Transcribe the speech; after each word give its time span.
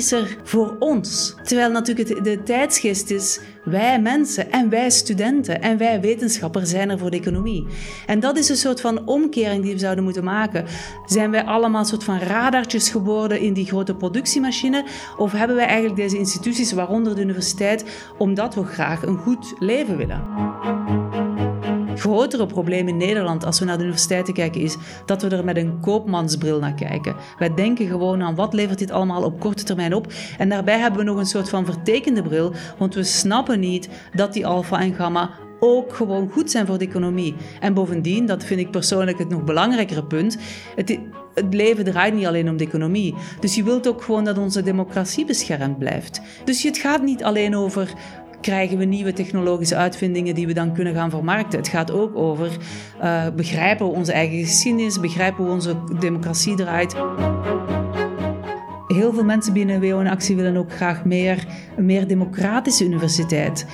is 0.00 0.12
er 0.12 0.36
voor 0.42 0.76
ons? 0.78 1.34
Terwijl 1.42 1.70
natuurlijk 1.70 2.08
het, 2.08 2.24
de 2.24 2.42
tijdsgeest 2.42 3.10
is, 3.10 3.40
wij 3.64 4.00
mensen 4.00 4.52
en 4.52 4.68
wij 4.68 4.90
studenten 4.90 5.62
en 5.62 5.78
wij 5.78 6.00
wetenschappers 6.00 6.70
zijn 6.70 6.90
er 6.90 6.98
voor 6.98 7.10
de 7.10 7.16
economie. 7.16 7.66
En 8.06 8.20
dat 8.20 8.36
is 8.36 8.48
een 8.48 8.56
soort 8.56 8.80
van 8.80 9.06
omkering 9.06 9.62
die 9.62 9.72
we 9.72 9.78
zouden 9.78 10.04
moeten 10.04 10.24
maken. 10.24 10.64
Zijn 11.06 11.30
wij 11.30 11.44
allemaal 11.44 11.80
een 11.80 11.86
soort 11.86 12.04
van 12.04 12.18
radartjes 12.18 12.88
geworden 12.88 13.40
in 13.40 13.52
die 13.52 13.66
grote 13.66 13.94
productiemachine? 13.94 14.84
Of 15.16 15.32
hebben 15.32 15.56
wij 15.56 15.66
eigenlijk 15.66 15.96
deze 15.96 16.18
instituties, 16.18 16.72
waaronder 16.72 17.14
de 17.14 17.22
universiteit, 17.22 17.84
omdat 18.18 18.54
we 18.54 18.64
graag 18.64 19.02
een 19.02 19.18
goed 19.18 19.54
leven 19.58 19.96
willen? 19.96 21.09
Grotere 22.00 22.46
probleem 22.46 22.88
in 22.88 22.96
Nederland 22.96 23.44
als 23.44 23.58
we 23.58 23.64
naar 23.64 23.76
de 23.76 23.82
universiteiten 23.82 24.34
kijken 24.34 24.60
is 24.60 24.76
dat 25.06 25.22
we 25.22 25.28
er 25.28 25.44
met 25.44 25.56
een 25.56 25.80
koopmansbril 25.80 26.58
naar 26.58 26.74
kijken. 26.74 27.14
Wij 27.38 27.54
denken 27.54 27.86
gewoon 27.86 28.22
aan 28.22 28.34
wat 28.34 28.54
levert 28.54 28.78
dit 28.78 28.90
allemaal 28.90 29.24
op 29.24 29.40
korte 29.40 29.64
termijn 29.64 29.94
op. 29.94 30.12
En 30.38 30.48
daarbij 30.48 30.78
hebben 30.78 30.98
we 31.00 31.06
nog 31.06 31.18
een 31.18 31.26
soort 31.26 31.48
van 31.48 31.64
vertekende 31.64 32.22
bril, 32.22 32.52
want 32.78 32.94
we 32.94 33.02
snappen 33.02 33.60
niet 33.60 33.88
dat 34.14 34.32
die 34.32 34.46
alfa 34.46 34.80
en 34.80 34.94
gamma 34.94 35.30
ook 35.60 35.94
gewoon 35.94 36.30
goed 36.30 36.50
zijn 36.50 36.66
voor 36.66 36.78
de 36.78 36.86
economie. 36.86 37.34
En 37.60 37.74
bovendien, 37.74 38.26
dat 38.26 38.44
vind 38.44 38.60
ik 38.60 38.70
persoonlijk 38.70 39.18
het 39.18 39.28
nog 39.28 39.44
belangrijkere 39.44 40.04
punt, 40.04 40.38
het, 40.76 40.98
het 41.34 41.54
leven 41.54 41.84
draait 41.84 42.14
niet 42.14 42.26
alleen 42.26 42.48
om 42.48 42.56
de 42.56 42.64
economie. 42.64 43.14
Dus 43.40 43.54
je 43.54 43.64
wilt 43.64 43.88
ook 43.88 44.02
gewoon 44.02 44.24
dat 44.24 44.38
onze 44.38 44.62
democratie 44.62 45.24
beschermd 45.24 45.78
blijft. 45.78 46.20
Dus 46.44 46.62
het 46.62 46.78
gaat 46.78 47.02
niet 47.02 47.24
alleen 47.24 47.56
over 47.56 47.92
krijgen 48.40 48.78
we 48.78 48.84
nieuwe 48.84 49.12
technologische 49.12 49.76
uitvindingen 49.76 50.34
die 50.34 50.46
we 50.46 50.52
dan 50.52 50.74
kunnen 50.74 50.94
gaan 50.94 51.10
vermarkten. 51.10 51.58
Het 51.58 51.68
gaat 51.68 51.92
ook 51.92 52.16
over 52.16 52.50
uh, 53.02 53.26
begrijpen 53.36 53.86
onze 53.86 54.12
eigen 54.12 54.38
geschiedenis, 54.38 55.00
begrijpen 55.00 55.44
hoe 55.44 55.52
onze 55.52 55.76
democratie 55.98 56.54
draait. 56.54 56.94
Heel 58.86 59.12
veel 59.12 59.24
mensen 59.24 59.52
binnen 59.52 59.80
WO 59.80 60.00
in 60.00 60.08
Actie 60.08 60.36
willen 60.36 60.56
ook 60.56 60.72
graag 60.72 61.04
meer, 61.04 61.46
een 61.76 61.86
meer 61.86 62.06
democratische 62.06 62.84
universiteit. 62.84 63.66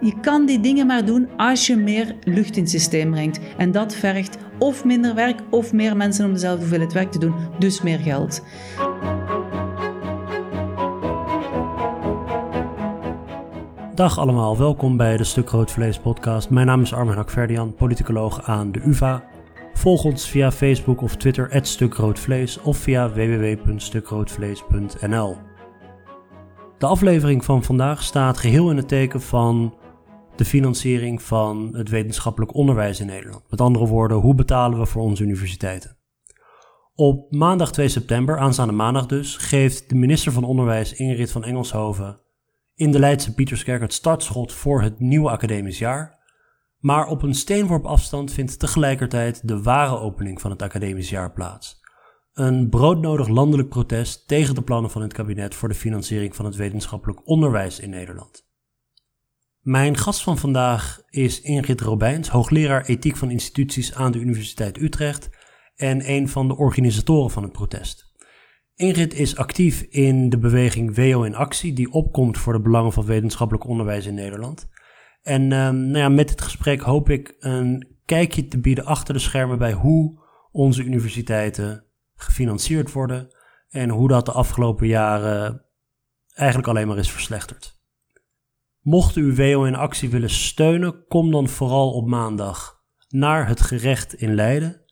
Je 0.00 0.20
kan 0.20 0.46
die 0.46 0.60
dingen 0.60 0.86
maar 0.86 1.04
doen 1.04 1.28
als 1.36 1.66
je 1.66 1.76
meer 1.76 2.14
lucht 2.24 2.56
in 2.56 2.62
het 2.62 2.72
systeem 2.72 3.10
brengt. 3.10 3.40
En 3.56 3.72
dat 3.72 3.94
vergt 3.94 4.36
of 4.58 4.84
minder 4.84 5.14
werk 5.14 5.40
of 5.50 5.72
meer 5.72 5.96
mensen 5.96 6.24
om 6.24 6.32
dezelfde 6.32 6.60
hoeveelheid 6.60 6.92
werk 6.92 7.12
te 7.12 7.18
doen, 7.18 7.34
dus 7.58 7.82
meer 7.82 7.98
geld. 7.98 8.42
Dag 13.94 14.18
allemaal, 14.18 14.58
welkom 14.58 14.96
bij 14.96 15.16
de 15.16 15.24
Stuk 15.24 15.48
Rood 15.48 15.70
Vlees 15.70 15.98
podcast. 15.98 16.50
Mijn 16.50 16.66
naam 16.66 16.80
is 16.80 16.92
Armin 16.92 17.14
Hakverdian, 17.14 17.74
politicoloog 17.74 18.42
aan 18.42 18.72
de 18.72 18.80
UvA. 18.84 19.24
Volg 19.74 20.04
ons 20.04 20.28
via 20.28 20.52
Facebook 20.52 21.02
of 21.02 21.16
Twitter, 21.16 21.66
@stukroodvlees 21.66 22.60
of 22.60 22.76
via 22.76 23.12
www.stukroodvlees.nl. 23.12 25.36
De 26.78 26.86
aflevering 26.86 27.44
van 27.44 27.62
vandaag 27.62 28.02
staat 28.02 28.38
geheel 28.38 28.70
in 28.70 28.76
het 28.76 28.88
teken 28.88 29.20
van 29.20 29.74
de 30.36 30.44
financiering 30.44 31.22
van 31.22 31.68
het 31.72 31.88
wetenschappelijk 31.88 32.54
onderwijs 32.54 33.00
in 33.00 33.06
Nederland. 33.06 33.50
Met 33.50 33.60
andere 33.60 33.86
woorden, 33.86 34.16
hoe 34.16 34.34
betalen 34.34 34.78
we 34.78 34.86
voor 34.86 35.02
onze 35.02 35.22
universiteiten? 35.22 35.96
Op 36.94 37.32
maandag 37.32 37.72
2 37.72 37.88
september, 37.88 38.38
aanstaande 38.38 38.72
maandag 38.72 39.06
dus, 39.06 39.36
geeft 39.36 39.88
de 39.88 39.94
minister 39.94 40.32
van 40.32 40.44
Onderwijs 40.44 40.92
Ingrid 40.92 41.32
van 41.32 41.44
Engelshoven 41.44 42.22
in 42.74 42.90
de 42.90 42.98
Leidse 42.98 43.34
Pieterskerk 43.34 43.80
het 43.80 43.92
startschot 43.92 44.52
voor 44.52 44.82
het 44.82 45.00
nieuwe 45.00 45.30
academisch 45.30 45.78
jaar. 45.78 46.22
Maar 46.78 47.06
op 47.06 47.22
een 47.22 47.34
steenworp 47.34 47.84
afstand 47.84 48.32
vindt 48.32 48.58
tegelijkertijd 48.58 49.48
de 49.48 49.62
ware 49.62 49.98
opening 49.98 50.40
van 50.40 50.50
het 50.50 50.62
academisch 50.62 51.10
jaar 51.10 51.32
plaats. 51.32 51.82
Een 52.32 52.68
broodnodig 52.68 53.28
landelijk 53.28 53.68
protest 53.68 54.28
tegen 54.28 54.54
de 54.54 54.62
plannen 54.62 54.90
van 54.90 55.02
het 55.02 55.12
kabinet 55.12 55.54
voor 55.54 55.68
de 55.68 55.74
financiering 55.74 56.36
van 56.36 56.44
het 56.44 56.56
wetenschappelijk 56.56 57.28
onderwijs 57.28 57.80
in 57.80 57.90
Nederland. 57.90 58.46
Mijn 59.60 59.96
gast 59.96 60.22
van 60.22 60.38
vandaag 60.38 61.02
is 61.08 61.40
Ingrid 61.40 61.80
Robijns, 61.80 62.28
hoogleraar 62.28 62.84
ethiek 62.84 63.16
van 63.16 63.30
instituties 63.30 63.94
aan 63.94 64.12
de 64.12 64.18
Universiteit 64.18 64.80
Utrecht 64.80 65.30
en 65.74 66.10
een 66.10 66.28
van 66.28 66.48
de 66.48 66.56
organisatoren 66.56 67.30
van 67.30 67.42
het 67.42 67.52
protest. 67.52 68.13
Ingrid 68.76 69.14
is 69.14 69.36
actief 69.36 69.80
in 69.80 70.28
de 70.28 70.38
beweging 70.38 70.96
WO 70.96 71.22
in 71.22 71.34
Actie, 71.34 71.72
die 71.72 71.92
opkomt 71.92 72.38
voor 72.38 72.52
de 72.52 72.60
belangen 72.60 72.92
van 72.92 73.04
wetenschappelijk 73.04 73.66
onderwijs 73.66 74.06
in 74.06 74.14
Nederland. 74.14 74.68
En 75.22 75.42
um, 75.42 75.76
nou 75.76 75.98
ja, 75.98 76.08
met 76.08 76.28
dit 76.28 76.40
gesprek 76.40 76.80
hoop 76.80 77.10
ik 77.10 77.36
een 77.38 77.96
kijkje 78.04 78.48
te 78.48 78.60
bieden 78.60 78.84
achter 78.84 79.14
de 79.14 79.20
schermen 79.20 79.58
bij 79.58 79.72
hoe 79.72 80.22
onze 80.52 80.82
universiteiten 80.82 81.84
gefinancierd 82.14 82.92
worden 82.92 83.34
en 83.68 83.88
hoe 83.88 84.08
dat 84.08 84.26
de 84.26 84.32
afgelopen 84.32 84.86
jaren 84.86 85.64
eigenlijk 86.32 86.68
alleen 86.68 86.86
maar 86.86 86.98
is 86.98 87.10
verslechterd. 87.10 87.82
Mocht 88.80 89.16
u 89.16 89.34
WO 89.34 89.64
in 89.64 89.74
Actie 89.74 90.10
willen 90.10 90.30
steunen, 90.30 91.04
kom 91.08 91.30
dan 91.30 91.48
vooral 91.48 91.92
op 91.92 92.06
maandag 92.06 92.82
naar 93.08 93.48
het 93.48 93.60
gerecht 93.60 94.14
in 94.14 94.34
Leiden. 94.34 94.82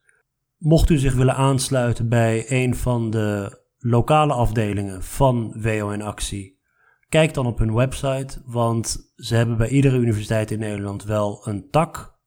Mocht 0.59 0.91
u 0.91 0.99
zich 0.99 1.15
willen 1.15 1.37
aansluiten 1.37 2.09
bij 2.09 2.45
een 2.49 2.77
van 2.77 3.11
de 3.11 3.61
lokale 3.83 4.33
afdelingen 4.33 5.03
van 5.03 5.55
WO 5.63 5.91
in 5.91 6.03
actie. 6.03 6.61
Kijk 7.09 7.35
dan 7.35 7.47
op 7.47 7.59
hun 7.59 7.75
website, 7.75 8.43
want 8.45 9.13
ze 9.17 9.35
hebben 9.35 9.57
bij 9.57 9.69
iedere 9.69 9.97
universiteit 9.97 10.51
in 10.51 10.59
Nederland 10.59 11.05
wel 11.05 11.49
een 11.49 11.71
tak. 11.71 12.19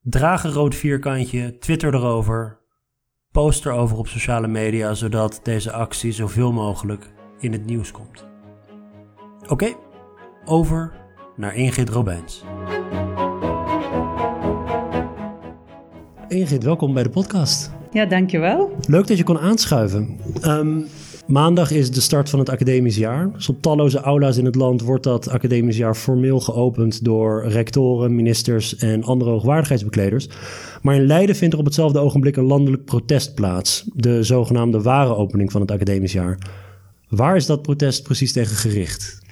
Draag 0.00 0.44
een 0.44 0.52
rood 0.52 0.74
vierkantje, 0.74 1.58
twitter 1.58 1.94
erover, 1.94 2.60
post 3.30 3.66
erover 3.66 3.96
op 3.96 4.08
sociale 4.08 4.46
media, 4.48 4.94
zodat 4.94 5.40
deze 5.42 5.72
actie 5.72 6.12
zoveel 6.12 6.52
mogelijk 6.52 7.12
in 7.38 7.52
het 7.52 7.64
nieuws 7.64 7.90
komt. 7.90 8.26
Oké, 9.48 9.74
over 10.44 10.92
naar 11.36 11.54
Ingrid 11.54 11.88
Robijns. 11.88 12.44
Ingrid, 16.28 16.62
welkom 16.62 16.94
bij 16.94 17.02
de 17.02 17.10
podcast. 17.10 17.70
Ja, 17.94 18.06
dankjewel. 18.06 18.76
Leuk 18.88 19.06
dat 19.06 19.18
je 19.18 19.24
kon 19.24 19.38
aanschuiven. 19.38 20.08
Ehm, 20.40 20.80
maandag 21.26 21.70
is 21.70 21.90
de 21.90 22.00
start 22.00 22.30
van 22.30 22.38
het 22.38 22.48
academisch 22.48 22.96
jaar. 22.96 23.32
Dus 23.32 23.48
op 23.48 23.62
talloze 23.62 24.00
aula's 24.00 24.36
in 24.36 24.44
het 24.44 24.54
land 24.54 24.82
wordt 24.82 25.04
dat 25.04 25.28
academisch 25.28 25.76
jaar 25.76 25.94
formeel 25.94 26.40
geopend 26.40 27.04
door 27.04 27.44
rectoren, 27.48 28.14
ministers 28.14 28.76
en 28.76 29.04
andere 29.04 29.30
hoogwaardigheidsbekleders. 29.30 30.28
Maar 30.82 30.94
in 30.94 31.06
Leiden 31.06 31.36
vindt 31.36 31.54
er 31.54 31.60
op 31.60 31.66
hetzelfde 31.66 31.98
ogenblik 31.98 32.36
een 32.36 32.44
landelijk 32.44 32.84
protest 32.84 33.34
plaats. 33.34 33.84
De 33.92 34.22
zogenaamde 34.22 34.82
ware 34.82 35.16
opening 35.16 35.52
van 35.52 35.60
het 35.60 35.70
academisch 35.70 36.12
jaar. 36.12 36.38
Waar 37.08 37.36
is 37.36 37.46
dat 37.46 37.62
protest 37.62 38.02
precies 38.02 38.32
tegen 38.32 38.56
gericht? 38.56 39.23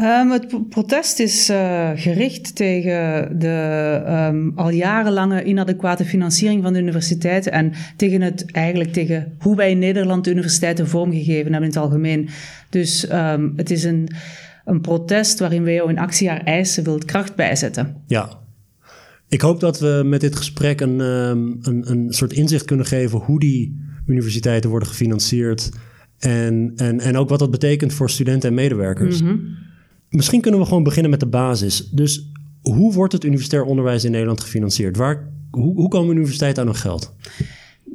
Um, 0.00 0.30
het 0.30 0.68
protest 0.68 1.18
is 1.18 1.50
uh, 1.50 1.90
gericht 1.94 2.54
tegen 2.54 3.28
de 3.38 4.02
um, 4.08 4.52
al 4.54 4.70
jarenlange 4.70 5.44
inadequate 5.44 6.04
financiering 6.04 6.62
van 6.62 6.72
de 6.72 6.78
universiteiten 6.80 7.52
en 7.52 7.72
tegen 7.96 8.20
het 8.20 8.50
eigenlijk 8.52 8.92
tegen 8.92 9.34
hoe 9.38 9.56
wij 9.56 9.70
in 9.70 9.78
Nederland 9.78 10.24
de 10.24 10.30
universiteiten 10.30 10.88
vormgegeven 10.88 11.52
hebben 11.52 11.70
in 11.70 11.74
het 11.74 11.76
algemeen. 11.76 12.28
Dus 12.70 13.12
um, 13.12 13.52
het 13.56 13.70
is 13.70 13.84
een, 13.84 14.08
een 14.64 14.80
protest 14.80 15.38
waarin 15.38 15.64
WO 15.64 15.86
in 15.86 15.98
actie 15.98 16.28
haar 16.28 16.44
eisen 16.44 16.84
wilt 16.84 17.04
kracht 17.04 17.34
bijzetten. 17.34 18.02
Ja. 18.06 18.38
Ik 19.28 19.40
hoop 19.40 19.60
dat 19.60 19.80
we 19.80 20.02
met 20.04 20.20
dit 20.20 20.36
gesprek 20.36 20.80
een, 20.80 20.98
een, 20.98 21.84
een 21.90 22.06
soort 22.08 22.32
inzicht 22.32 22.64
kunnen 22.64 22.86
geven 22.86 23.18
hoe 23.18 23.40
die 23.40 23.86
universiteiten 24.06 24.70
worden 24.70 24.88
gefinancierd 24.88 25.70
en, 26.18 26.72
en, 26.76 27.00
en 27.00 27.16
ook 27.16 27.28
wat 27.28 27.38
dat 27.38 27.50
betekent 27.50 27.92
voor 27.92 28.10
studenten 28.10 28.48
en 28.48 28.54
medewerkers. 28.54 29.22
Mm 29.22 29.28
-hmm. 29.28 29.66
Misschien 30.10 30.40
kunnen 30.40 30.60
we 30.60 30.66
gewoon 30.66 30.82
beginnen 30.82 31.10
met 31.10 31.20
de 31.20 31.26
basis. 31.26 31.90
Dus 31.90 32.30
hoe 32.62 32.92
wordt 32.92 33.12
het 33.12 33.24
universitair 33.24 33.64
onderwijs 33.64 34.04
in 34.04 34.10
Nederland 34.10 34.40
gefinancierd? 34.40 34.96
Waar, 34.96 35.28
hoe, 35.50 35.74
hoe 35.74 35.88
komen 35.88 36.16
universiteiten 36.16 36.62
aan 36.62 36.68
hun 36.68 36.78
geld? 36.78 37.14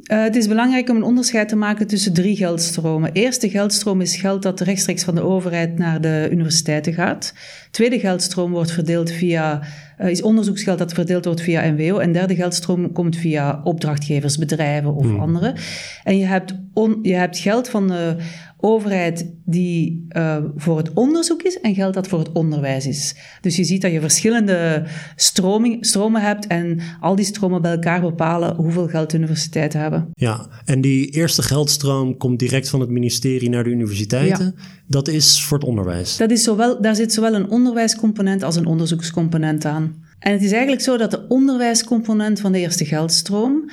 Uh, 0.04 0.22
het 0.22 0.36
is 0.36 0.48
belangrijk 0.48 0.88
om 0.88 0.96
een 0.96 1.02
onderscheid 1.02 1.48
te 1.48 1.56
maken 1.56 1.86
tussen 1.86 2.12
drie 2.12 2.36
geldstromen. 2.36 3.12
Eerste 3.12 3.50
geldstroom 3.50 4.00
is 4.00 4.16
geld 4.16 4.42
dat 4.42 4.60
rechtstreeks 4.60 5.04
van 5.04 5.14
de 5.14 5.22
overheid 5.22 5.78
naar 5.78 6.00
de 6.00 6.28
universiteiten 6.30 6.92
gaat. 6.92 7.34
Tweede 7.70 7.98
geldstroom 7.98 8.50
wordt 8.50 8.70
verdeeld 8.70 9.10
via, 9.10 9.62
uh, 10.00 10.08
is 10.08 10.22
onderzoeksgeld 10.22 10.78
dat 10.78 10.92
verdeeld 10.92 11.24
wordt 11.24 11.40
via 11.40 11.70
NWO. 11.70 11.98
En 11.98 12.12
derde 12.12 12.34
geldstroom 12.34 12.92
komt 12.92 13.16
via 13.16 13.60
opdrachtgevers, 13.64 14.38
bedrijven 14.38 14.94
of 14.94 15.04
hmm. 15.06 15.20
anderen. 15.20 15.54
En 16.02 16.18
je 16.18 16.24
hebt, 16.24 16.54
on, 16.72 16.98
je 17.02 17.14
hebt 17.14 17.38
geld 17.38 17.68
van 17.68 17.88
de 17.88 18.16
overheid 18.64 19.32
die 19.44 20.06
uh, 20.16 20.36
voor 20.56 20.76
het 20.76 20.92
onderzoek 20.92 21.42
is 21.42 21.60
en 21.60 21.74
geld 21.74 21.94
dat 21.94 22.08
voor 22.08 22.18
het 22.18 22.32
onderwijs 22.32 22.86
is. 22.86 23.14
Dus 23.40 23.56
je 23.56 23.64
ziet 23.64 23.82
dat 23.82 23.92
je 23.92 24.00
verschillende 24.00 24.84
stroming, 25.16 25.86
stromen 25.86 26.20
hebt 26.20 26.46
en 26.46 26.80
al 27.00 27.14
die 27.14 27.24
stromen 27.24 27.62
bij 27.62 27.70
elkaar 27.72 28.00
bepalen 28.00 28.56
hoeveel 28.56 28.88
geld 28.88 29.10
de 29.10 29.16
universiteiten 29.16 29.80
hebben. 29.80 30.10
Ja, 30.14 30.48
en 30.64 30.80
die 30.80 31.10
eerste 31.10 31.42
geldstroom 31.42 32.16
komt 32.16 32.38
direct 32.38 32.68
van 32.68 32.80
het 32.80 32.90
ministerie 32.90 33.48
naar 33.48 33.64
de 33.64 33.70
universiteiten. 33.70 34.54
Dat 34.86 35.08
is 35.08 35.44
voor 35.44 35.58
het 35.58 35.66
onderwijs. 35.66 36.16
Dat 36.16 36.30
is 36.30 36.42
zowel, 36.42 36.80
daar 36.80 36.96
zit 36.96 37.12
zowel 37.12 37.34
een 37.34 37.50
onderwijscomponent 37.50 38.42
als 38.42 38.56
een 38.56 38.66
onderzoekscomponent 38.66 39.64
aan. 39.64 40.04
En 40.18 40.32
het 40.32 40.42
is 40.42 40.52
eigenlijk 40.52 40.82
zo 40.82 40.96
dat 40.96 41.10
de 41.10 41.26
onderwijscomponent 41.28 42.40
van 42.40 42.52
de 42.52 42.58
eerste 42.58 42.84
geldstroom, 42.84 43.70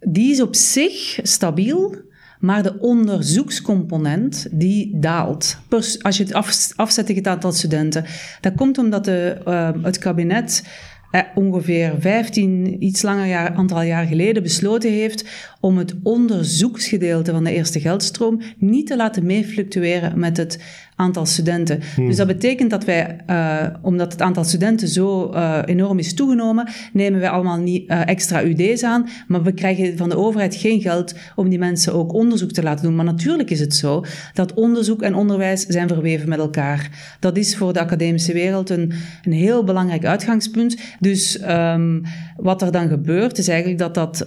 die 0.00 0.32
is 0.32 0.40
op 0.40 0.54
zich 0.54 1.18
stabiel 1.22 2.03
Maar 2.44 2.62
de 2.62 2.78
onderzoekscomponent, 2.78 4.46
die 4.50 4.98
daalt. 4.98 5.58
als 6.02 6.16
je 6.16 6.24
het 6.24 6.74
afzet 6.76 7.06
tegen 7.06 7.22
het 7.22 7.26
aantal 7.32 7.52
studenten. 7.52 8.04
Dat 8.40 8.54
komt 8.54 8.78
omdat 8.78 9.04
de, 9.04 9.40
uh, 9.48 9.70
het 9.82 9.98
kabinet 9.98 10.64
eh, 11.10 11.20
ongeveer 11.34 11.94
15, 11.98 12.84
iets 12.84 13.02
langer 13.02 13.26
jaar, 13.26 13.54
aantal 13.54 13.82
jaar 13.82 14.06
geleden 14.06 14.42
besloten 14.42 14.90
heeft 14.90 15.24
om 15.64 15.78
het 15.78 15.94
onderzoeksgedeelte 16.02 17.30
van 17.30 17.44
de 17.44 17.52
eerste 17.52 17.80
geldstroom 17.80 18.40
niet 18.58 18.86
te 18.86 18.96
laten 18.96 19.26
meefluctueren 19.26 20.18
met 20.18 20.36
het 20.36 20.58
aantal 20.96 21.26
studenten. 21.26 21.80
Hmm. 21.94 22.06
Dus 22.06 22.16
dat 22.16 22.26
betekent 22.26 22.70
dat 22.70 22.84
wij, 22.84 23.16
uh, 23.30 23.66
omdat 23.82 24.12
het 24.12 24.22
aantal 24.22 24.44
studenten 24.44 24.88
zo 24.88 25.32
uh, 25.34 25.58
enorm 25.64 25.98
is 25.98 26.14
toegenomen, 26.14 26.68
nemen 26.92 27.20
wij 27.20 27.28
allemaal 27.28 27.58
niet 27.58 27.90
uh, 27.90 28.08
extra 28.08 28.44
UD's 28.44 28.82
aan, 28.82 29.08
maar 29.26 29.42
we 29.42 29.52
krijgen 29.52 29.96
van 29.96 30.08
de 30.08 30.16
overheid 30.16 30.54
geen 30.54 30.80
geld 30.80 31.14
om 31.36 31.48
die 31.48 31.58
mensen 31.58 31.94
ook 31.94 32.12
onderzoek 32.12 32.50
te 32.50 32.62
laten 32.62 32.84
doen. 32.84 32.96
Maar 32.96 33.04
natuurlijk 33.04 33.50
is 33.50 33.60
het 33.60 33.74
zo 33.74 34.04
dat 34.34 34.54
onderzoek 34.54 35.02
en 35.02 35.14
onderwijs 35.14 35.66
zijn 35.66 35.88
verweven 35.88 36.28
met 36.28 36.38
elkaar. 36.38 36.90
Dat 37.20 37.36
is 37.36 37.56
voor 37.56 37.72
de 37.72 37.80
academische 37.80 38.32
wereld 38.32 38.70
een, 38.70 38.92
een 39.22 39.32
heel 39.32 39.64
belangrijk 39.64 40.04
uitgangspunt. 40.04 40.76
Dus 41.00 41.42
um, 41.48 42.02
wat 42.36 42.62
er 42.62 42.72
dan 42.72 42.88
gebeurt, 42.88 43.38
is 43.38 43.48
eigenlijk 43.48 43.78
dat 43.78 43.94
dat 43.94 44.24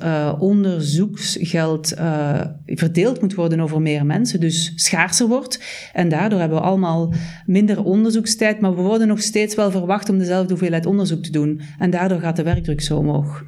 onderzoeksgeld 1.36 1.94
verdeeld 2.66 3.22
moet 3.22 3.36
worden 3.36 3.60
over 3.60 3.82
meer 3.82 4.06
mensen, 4.06 4.40
dus 4.40 4.72
schaarser 4.76 5.28
wordt. 5.28 5.60
En 5.94 6.10
daardoor 6.10 6.40
hebben 6.40 6.58
we 6.58 6.64
allemaal 6.64 7.14
minder 7.46 7.84
onderzoekstijd, 7.84 8.60
maar 8.60 8.76
we 8.76 8.82
worden 8.82 9.08
nog 9.08 9.22
steeds 9.22 9.56
wel 9.56 9.72
verwacht 9.72 10.10
om 10.10 10.18
dezelfde 10.18 10.50
hoeveelheid 10.50 10.86
onderzoek 10.86 11.24
te 11.24 11.32
doen. 11.32 11.62
En 11.80 11.90
daardoor 11.90 12.20
gaat 12.20 12.36
de 12.36 12.44
werkdruk 12.44 12.82
zo 12.82 12.98
omhoog. 12.98 13.44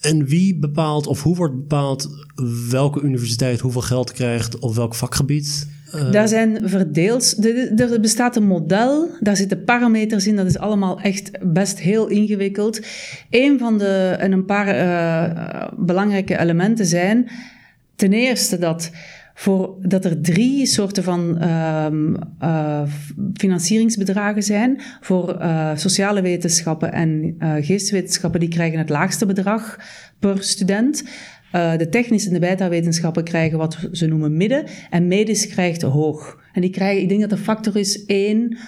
En 0.00 0.26
wie 0.26 0.58
bepaalt 0.58 1.06
of 1.06 1.22
hoe 1.22 1.36
wordt 1.36 1.56
bepaald 1.56 2.08
welke 2.70 3.00
universiteit 3.00 3.60
hoeveel 3.60 3.80
geld 3.80 4.12
krijgt 4.12 4.58
op 4.58 4.74
welk 4.74 4.94
vakgebied? 4.94 5.68
Uh... 5.94 6.12
Daar 6.12 6.28
zijn 6.28 6.58
verdeeld. 6.68 7.44
Er 7.80 8.00
bestaat 8.00 8.36
een 8.36 8.46
model, 8.46 9.08
daar 9.20 9.36
zitten 9.36 9.64
parameters 9.64 10.26
in, 10.26 10.36
dat 10.36 10.46
is 10.46 10.58
allemaal 10.58 11.00
echt 11.00 11.52
best 11.52 11.80
heel 11.80 12.08
ingewikkeld. 12.08 12.80
Een 13.30 13.58
van 13.58 13.78
de, 13.78 14.16
en 14.18 14.32
een 14.32 14.44
paar 14.44 14.74
uh, 14.74 15.68
belangrijke 15.76 16.38
elementen 16.38 16.86
zijn, 16.86 17.30
ten 17.96 18.12
eerste 18.12 18.58
dat 18.58 18.90
voor 19.34 19.76
dat 19.80 20.04
er 20.04 20.20
drie 20.20 20.66
soorten 20.66 21.02
van 21.02 21.42
um, 21.42 22.16
uh, 22.42 22.82
financieringsbedragen 23.34 24.42
zijn. 24.42 24.80
Voor 25.00 25.42
sociale 25.74 26.22
wetenschappen 26.22 26.92
en 26.92 27.36
geesteswetenschappen, 27.38 28.40
die 28.40 28.48
krijgen 28.48 28.78
het 28.78 28.88
laagste 28.88 29.26
bedrag 29.26 29.78
per 30.18 30.42
student. 30.42 31.04
De 31.52 31.86
technische 31.90 32.28
en 32.28 32.34
de 32.34 32.40
beta-wetenschappen 32.40 33.24
krijgen 33.24 33.58
wat 33.58 33.88
ze 33.92 34.06
noemen 34.06 34.36
midden. 34.36 34.64
En 34.90 35.06
medisch 35.06 35.46
krijgt 35.46 35.82
hoog. 35.82 36.38
En 36.52 36.60
die 36.60 36.70
krijgen, 36.70 37.02
ik 37.02 37.08
denk 37.08 37.20
dat 37.20 37.30
de 37.30 37.36
factor 37.36 37.76
is 37.76 38.04
1, 38.04 38.58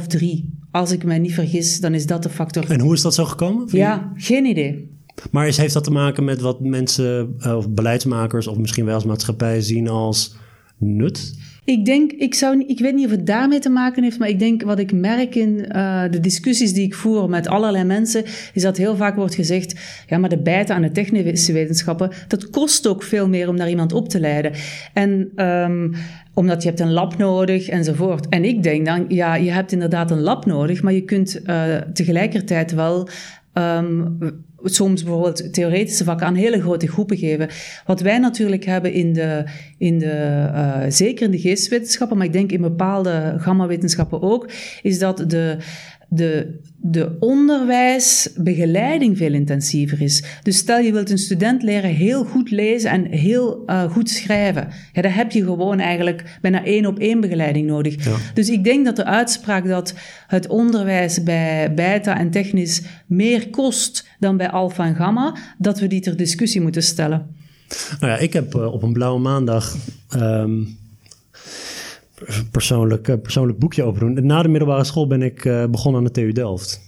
1,5, 0.00 0.06
3. 0.06 0.58
Als 0.70 0.92
ik 0.92 1.04
me 1.04 1.14
niet 1.14 1.34
vergis, 1.34 1.80
dan 1.80 1.94
is 1.94 2.06
dat 2.06 2.22
de 2.22 2.28
factor. 2.28 2.70
En 2.70 2.80
hoe 2.80 2.94
is 2.94 3.02
dat 3.02 3.14
zo 3.14 3.24
gekomen? 3.24 3.68
Ja, 3.70 4.12
geen 4.16 4.44
idee. 4.44 4.90
Maar 5.30 5.48
is, 5.48 5.56
heeft 5.56 5.74
dat 5.74 5.84
te 5.84 5.90
maken 5.90 6.24
met 6.24 6.40
wat 6.40 6.60
mensen 6.60 7.34
uh, 7.38 7.56
of 7.56 7.70
beleidsmakers 7.70 8.46
of 8.46 8.56
misschien 8.56 8.84
wel 8.84 8.94
als 8.94 9.04
maatschappij 9.04 9.60
zien 9.60 9.88
als 9.88 10.36
nut? 10.78 11.34
Ik 11.64 11.84
denk, 11.84 12.12
ik, 12.12 12.34
zou, 12.34 12.64
ik 12.66 12.78
weet 12.78 12.94
niet 12.94 13.04
of 13.04 13.10
het 13.10 13.26
daarmee 13.26 13.58
te 13.58 13.70
maken 13.70 14.02
heeft, 14.02 14.18
maar 14.18 14.28
ik 14.28 14.38
denk 14.38 14.62
wat 14.62 14.78
ik 14.78 14.92
merk 14.92 15.34
in 15.34 15.64
uh, 15.68 16.02
de 16.10 16.20
discussies 16.20 16.72
die 16.72 16.84
ik 16.84 16.94
voer 16.94 17.28
met 17.28 17.48
allerlei 17.48 17.84
mensen, 17.84 18.24
is 18.52 18.62
dat 18.62 18.76
heel 18.76 18.96
vaak 18.96 19.16
wordt 19.16 19.34
gezegd, 19.34 19.80
ja, 20.06 20.18
maar 20.18 20.28
de 20.28 20.42
bijten 20.42 20.74
aan 20.74 20.82
de 20.82 20.92
technische 20.92 21.52
wetenschappen, 21.52 22.10
dat 22.28 22.50
kost 22.50 22.86
ook 22.86 23.02
veel 23.02 23.28
meer 23.28 23.48
om 23.48 23.56
daar 23.56 23.68
iemand 23.68 23.92
op 23.92 24.08
te 24.08 24.20
leiden. 24.20 24.52
En 24.92 25.32
um, 25.46 25.94
omdat 26.34 26.62
je 26.62 26.68
hebt 26.68 26.80
een 26.80 26.92
lab 26.92 27.16
nodig 27.16 27.68
enzovoort. 27.68 28.28
En 28.28 28.44
ik 28.44 28.62
denk 28.62 28.86
dan, 28.86 29.04
ja, 29.08 29.34
je 29.34 29.50
hebt 29.50 29.72
inderdaad 29.72 30.10
een 30.10 30.20
lab 30.20 30.46
nodig, 30.46 30.82
maar 30.82 30.92
je 30.92 31.04
kunt 31.04 31.40
uh, 31.46 31.76
tegelijkertijd 31.76 32.72
wel 32.72 33.08
um, 33.54 34.18
soms 34.64 35.02
bijvoorbeeld 35.02 35.52
theoretische 35.52 36.04
vakken 36.04 36.26
aan 36.26 36.34
hele 36.34 36.60
grote 36.60 36.88
groepen 36.88 37.16
geven. 37.16 37.48
Wat 37.86 38.00
wij 38.00 38.18
natuurlijk 38.18 38.64
hebben 38.64 38.92
in 38.92 39.12
de, 39.12 39.44
in 39.78 39.98
de 39.98 40.50
uh, 40.54 40.80
zeker 40.88 41.24
in 41.24 41.30
de 41.30 41.38
geestwetenschappen, 41.38 42.16
maar 42.16 42.26
ik 42.26 42.32
denk 42.32 42.52
in 42.52 42.60
bepaalde 42.60 43.34
gamma-wetenschappen 43.38 44.22
ook, 44.22 44.50
is 44.82 44.98
dat 44.98 45.24
de, 45.26 45.56
de, 46.14 46.60
de 46.76 47.16
onderwijsbegeleiding 47.20 49.16
veel 49.16 49.32
intensiever 49.32 50.02
is. 50.02 50.24
Dus 50.42 50.56
stel 50.56 50.78
je 50.78 50.92
wilt 50.92 51.10
een 51.10 51.18
student 51.18 51.62
leren 51.62 51.90
heel 51.90 52.24
goed 52.24 52.50
lezen 52.50 52.90
en 52.90 53.06
heel 53.06 53.62
uh, 53.66 53.92
goed 53.92 54.10
schrijven. 54.10 54.68
Ja, 54.92 55.02
dan 55.02 55.10
heb 55.10 55.30
je 55.30 55.44
gewoon 55.44 55.80
eigenlijk 55.80 56.38
bijna 56.40 56.64
één 56.64 56.86
op 56.86 56.98
één 56.98 57.20
begeleiding 57.20 57.66
nodig. 57.66 57.96
Dus 58.34 58.48
ik 58.48 58.64
denk 58.64 58.84
dat 58.84 58.96
de 58.96 59.04
uitspraak 59.04 59.66
dat 59.66 59.94
het 60.26 60.46
onderwijs 60.46 61.22
bij 61.22 61.74
beta 61.74 62.18
en 62.18 62.30
technisch 62.30 62.82
meer 63.06 63.50
kost 63.50 64.08
dan 64.18 64.36
bij 64.36 64.50
alpha 64.50 64.86
en 64.86 64.96
gamma, 64.96 65.36
dat 65.58 65.80
we 65.80 65.86
die 65.86 66.00
ter 66.00 66.16
discussie 66.16 66.60
moeten 66.60 66.82
stellen. 66.82 67.26
Nou 68.00 68.12
ja, 68.12 68.18
ik 68.18 68.32
heb 68.32 68.54
uh, 68.54 68.72
op 68.72 68.82
een 68.82 68.92
blauwe 68.92 69.20
maandag 69.20 69.76
um, 70.16 70.80
persoonlijk, 72.50 73.08
uh, 73.08 73.16
persoonlijk 73.22 73.58
boekje 73.58 73.82
open 73.82 74.00
doen. 74.00 74.26
Na 74.26 74.42
de 74.42 74.48
middelbare 74.48 74.84
school 74.84 75.06
ben 75.06 75.22
ik 75.22 75.44
uh, 75.44 75.66
begonnen 75.66 76.00
aan 76.00 76.06
de 76.06 76.12
TU 76.12 76.32
Delft. 76.32 76.80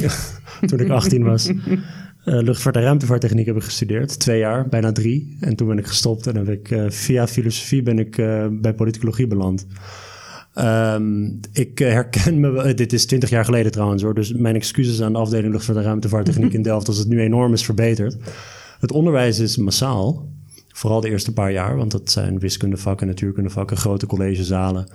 Toen 0.66 0.80
ik 0.80 0.88
18 0.88 1.24
was. 1.24 1.48
Uh, 1.48 1.56
luchtvaart- 2.48 2.76
en 2.76 2.82
ruimtevaarttechniek 2.82 3.46
heb 3.46 3.56
ik 3.56 3.62
gestudeerd. 3.62 4.18
Twee 4.18 4.38
jaar, 4.38 4.68
bijna 4.68 4.92
drie. 4.92 5.36
En 5.40 5.56
toen 5.56 5.68
ben 5.68 5.78
ik 5.78 5.86
gestopt 5.86 6.26
en 6.26 6.36
heb 6.36 6.48
ik 6.48 6.80
via 6.88 7.26
filosofie 7.26 7.82
ben 7.82 7.98
ik 7.98 8.16
bij 8.60 8.74
politicologie 8.74 9.26
beland. 9.26 9.66
Um, 10.54 11.40
ik 11.52 11.78
herken 11.78 12.40
me, 12.40 12.74
dit 12.74 12.92
is 12.92 13.06
twintig 13.06 13.30
jaar 13.30 13.44
geleden 13.44 13.72
trouwens 13.72 14.02
hoor, 14.02 14.14
dus 14.14 14.32
mijn 14.32 14.54
excuses 14.54 15.02
aan 15.02 15.12
de 15.12 15.18
afdeling 15.18 15.52
luchtvaart- 15.52 15.78
en 15.78 15.84
ruimtevaarttechniek 15.84 16.52
in 16.58 16.62
Delft 16.62 16.88
als 16.88 16.98
het 16.98 17.08
nu 17.08 17.20
enorm 17.20 17.52
is 17.52 17.64
verbeterd. 17.64 18.16
Het 18.80 18.92
onderwijs 18.92 19.38
is 19.38 19.56
massaal. 19.56 20.28
Vooral 20.78 21.00
de 21.00 21.10
eerste 21.10 21.32
paar 21.32 21.52
jaar, 21.52 21.76
want 21.76 21.90
dat 21.90 22.10
zijn 22.10 22.38
wiskundevakken, 22.38 23.06
natuurkundevakken, 23.06 23.76
grote 23.76 24.06
collegezalen. 24.06 24.86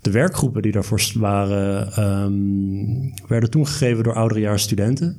De 0.00 0.10
werkgroepen 0.10 0.62
die 0.62 0.72
daarvoor 0.72 1.02
waren, 1.14 2.02
um, 2.04 3.12
werden 3.28 3.50
toen 3.50 3.66
gegeven 3.66 4.04
door 4.04 4.14
ouderejaars 4.14 4.62
studenten. 4.62 5.16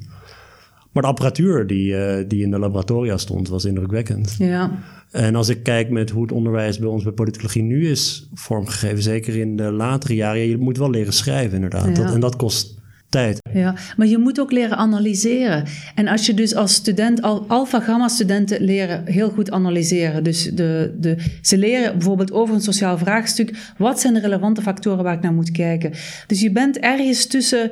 Maar 0.92 1.04
de 1.04 1.10
apparatuur 1.10 1.68
die, 1.68 1.94
uh, 1.94 2.16
die 2.28 2.44
in 2.44 2.52
de 2.52 2.60
laboratoria 2.60 3.18
stond, 3.18 3.50
was 3.50 3.66
indrukwekkend. 3.66 4.36
Ja. 4.38 4.80
En 5.12 5.36
als 5.36 5.50
ik 5.50 5.64
kijk 5.64 5.90
met 5.90 6.10
hoe 6.10 6.22
het 6.22 6.32
onderwijs 6.32 6.80
bij 6.80 6.90
ons 6.90 7.04
bij 7.04 7.14
politicologie 7.14 7.64
nu 7.64 7.90
is 7.90 8.30
vormgegeven, 8.34 9.04
zeker 9.04 9.36
in 9.36 9.56
de 9.56 9.72
latere 9.72 10.16
jaren, 10.16 10.48
je 10.48 10.58
moet 10.58 10.78
wel 10.78 10.90
leren 10.90 11.14
schrijven 11.14 11.56
inderdaad. 11.56 11.98
Ja. 11.98 12.04
Dat, 12.04 12.14
en 12.14 12.20
dat 12.20 12.36
kost 12.36 12.82
tijd. 13.14 13.42
Ja, 13.54 13.76
maar 13.98 14.08
je 14.08 14.18
moet 14.18 14.40
ook 14.40 14.52
leren 14.52 14.78
analyseren. 14.78 15.64
En 15.96 16.08
als 16.08 16.26
je 16.26 16.34
dus 16.34 16.56
als 16.56 16.74
student, 16.74 17.22
al 17.22 17.46
alpha-gamma-studenten 17.48 18.62
leren 18.62 19.06
heel 19.06 19.30
goed 19.30 19.52
analyseren. 19.52 20.24
Dus 20.24 20.44
de, 20.44 20.96
de, 21.00 21.18
ze 21.42 21.58
leren 21.58 21.92
bijvoorbeeld 21.92 22.32
over 22.32 22.56
een 22.56 22.62
sociaal 22.62 22.98
vraagstuk. 22.98 23.74
Wat 23.78 24.00
zijn 24.00 24.14
de 24.14 24.20
relevante 24.20 24.62
factoren 24.62 25.04
waar 25.04 25.14
ik 25.14 25.22
naar 25.22 25.34
moet 25.34 25.52
kijken? 25.52 25.92
Dus 26.28 26.42
je 26.42 26.52
bent 26.52 26.80
ergens 26.80 27.26
tussen. 27.26 27.72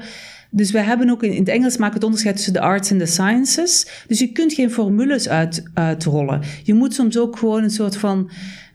Dus 0.53 0.71
we 0.71 0.79
hebben 0.79 1.09
ook 1.09 1.23
in, 1.23 1.31
in 1.31 1.39
het 1.39 1.49
Engels 1.49 1.77
maken 1.77 1.95
het 1.95 2.03
onderscheid 2.03 2.35
tussen 2.35 2.53
de 2.53 2.59
arts 2.59 2.91
en 2.91 2.97
de 2.97 3.05
sciences. 3.05 3.87
Dus 4.07 4.19
je 4.19 4.31
kunt 4.31 4.53
geen 4.53 4.71
formules 4.71 5.29
uit, 5.29 5.63
uitrollen. 5.73 6.41
Je 6.63 6.73
moet 6.73 6.93
soms 6.93 7.17
ook 7.17 7.37
gewoon 7.37 7.63
een 7.63 7.69
soort 7.69 7.97
van 7.97 8.29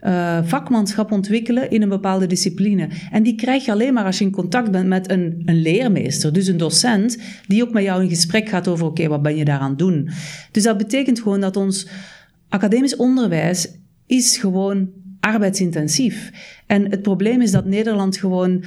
uh, 0.07 0.39
vakmanschap 0.43 1.13
ontwikkelen 1.13 1.71
in 1.71 1.83
een 1.83 1.89
bepaalde 1.89 2.27
discipline. 2.27 2.89
En 3.11 3.23
die 3.23 3.35
krijg 3.35 3.65
je 3.65 3.73
alleen 3.73 3.95
maar 3.95 4.05
als 4.05 4.19
je 4.19 4.25
in 4.25 4.31
contact 4.31 4.71
bent 4.71 4.87
met 4.87 5.11
een, 5.11 5.43
een 5.45 5.63
leermeester, 5.63 6.33
dus 6.33 6.47
een 6.47 6.57
docent, 6.57 7.19
die 7.47 7.63
ook 7.63 7.73
met 7.73 7.83
jou 7.83 8.03
in 8.03 8.09
gesprek 8.09 8.49
gaat 8.49 8.69
over: 8.69 8.87
oké, 8.87 9.09
wat 9.09 9.23
ben 9.23 9.37
je 9.37 9.45
daaraan 9.45 9.77
doen? 9.77 10.11
Dus 10.51 10.63
dat 10.63 10.79
betekent 10.79 11.21
gewoon 11.21 11.41
dat 11.41 11.57
ons 11.57 11.89
academisch 12.49 12.97
onderwijs 12.97 13.69
is 14.07 14.37
gewoon 14.37 14.91
arbeidsintensief. 15.21 16.31
En 16.67 16.91
het 16.91 17.03
probleem 17.03 17.43
is 17.43 17.51
dat 17.51 17.65
Nederland 17.65 18.17
gewoon 18.17 18.65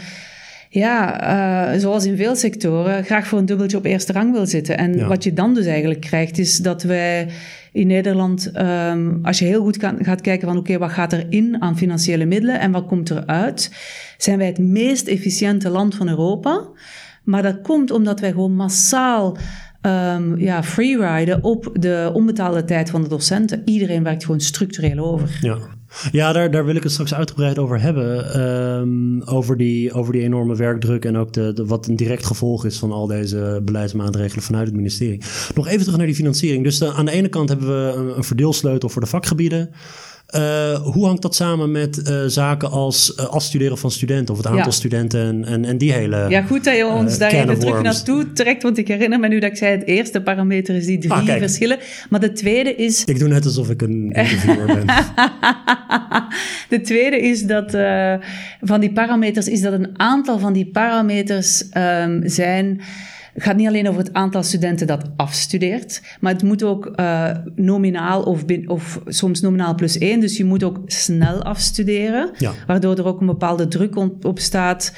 ja, 0.70 1.74
uh, 1.74 1.80
zoals 1.80 2.06
in 2.06 2.18
veel 2.18 2.36
sectoren, 2.36 3.04
graag 3.04 3.28
voor 3.28 3.40
een 3.40 3.46
dubbeltje 3.46 3.78
op 3.78 3.86
eerste 3.86 4.14
rang 4.14 4.32
wil 4.32 4.46
zitten. 4.46 4.78
En 4.78 5.08
wat 5.08 5.24
je 5.24 5.34
dan 5.34 5.54
dus 5.54 5.66
eigenlijk 5.66 6.02
krijgt, 6.02 6.38
is 6.38 6.58
dat 6.58 6.84
wij 6.84 7.28
in 7.72 7.88
Nederland, 7.88 8.52
um, 8.58 9.20
als 9.24 9.40
je 9.40 9.46
heel 9.46 9.62
goed 9.62 9.78
kan, 9.78 9.98
gaat 10.02 10.22
kijken 10.22 10.48
van 10.48 10.58
oké, 10.58 10.78
wat 10.78 10.92
gaat 10.92 11.14
er 11.14 11.26
in 11.30 11.62
aan 11.62 11.78
financiële 11.78 12.26
middelen 12.26 12.60
en 12.60 12.72
wat 12.72 12.86
komt 12.86 13.10
eruit, 13.10 13.72
zijn 14.18 14.38
wij 14.38 14.48
het 14.48 14.58
meest 14.58 15.08
efficiënte 15.08 15.70
land 15.70 15.96
van 15.96 16.10
Europa. 16.10 16.68
Maar 17.24 17.42
dat 17.42 17.62
komt 17.62 17.92
omdat 17.92 18.20
wij 18.20 18.32
gewoon 18.32 18.56
massaal 18.56 19.38
um, 19.82 20.38
ja, 20.38 20.64
freeriden 20.64 21.44
op 21.44 21.70
de 21.74 22.12
onbetaalde 22.14 22.64
tijd 22.64 22.90
van 22.90 23.02
de 23.02 23.10
docenten. 23.10 23.62
Iedereen 23.66 24.04
werkt 24.04 24.26
gewoon 24.26 24.42
structureel 24.42 25.06
over. 25.06 25.38
Ja. 25.42 25.58
Ja, 26.12 26.34
daar, 26.34 26.52
daar 26.52 26.66
wil 26.66 26.76
ik 26.76 26.84
het 26.84 26.92
straks 26.92 27.14
uitgebreid 27.14 27.60
over 27.60 27.82
hebben. 27.82 28.40
Um, 28.42 29.22
over, 29.24 29.58
die, 29.58 29.94
over 29.94 30.14
die 30.14 30.22
enorme 30.22 30.56
werkdruk 30.56 31.06
en 31.06 31.18
ook 31.18 31.34
de, 31.34 31.64
wat 31.66 31.88
een 31.88 31.96
direct 31.96 32.26
gevolg 32.26 32.66
is 32.66 32.78
van 32.78 32.92
al 32.92 33.08
deze 33.08 33.62
beleidsmaatregelen 33.64 34.44
vanuit 34.44 34.68
het 34.68 34.76
ministerie. 34.76 35.22
Nog 35.56 35.68
even 35.68 35.80
terug 35.80 35.98
naar 35.98 36.06
die 36.06 36.16
financiering. 36.16 36.64
Dus 36.64 36.78
de, 36.78 36.94
aan 36.94 37.06
de 37.06 37.12
ene 37.12 37.28
kant 37.28 37.50
hebben 37.50 37.68
we 37.68 38.14
een 38.16 38.24
verdeelsleutel 38.24 38.90
voor 38.90 39.02
de 39.02 39.08
vakgebieden. 39.08 39.70
Uh, 40.36 40.74
hoe 40.74 41.06
hangt 41.06 41.22
dat 41.22 41.36
samen 41.36 41.72
met 41.72 42.02
uh, 42.08 42.24
zaken 42.26 42.72
als 42.72 43.14
uh, 43.20 43.26
afstuderen 43.26 43.78
van 43.78 43.92
studenten 43.92 44.34
of 44.34 44.40
het 44.40 44.48
aantal 44.48 44.66
ja. 44.66 44.72
studenten 44.72 45.22
en, 45.22 45.46
en, 45.46 45.66
en, 45.66 45.78
die 45.78 45.92
hele. 45.94 46.26
Ja, 46.30 46.42
goed 46.42 46.64
dat 46.64 46.76
je 46.76 46.86
ons 46.86 47.18
daar 47.18 47.32
even 47.32 47.60
terug 47.60 47.82
naartoe 47.82 48.32
trekt, 48.34 48.64
want 48.64 48.78
ik 48.78 48.88
herinner 48.88 49.20
me 49.20 49.28
nu 49.28 49.40
dat 49.40 49.50
ik 49.52 49.58
zei: 49.58 49.72
het 49.72 49.88
eerste 49.88 50.22
parameter 50.22 50.76
is 50.76 50.86
die 50.86 50.98
drie 50.98 51.12
ah, 51.12 51.38
verschillen. 51.38 51.78
Maar 52.10 52.20
de 52.20 52.32
tweede 52.32 52.76
is. 52.76 53.04
Ik 53.06 53.20
doe 53.20 53.28
net 53.28 53.46
alsof 53.46 53.70
ik 53.70 53.82
een 53.82 54.12
interviewer 54.12 54.66
ben. 54.66 54.86
de 56.70 56.82
tweede 56.82 57.20
is 57.20 57.44
dat 57.44 57.78
van 58.62 58.80
die 58.80 58.94
parameters, 58.94 59.48
is 59.48 59.62
dat 59.62 59.74
een 59.74 60.00
aantal 60.00 60.40
van 60.40 60.54
die 60.54 60.66
parameters 60.66 61.64
um, 61.74 62.22
zijn. 62.26 62.82
Het 63.40 63.48
gaat 63.48 63.58
niet 63.58 63.68
alleen 63.68 63.88
over 63.88 64.02
het 64.02 64.14
aantal 64.14 64.44
studenten 64.44 64.88
dat 64.88 65.10
afstudeert, 65.16 66.02
maar 66.20 66.34
het 66.34 66.44
moet 66.44 66.64
ook 66.64 66.94
uh, 66.96 67.30
nominaal 67.56 68.24
of, 68.24 68.44
of 68.66 69.02
soms 69.06 69.42
nominaal 69.42 69.76
plus 69.76 69.98
één. 69.98 70.20
Dus 70.20 70.38
je 70.38 70.46
moet 70.46 70.64
ook 70.64 70.80
snel 70.86 71.44
afstuderen, 71.44 72.32
ja. 72.38 72.52
waardoor 72.68 72.98
er 72.98 73.06
ook 73.06 73.20
een 73.20 73.26
bepaalde 73.26 73.68
druk 73.68 73.96
op 74.26 74.40
staat. 74.40 74.94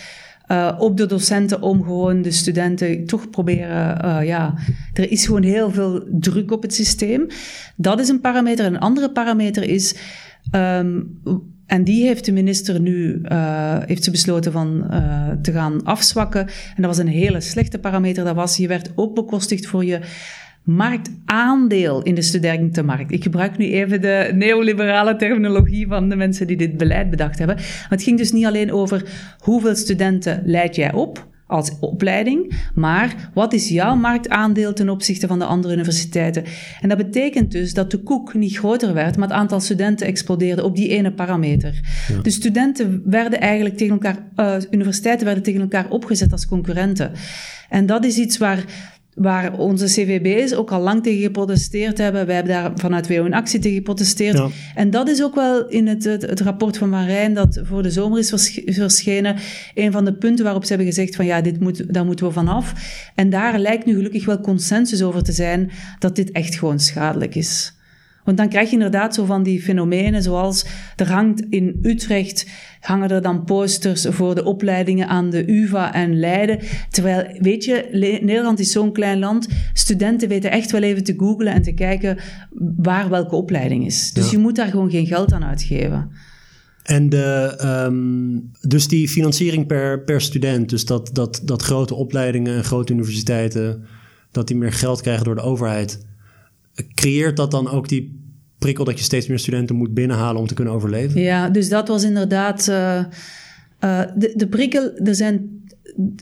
Uh, 0.48 0.72
op 0.78 0.98
de 0.98 1.06
docenten 1.06 1.62
om 1.62 1.84
gewoon 1.84 2.22
de 2.22 2.32
studenten 2.32 3.06
toch 3.06 3.30
proberen. 3.30 4.06
Uh, 4.06 4.28
ja, 4.28 4.54
er 4.94 5.12
is 5.12 5.26
gewoon 5.26 5.44
heel 5.44 5.72
veel 5.72 6.04
druk 6.12 6.52
op 6.52 6.62
het 6.62 6.74
systeem. 6.74 7.28
Dat 7.76 8.00
is 8.00 8.10
een 8.10 8.22
parameter. 8.22 8.66
Een 8.66 8.80
andere 8.80 9.12
parameter 9.12 9.64
is. 9.64 9.96
Um, 10.56 11.22
en 11.72 11.84
die 11.84 12.06
heeft 12.06 12.26
de 12.26 12.32
minister 12.32 12.80
nu 12.80 13.22
uh, 13.32 13.78
heeft 13.86 14.04
ze 14.04 14.12
besloten 14.12 14.52
van 14.52 14.88
uh, 14.92 15.30
te 15.42 15.52
gaan 15.52 15.84
afzwakken. 15.84 16.42
En 16.48 16.82
dat 16.82 16.86
was 16.86 16.98
een 16.98 17.08
hele 17.08 17.42
slechte 17.42 17.80
parameter. 17.80 18.24
Dat 18.24 18.36
was, 18.36 18.58
je 18.58 18.68
werd 18.68 18.92
ook 18.96 19.16
bekostigd 19.16 19.66
voor 19.66 19.86
je 19.86 20.00
marktaandeel 20.64 22.02
in 22.02 22.16
de 22.16 22.22
studentenmarkt. 22.22 23.12
Ik 23.12 23.24
gebruik 23.24 23.58
nu 23.58 23.72
even 23.72 24.02
de 24.02 24.32
neoliberale 24.34 25.16
terminologie 25.16 25.88
van 25.88 26.10
de 26.10 26.16
mensen 26.16 26.48
die 26.48 26.58
dit 26.58 26.78
beleid 26.78 27.10
bedacht 27.10 27.38
hebben. 27.38 27.56
Maar 27.56 27.90
het 27.90 28.04
ging 28.04 28.18
dus 28.18 28.32
niet 28.32 28.46
alleen 28.46 28.72
over 28.72 29.04
hoeveel 29.40 29.76
studenten 29.76 30.42
leid 30.46 30.76
jij 30.76 30.94
op, 30.94 31.28
als 31.52 31.80
opleiding, 31.80 32.54
maar 32.76 33.30
wat 33.34 33.54
is 33.54 33.70
jouw 33.70 33.96
marktaandeel 33.96 34.74
ten 34.74 34.90
opzichte 34.90 35.28
van 35.28 35.40
de 35.40 35.46
andere 35.46 35.74
universiteiten? 35.74 36.44
En 36.82 36.90
dat 36.90 36.98
betekent 36.98 37.52
dus 37.52 37.74
dat 37.74 37.92
de 37.92 37.98
koek 37.98 38.34
niet 38.34 38.58
groter 38.58 38.94
werd, 38.94 39.18
maar 39.18 39.28
het 39.28 39.38
aantal 39.38 39.60
studenten 39.60 40.08
explodeerde 40.08 40.64
op 40.64 40.76
die 40.76 40.90
ene 40.90 41.14
parameter. 41.14 41.80
Ja. 42.08 42.22
Dus 42.22 42.36
studenten 42.36 43.02
werden 43.06 43.40
eigenlijk 43.40 43.78
tegen 43.78 43.94
elkaar, 43.94 44.18
uh, 44.36 44.56
universiteiten 44.72 45.26
werden 45.26 45.44
tegen 45.44 45.62
elkaar 45.62 45.90
opgezet 45.90 46.32
als 46.32 46.48
concurrenten. 46.48 47.12
En 47.70 47.86
dat 47.86 48.06
is 48.06 48.18
iets 48.18 48.38
waar 48.38 48.64
waar 49.16 49.58
onze 49.58 49.86
CVB's 49.86 50.54
ook 50.54 50.72
al 50.72 50.82
lang 50.82 51.04
tegen 51.04 51.22
geprotesteerd 51.22 51.98
hebben. 51.98 52.26
Wij 52.26 52.36
hebben 52.36 52.54
daar 52.54 52.72
vanuit 52.76 53.08
WO 53.08 53.26
in 53.26 53.34
actie 53.34 53.60
tegen 53.60 53.78
geprotesteerd. 53.78 54.42
En 54.76 54.90
dat 54.90 55.08
is 55.08 55.24
ook 55.24 55.36
wel 55.36 55.68
in 55.68 55.88
het, 55.88 56.04
het, 56.04 56.22
het, 56.22 56.40
rapport 56.40 56.78
van 56.78 56.90
Van 56.90 57.06
Rijn 57.06 57.34
dat 57.34 57.60
voor 57.64 57.84
de 57.84 57.92
zomer 57.92 58.20
is 58.20 58.56
verschenen, 58.66 59.36
een 59.76 59.92
van 59.92 60.06
de 60.06 60.14
punten 60.14 60.44
waarop 60.44 60.64
ze 60.64 60.70
hebben 60.70 60.88
gezegd 60.88 61.16
van 61.16 61.26
ja, 61.26 61.42
dit 61.42 61.60
moet, 61.60 61.94
daar 61.94 62.06
moeten 62.06 62.26
we 62.26 62.32
vanaf. 62.32 62.74
En 63.16 63.30
daar 63.30 63.60
lijkt 63.60 63.86
nu 63.86 63.96
gelukkig 63.96 64.26
wel 64.26 64.42
consensus 64.42 65.02
over 65.02 65.24
te 65.24 65.32
zijn 65.32 65.72
dat 66.00 66.16
dit 66.16 66.32
echt 66.32 66.56
gewoon 66.56 66.80
schadelijk 66.80 67.36
is. 67.36 67.74
Want 68.24 68.38
dan 68.38 68.50
krijg 68.50 68.68
je 68.68 68.76
inderdaad 68.76 69.16
zo 69.16 69.26
van 69.26 69.44
die 69.44 69.62
fenomenen 69.62 70.24
zoals 70.24 70.66
er 70.96 71.12
hangt 71.12 71.46
in 71.50 71.80
Utrecht 71.82 72.46
hangen 72.82 73.10
er 73.10 73.22
dan 73.22 73.44
posters 73.44 74.06
voor 74.10 74.36
de 74.36 74.44
opleidingen 74.44 75.08
aan 75.08 75.30
de 75.30 75.52
UvA 75.52 75.94
en 75.94 76.20
Leiden. 76.20 76.60
Terwijl, 76.90 77.38
weet 77.40 77.66
je, 77.66 77.88
Nederland 78.22 78.60
is 78.60 78.72
zo'n 78.72 78.94
klein 78.94 79.20
land. 79.20 79.48
Studenten 79.74 80.30
weten 80.30 80.52
echt 80.52 80.72
wel 80.72 80.82
even 80.82 81.04
te 81.04 81.14
googlen 81.18 81.54
en 81.54 81.62
te 81.62 81.74
kijken 81.74 82.18
waar 82.78 83.10
welke 83.10 83.36
opleiding 83.36 83.86
is. 83.86 84.14
Dus 84.14 84.32
je 84.32 84.38
moet 84.38 84.56
daar 84.56 84.68
gewoon 84.68 84.92
geen 84.92 85.06
geld 85.06 85.34
aan 85.34 85.44
uitgeven. 85.44 86.12
En 86.84 87.10
de, 87.10 87.60
um, 87.88 88.52
dus 88.62 88.88
die 88.88 89.10
financiering 89.10 89.68
per, 89.68 90.04
per 90.04 90.22
student, 90.22 90.70
dus 90.70 90.86
dat, 90.86 91.10
dat, 91.14 91.42
dat 91.44 91.62
grote 91.62 91.96
opleidingen 91.96 92.56
en 92.56 92.64
grote 92.64 92.94
universiteiten, 92.94 93.86
dat 94.32 94.48
die 94.48 94.58
meer 94.58 94.74
geld 94.74 95.02
krijgen 95.02 95.26
door 95.26 95.36
de 95.36 95.42
overheid 95.42 96.06
creëert 96.94 97.38
dat 97.38 97.52
dan 97.52 97.70
ook 97.70 97.90
die 97.90 98.20
prikkel 98.58 98.86
dat 98.86 98.98
je 98.98 99.04
steeds 99.04 99.28
meer 99.28 99.40
studenten 99.40 99.76
moet 99.76 99.94
binnenhalen 99.94 100.42
om 100.42 100.48
te 100.48 100.54
kunnen 100.54 100.74
overleven? 100.74 101.22
Ja, 101.22 101.50
dus 101.50 101.70
dat 101.70 101.88
was 101.88 102.04
inderdaad. 102.04 102.68
Uh, 102.68 103.04
uh, 103.84 104.02
de, 104.16 104.34
de 104.36 104.48
prikkel, 104.48 104.92
er 104.96 105.16
zijn 105.16 105.62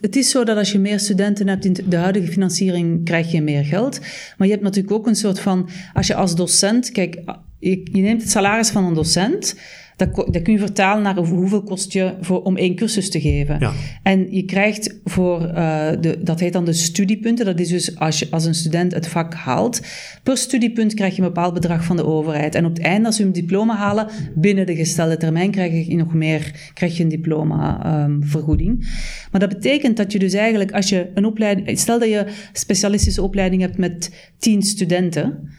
het 0.01 0.15
is 0.15 0.29
zo 0.29 0.43
dat 0.43 0.57
als 0.57 0.71
je 0.71 0.79
meer 0.79 0.99
studenten 0.99 1.47
hebt 1.47 1.65
in 1.65 1.77
de 1.87 1.95
huidige 1.95 2.31
financiering, 2.31 3.05
krijg 3.05 3.31
je 3.31 3.41
meer 3.41 3.65
geld. 3.65 3.99
Maar 4.37 4.47
je 4.47 4.53
hebt 4.53 4.65
natuurlijk 4.65 4.93
ook 4.93 5.07
een 5.07 5.15
soort 5.15 5.39
van, 5.39 5.69
als 5.93 6.07
je 6.07 6.15
als 6.15 6.35
docent, 6.35 6.91
kijk, 6.91 7.21
je 7.59 7.89
neemt 7.91 8.21
het 8.21 8.31
salaris 8.31 8.69
van 8.69 8.83
een 8.83 8.93
docent. 8.93 9.55
Dat, 9.99 10.15
dat 10.15 10.41
kun 10.41 10.53
je 10.53 10.59
vertalen 10.59 11.03
naar 11.03 11.17
hoeveel 11.17 11.63
kost 11.63 11.93
je 11.93 12.13
voor, 12.21 12.43
om 12.43 12.57
één 12.57 12.75
cursus 12.75 13.09
te 13.09 13.21
geven. 13.21 13.59
Ja. 13.59 13.73
En 14.03 14.27
je 14.31 14.43
krijgt 14.43 14.99
voor, 15.03 15.41
uh, 15.41 15.89
de, 15.99 16.17
dat 16.23 16.39
heet 16.39 16.53
dan 16.53 16.65
de 16.65 16.73
studiepunten. 16.73 17.45
Dat 17.45 17.59
is 17.59 17.69
dus 17.69 17.97
als, 17.97 18.19
je, 18.19 18.27
als 18.29 18.45
een 18.45 18.55
student 18.55 18.93
het 18.93 19.07
vak 19.07 19.33
haalt. 19.33 19.81
Per 20.23 20.37
studiepunt 20.37 20.93
krijg 20.93 21.15
je 21.15 21.21
een 21.21 21.27
bepaald 21.27 21.53
bedrag 21.53 21.83
van 21.83 21.95
de 21.95 22.05
overheid. 22.05 22.55
En 22.55 22.65
op 22.65 22.73
het 22.73 22.83
einde, 22.83 23.07
als 23.07 23.17
je 23.17 23.23
een 23.23 23.33
diploma 23.33 23.75
halen, 23.75 24.07
binnen 24.35 24.65
de 24.65 24.75
gestelde 24.75 25.17
termijn 25.17 25.51
krijg 25.51 25.87
je 25.87 25.95
nog 25.95 26.13
meer, 26.13 26.71
krijg 26.73 26.97
je 26.97 27.03
een 27.03 27.09
diploma-vergoeding. 27.09 28.69
Um, 28.69 28.87
maar 29.31 29.39
dat 29.39 29.49
betekent 29.49 29.97
dat 29.97 30.11
je 30.11 30.19
dus 30.19 30.33
eigenlijk, 30.33 30.71
als 30.71 30.89
je 30.89 31.09
een 31.13 31.25
opleiding, 31.25 31.79
stel 31.79 31.99
dat 31.99 32.09
je 32.09 32.25
specialistische 32.53 33.21
opleiding 33.21 33.61
hebt 33.61 33.77
met 33.77 34.11
tien 34.37 34.61
studenten 34.61 35.49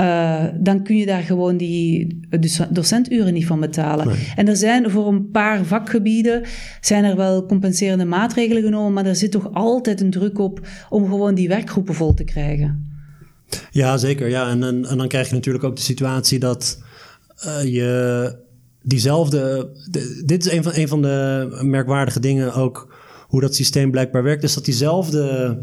uh, 0.00 0.44
dan 0.60 0.82
kun 0.82 0.96
je 0.96 1.06
daar 1.06 1.22
gewoon 1.22 1.56
die 1.56 2.20
docenturen 2.70 3.32
niet 3.32 3.46
van 3.46 3.60
betalen. 3.60 4.16
En 4.36 4.48
er 4.48 4.56
zijn 4.56 4.90
voor 4.90 5.06
een 5.06 5.30
paar 5.30 5.64
vakgebieden 5.64 6.42
zijn 6.80 7.04
er 7.04 7.16
wel 7.16 7.46
compenserende 7.46 8.04
maatregelen 8.04 8.62
genomen, 8.62 8.92
maar 8.92 9.06
er 9.06 9.16
zit 9.16 9.30
toch 9.30 9.54
altijd 9.54 10.00
een 10.00 10.10
druk 10.10 10.38
op 10.38 10.66
om 10.88 11.08
gewoon 11.08 11.34
die 11.34 11.48
werkgroepen 11.48 11.94
vol 11.94 12.14
te 12.14 12.24
krijgen. 12.24 12.86
Ja, 13.70 13.96
zeker. 13.96 14.28
Ja. 14.28 14.48
En, 14.48 14.62
en, 14.62 14.86
en 14.86 14.98
dan 14.98 15.08
krijg 15.08 15.28
je 15.28 15.34
natuurlijk 15.34 15.64
ook 15.64 15.76
de 15.76 15.82
situatie 15.82 16.38
dat 16.38 16.82
uh, 17.46 17.74
je 17.74 18.36
diezelfde. 18.82 19.70
dit 20.24 20.46
is 20.46 20.52
een 20.52 20.62
van, 20.62 20.72
een 20.74 20.88
van 20.88 21.02
de 21.02 21.48
merkwaardige 21.62 22.20
dingen 22.20 22.54
ook, 22.54 22.94
hoe 23.28 23.40
dat 23.40 23.54
systeem 23.54 23.90
blijkbaar 23.90 24.22
werkt, 24.22 24.42
is 24.42 24.54
dat 24.54 24.64
diezelfde 24.64 25.58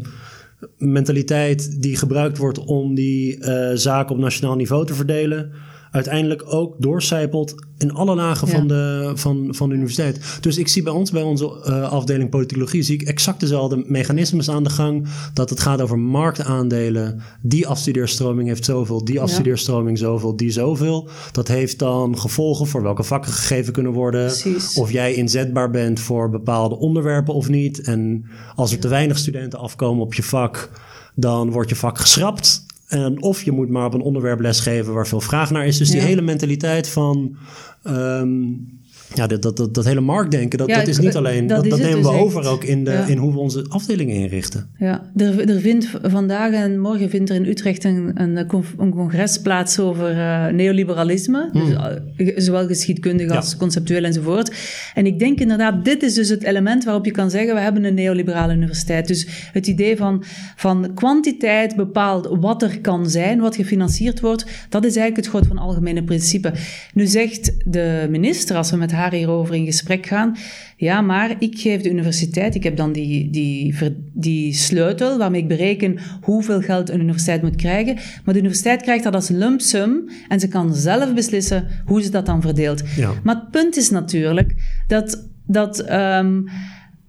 mentaliteit 0.78 1.82
die 1.82 1.96
gebruikt 1.96 2.38
wordt 2.38 2.58
om 2.58 2.94
die 2.94 3.36
uh, 3.38 3.70
zaken 3.74 4.14
op 4.14 4.20
nationaal 4.20 4.56
niveau 4.56 4.86
te 4.86 4.94
verdelen, 4.94 5.52
uiteindelijk 5.96 6.42
ook 6.46 6.74
doorcijpelt 6.78 7.54
in 7.78 7.92
alle 7.92 8.14
lagen 8.14 8.48
van, 8.48 8.68
de, 8.68 9.12
van, 9.14 9.48
van 9.50 9.68
de 9.68 9.74
universiteit. 9.74 10.38
Dus 10.40 10.58
ik 10.58 10.68
zie 10.68 10.82
bij 10.82 10.92
ons, 10.92 11.10
bij 11.10 11.22
onze 11.22 11.64
uh, 11.66 11.92
afdeling 11.92 12.30
politicologie, 12.30 12.82
zie 12.82 13.00
ik 13.00 13.08
exact 13.08 13.40
dezelfde 13.40 13.84
mechanismes 13.86 14.50
aan 14.50 14.62
de 14.62 14.70
gang. 14.70 15.08
Dat 15.34 15.50
het 15.50 15.60
gaat 15.60 15.80
over 15.80 15.98
marktaandelen. 15.98 17.22
Die 17.42 17.66
afstudeerstroming 17.66 18.48
heeft 18.48 18.64
zoveel, 18.64 19.04
die 19.04 19.20
afstudeerstroming 19.20 19.98
zoveel, 19.98 20.36
die 20.36 20.50
zoveel. 20.50 21.08
Dat 21.32 21.48
heeft 21.48 21.78
dan 21.78 22.18
gevolgen 22.18 22.66
voor 22.66 22.82
welke 22.82 23.02
vakken 23.02 23.32
gegeven 23.32 23.72
kunnen 23.72 23.92
worden. 23.92 24.26
Precies. 24.26 24.76
Of 24.78 24.92
jij 24.92 25.14
inzetbaar 25.14 25.70
bent 25.70 26.00
voor 26.00 26.30
bepaalde 26.30 26.76
onderwerpen 26.76 27.34
of 27.34 27.48
niet. 27.48 27.80
En 27.80 28.24
als 28.54 28.72
er 28.72 28.78
te 28.78 28.88
weinig 28.88 29.18
studenten 29.18 29.58
afkomen 29.58 30.02
op 30.02 30.14
je 30.14 30.22
vak, 30.22 30.70
dan 31.14 31.50
wordt 31.50 31.68
je 31.68 31.76
vak 31.76 31.98
geschrapt. 31.98 32.65
En 32.86 33.22
of 33.22 33.42
je 33.42 33.52
moet 33.52 33.68
maar 33.68 33.86
op 33.86 33.94
een 33.94 34.00
onderwerp 34.00 34.40
lesgeven 34.40 34.94
waar 34.94 35.06
veel 35.06 35.20
vraag 35.20 35.50
naar 35.50 35.66
is. 35.66 35.78
Dus 35.78 35.90
die 35.90 36.00
hele 36.00 36.22
mentaliteit 36.22 36.88
van. 36.88 37.36
Um, 37.84 38.74
ja, 39.14 39.26
dat, 39.26 39.42
dat, 39.42 39.56
dat, 39.56 39.74
dat, 39.74 39.84
hele 39.84 40.00
marktdenken, 40.00 40.58
dat, 40.58 40.68
dat 40.68 40.86
is 40.86 40.98
niet 40.98 41.16
alleen. 41.16 41.46
Dat, 41.46 41.64
dat, 41.64 41.78
nemen 41.78 41.96
we 41.96 42.02
dus 42.02 42.20
over 42.20 42.46
ook 42.46 42.64
in, 42.64 42.84
de, 42.84 43.04
in 43.06 43.16
hoe 43.16 43.32
we 43.32 43.38
onze 43.38 43.64
afdelingen 43.68 44.14
inrichten. 44.14 44.70
Ja, 44.78 45.10
er, 45.16 45.50
er 45.50 45.60
vindt 45.60 45.90
vandaag 46.02 46.52
en 46.52 46.80
morgen 46.80 47.10
vindt 47.10 47.30
er 47.30 47.36
in 47.36 47.44
Utrecht 47.44 47.84
een, 47.84 48.10
een, 48.14 48.36
een 48.78 48.90
congres 48.90 49.40
plaats 49.40 49.78
over 49.78 50.10
uh, 50.10 50.46
neoliberalisme. 50.46 51.48
Hmm. 51.52 51.64
Dus, 51.64 51.72
uh, 52.16 52.38
zowel 52.38 52.66
geschiedkundig 52.66 53.30
als 53.30 53.56
conceptueel 53.56 54.04
enzovoort. 54.04 54.54
En 54.94 55.06
ik 55.06 55.18
denk 55.18 55.40
inderdaad, 55.40 55.84
dit 55.84 56.02
is 56.02 56.14
dus 56.14 56.28
het 56.28 56.42
element 56.42 56.84
waarop 56.84 57.04
je 57.04 57.10
kan 57.10 57.30
zeggen: 57.30 57.54
we 57.54 57.60
hebben 57.60 57.84
een 57.84 57.94
neoliberale 57.94 58.54
universiteit. 58.54 59.06
Dus 59.06 59.26
het 59.52 59.66
idee 59.66 59.96
van, 59.96 60.24
van 60.56 60.90
kwantiteit 60.94 61.76
bepaalt 61.76 62.28
wat 62.40 62.62
er 62.62 62.80
kan 62.80 63.10
zijn, 63.10 63.40
wat 63.40 63.56
gefinancierd 63.56 64.20
wordt, 64.20 64.44
dat 64.68 64.84
is 64.84 64.96
eigenlijk 64.96 65.16
het 65.16 65.26
groot 65.26 65.46
van 65.46 65.58
algemene 65.58 66.04
principe. 66.04 66.52
Nu 66.94 67.06
zegt 67.06 67.52
de 67.64 68.06
minister, 68.10 68.56
als 68.56 68.70
we 68.70 68.76
met 68.76 68.94
haar 68.96 69.12
hierover 69.12 69.54
in 69.54 69.64
gesprek 69.64 70.06
gaan. 70.06 70.36
Ja, 70.76 71.00
maar 71.00 71.36
ik 71.38 71.58
geef 71.58 71.82
de 71.82 71.90
universiteit, 71.90 72.54
ik 72.54 72.62
heb 72.62 72.76
dan 72.76 72.92
die, 72.92 73.30
die, 73.30 73.74
die 74.12 74.54
sleutel 74.54 75.18
waarmee 75.18 75.40
ik 75.40 75.48
bereken 75.48 75.98
hoeveel 76.20 76.60
geld 76.60 76.90
een 76.90 77.00
universiteit 77.00 77.42
moet 77.42 77.56
krijgen. 77.56 77.94
Maar 77.94 78.34
de 78.34 78.40
universiteit 78.40 78.82
krijgt 78.82 79.04
dat 79.04 79.14
als 79.14 79.28
lump 79.28 79.60
sum 79.60 80.08
en 80.28 80.40
ze 80.40 80.48
kan 80.48 80.74
zelf 80.74 81.14
beslissen 81.14 81.66
hoe 81.86 82.02
ze 82.02 82.10
dat 82.10 82.26
dan 82.26 82.42
verdeelt. 82.42 82.82
Ja. 82.96 83.12
Maar 83.22 83.34
het 83.34 83.50
punt 83.50 83.76
is 83.76 83.90
natuurlijk 83.90 84.54
dat. 84.86 85.28
dat 85.46 85.90
um, 85.90 86.48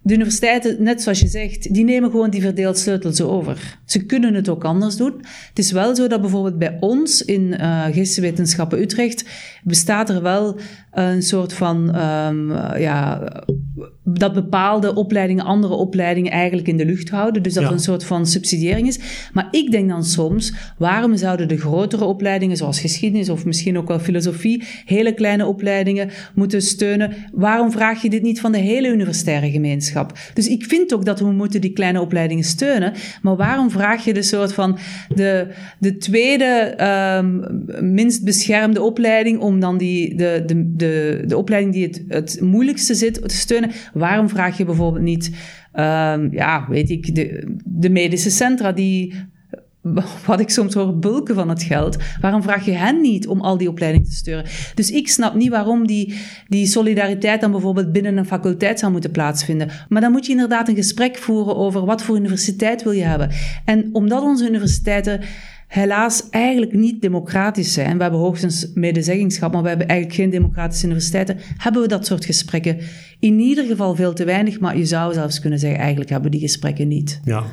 de 0.08 0.14
universiteiten, 0.14 0.84
net 0.84 1.02
zoals 1.02 1.20
je 1.20 1.28
zegt, 1.28 1.74
die 1.74 1.84
nemen 1.84 2.12
gewoon 2.12 2.30
die 2.30 2.42
verdeelsleutels 2.42 3.22
over. 3.22 3.80
Ze 3.86 4.06
kunnen 4.06 4.34
het 4.34 4.50
ook 4.50 4.64
anders 4.64 4.96
doen. 4.96 5.14
Het 5.50 5.60
is 5.60 5.72
wel 5.72 5.96
zo 5.96 6.08
dat 6.08 6.22
bijvoorbeeld 6.22 6.58
bij 6.58 6.78
ons 6.80 7.22
in 7.22 7.42
uh, 7.42 7.86
geesteswetenschappen 7.86 8.82
Utrecht 8.82 9.26
bestaat 9.64 10.10
er 10.10 10.22
wel 10.22 10.60
een 10.92 11.22
soort 11.22 11.54
van, 11.54 11.96
um, 11.96 12.52
ja, 12.78 13.32
dat 14.04 14.34
bepaalde 14.34 14.96
opleidingen 14.96 15.46
andere 15.46 15.74
opleidingen 15.74 16.32
eigenlijk 16.32 16.68
in 16.68 16.78
de 16.78 16.86
lucht 16.86 17.10
houden. 17.10 17.44
Dus 17.44 17.54
dat 17.54 17.64
er 17.64 17.72
een 17.72 17.80
soort 17.80 18.04
van 18.04 18.26
subsidiëring 18.26 18.88
is. 18.88 19.00
Maar 19.34 19.48
ik 19.52 19.72
denk 19.72 19.90
dan 19.90 20.04
soms, 20.04 20.54
waarom 20.78 21.18
zouden 21.18 21.48
de 21.48 21.58
grotere 21.58 22.06
opleidingen, 22.06 22.58
zoals 22.58 22.80
geschiedenis 22.80 23.30
of 23.30 23.46
misschien 23.46 23.78
ook 23.78 23.88
wel 23.88 24.00
filosofie, 24.00 24.64
hele 24.86 25.14
kleine 25.14 25.46
opleidingen 25.46 26.10
moeten 26.36 26.62
steunen? 26.62 27.14
Waarom 27.32 27.72
vraag 27.72 28.02
je 28.02 28.10
dit 28.10 28.22
niet 28.22 28.40
van 28.40 28.52
de 28.52 28.58
hele 28.58 28.88
universitaire 28.88 29.52
gemeenschap? 29.52 29.97
Dus 30.34 30.48
ik 30.48 30.66
vind 30.66 30.94
ook 30.94 31.06
dat 31.06 31.20
we 31.20 31.32
moeten 31.32 31.62
die 31.62 31.74
kleine 31.74 32.01
opleidingen 32.01 32.44
steunen. 32.44 32.94
Maar 33.22 33.36
waarom 33.36 33.72
vraag 33.72 34.06
je 34.06 34.13
de 34.13 34.22
soort 34.22 34.54
van 34.54 34.77
de, 35.16 35.48
de 35.80 35.98
tweede 35.98 36.75
um, 37.24 37.44
minst 37.94 38.24
beschermde 38.24 38.82
opleiding 38.82 39.39
om 39.39 39.60
dan 39.60 39.77
die, 39.77 40.16
de, 40.16 40.44
de, 40.46 40.75
de, 40.75 41.24
de 41.27 41.38
opleiding 41.38 41.74
die 41.74 41.86
het, 41.86 42.04
het 42.08 42.42
moeilijkste 42.42 42.96
zit 42.96 43.27
te 43.27 43.36
steunen? 43.36 43.72
Waarom 43.94 44.30
vraag 44.30 44.58
je 44.58 44.66
bijvoorbeeld 44.66 45.04
niet, 45.04 45.27
um, 45.74 46.34
ja, 46.34 46.66
weet 46.70 46.89
ik, 46.89 47.16
de, 47.16 47.56
de 47.66 47.89
medische 47.89 48.30
centra 48.30 48.72
die 48.72 49.13
wat 50.25 50.39
ik 50.39 50.50
soms 50.50 50.74
hoor, 50.74 50.98
bulken 50.98 51.36
van 51.36 51.50
het 51.50 51.63
geld. 51.63 51.98
Waarom 52.22 52.44
vraag 52.44 52.65
je 52.65 52.72
hen 52.72 53.01
niet 53.01 53.27
om 53.27 53.41
al 53.41 53.58
die 53.58 53.70
opleidingen 53.70 54.08
te 54.08 54.15
sturen? 54.15 54.46
Dus 54.75 54.91
ik 54.91 55.08
snap 55.08 55.36
niet 55.36 55.50
waarom 55.50 55.88
die, 55.88 56.17
die 56.48 56.65
solidariteit 56.65 57.41
dan 57.41 57.51
bijvoorbeeld 57.51 57.91
binnen 57.91 58.17
een 58.17 58.25
faculteit 58.25 58.79
zou 58.79 58.91
moeten 58.91 59.12
plaatsvinden. 59.12 59.70
Maar 59.89 60.01
dan 60.01 60.12
moet 60.12 60.25
je 60.25 60.32
inderdaad 60.32 60.67
een 60.67 60.75
gesprek 60.75 61.17
voeren 61.17 61.56
over 61.56 61.86
wat 61.86 62.03
voor 62.03 62.15
universiteit 62.15 62.84
wil 62.84 62.91
je 62.91 63.03
hebben. 63.03 63.29
En 63.65 63.89
omdat 63.91 64.22
onze 64.22 64.48
universiteiten 64.48 65.22
helaas 65.67 66.29
eigenlijk 66.29 66.74
niet 66.74 67.01
democratisch 67.01 67.74
zijn. 67.74 67.96
We 67.98 68.01
hebben 68.01 68.20
hoogstens 68.20 68.72
medezeggenschap, 68.74 69.51
maar 69.51 69.62
we 69.62 69.67
hebben 69.67 69.88
eigenlijk 69.88 70.20
geen 70.20 70.29
democratische 70.29 70.86
universiteiten. 70.86 71.38
Hebben 71.58 71.82
we 71.82 71.88
dat 71.88 72.06
soort 72.06 72.25
gesprekken? 72.25 72.77
In 73.20 73.39
ieder 73.39 73.65
geval 73.65 73.96
veel 73.96 74.13
te 74.13 74.25
weinig, 74.25 74.60
maar 74.60 74.77
je 74.77 74.86
zou 74.86 75.13
zelfs 75.13 75.39
kunnen 75.39 75.60
zeggen, 75.60 75.79
eigenlijk 75.79 76.10
hebben 76.10 76.32
we 76.32 76.38
die 76.38 76.48
gesprekken 76.48 76.88
niet. 76.88 77.20
Ja. 77.24 77.44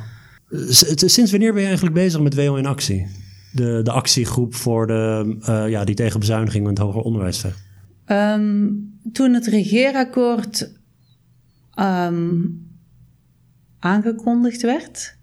Sinds 0.95 1.31
wanneer 1.31 1.51
ben 1.51 1.61
je 1.61 1.67
eigenlijk 1.67 1.95
bezig 1.95 2.21
met 2.21 2.35
WO 2.35 2.55
in 2.55 2.65
actie? 2.65 3.07
De, 3.51 3.79
de 3.83 3.91
actiegroep 3.91 4.55
voor 4.55 4.87
de, 4.87 5.35
uh, 5.49 5.69
ja, 5.69 5.83
die 5.83 5.95
tegen 5.95 6.19
bezuiniging 6.19 6.63
in 6.63 6.69
het 6.69 6.79
hoger 6.79 7.01
onderwijs 7.01 7.39
vecht. 7.39 7.63
Um, 8.07 8.93
toen 9.11 9.33
het 9.33 9.47
regeerakkoord 9.47 10.71
um, 11.79 12.67
aangekondigd 13.79 14.61
werd, 14.61 15.17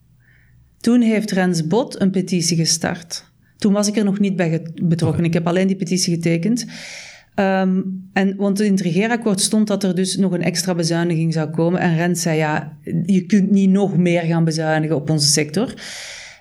toen 0.79 1.01
heeft 1.01 1.31
Rens 1.31 1.67
Bot 1.67 2.01
een 2.01 2.11
petitie 2.11 2.57
gestart. 2.57 3.31
Toen 3.57 3.73
was 3.73 3.89
ik 3.89 3.97
er 3.97 4.05
nog 4.05 4.19
niet 4.19 4.37
bij 4.37 4.67
betrokken. 4.83 5.25
Ik 5.25 5.33
heb 5.33 5.47
alleen 5.47 5.67
die 5.67 5.77
petitie 5.77 6.15
getekend. 6.15 6.67
Um, 7.35 8.09
en, 8.13 8.37
want 8.37 8.61
in 8.61 8.73
het 8.73 8.81
regeerakkoord 8.81 9.41
stond 9.41 9.67
dat 9.67 9.85
er 9.85 9.95
dus 9.95 10.17
nog 10.17 10.33
een 10.33 10.43
extra 10.43 10.75
bezuiniging 10.75 11.33
zou 11.33 11.51
komen. 11.51 11.81
En 11.81 11.97
Rens 11.97 12.23
zei, 12.23 12.37
ja, 12.37 12.77
je 13.07 13.27
kunt 13.27 13.51
niet 13.51 13.71
nog 13.71 13.97
meer 13.97 14.23
gaan 14.23 14.45
bezuinigen 14.45 14.97
op 14.97 15.11
onze 15.11 15.27
sector. 15.27 15.75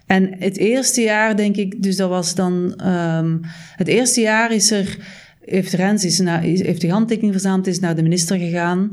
En 0.05 0.35
het 0.39 0.57
eerste 0.57 1.01
jaar, 1.01 1.35
denk 1.35 1.55
ik, 1.55 1.83
dus 1.83 1.95
dat 1.95 2.09
was 2.09 2.35
dan... 2.35 2.81
Um, 2.87 3.39
het 3.75 3.87
eerste 3.87 4.21
jaar 4.21 4.51
is 4.51 4.71
er... 4.71 4.97
Heeft 5.45 5.73
Rens 5.73 6.05
is 6.05 6.19
naar, 6.19 6.41
heeft 6.41 6.81
de 6.81 6.89
handtekening 6.89 7.33
verzameld, 7.33 7.67
is 7.67 7.79
naar 7.79 7.95
de 7.95 8.03
minister 8.03 8.37
gegaan... 8.37 8.91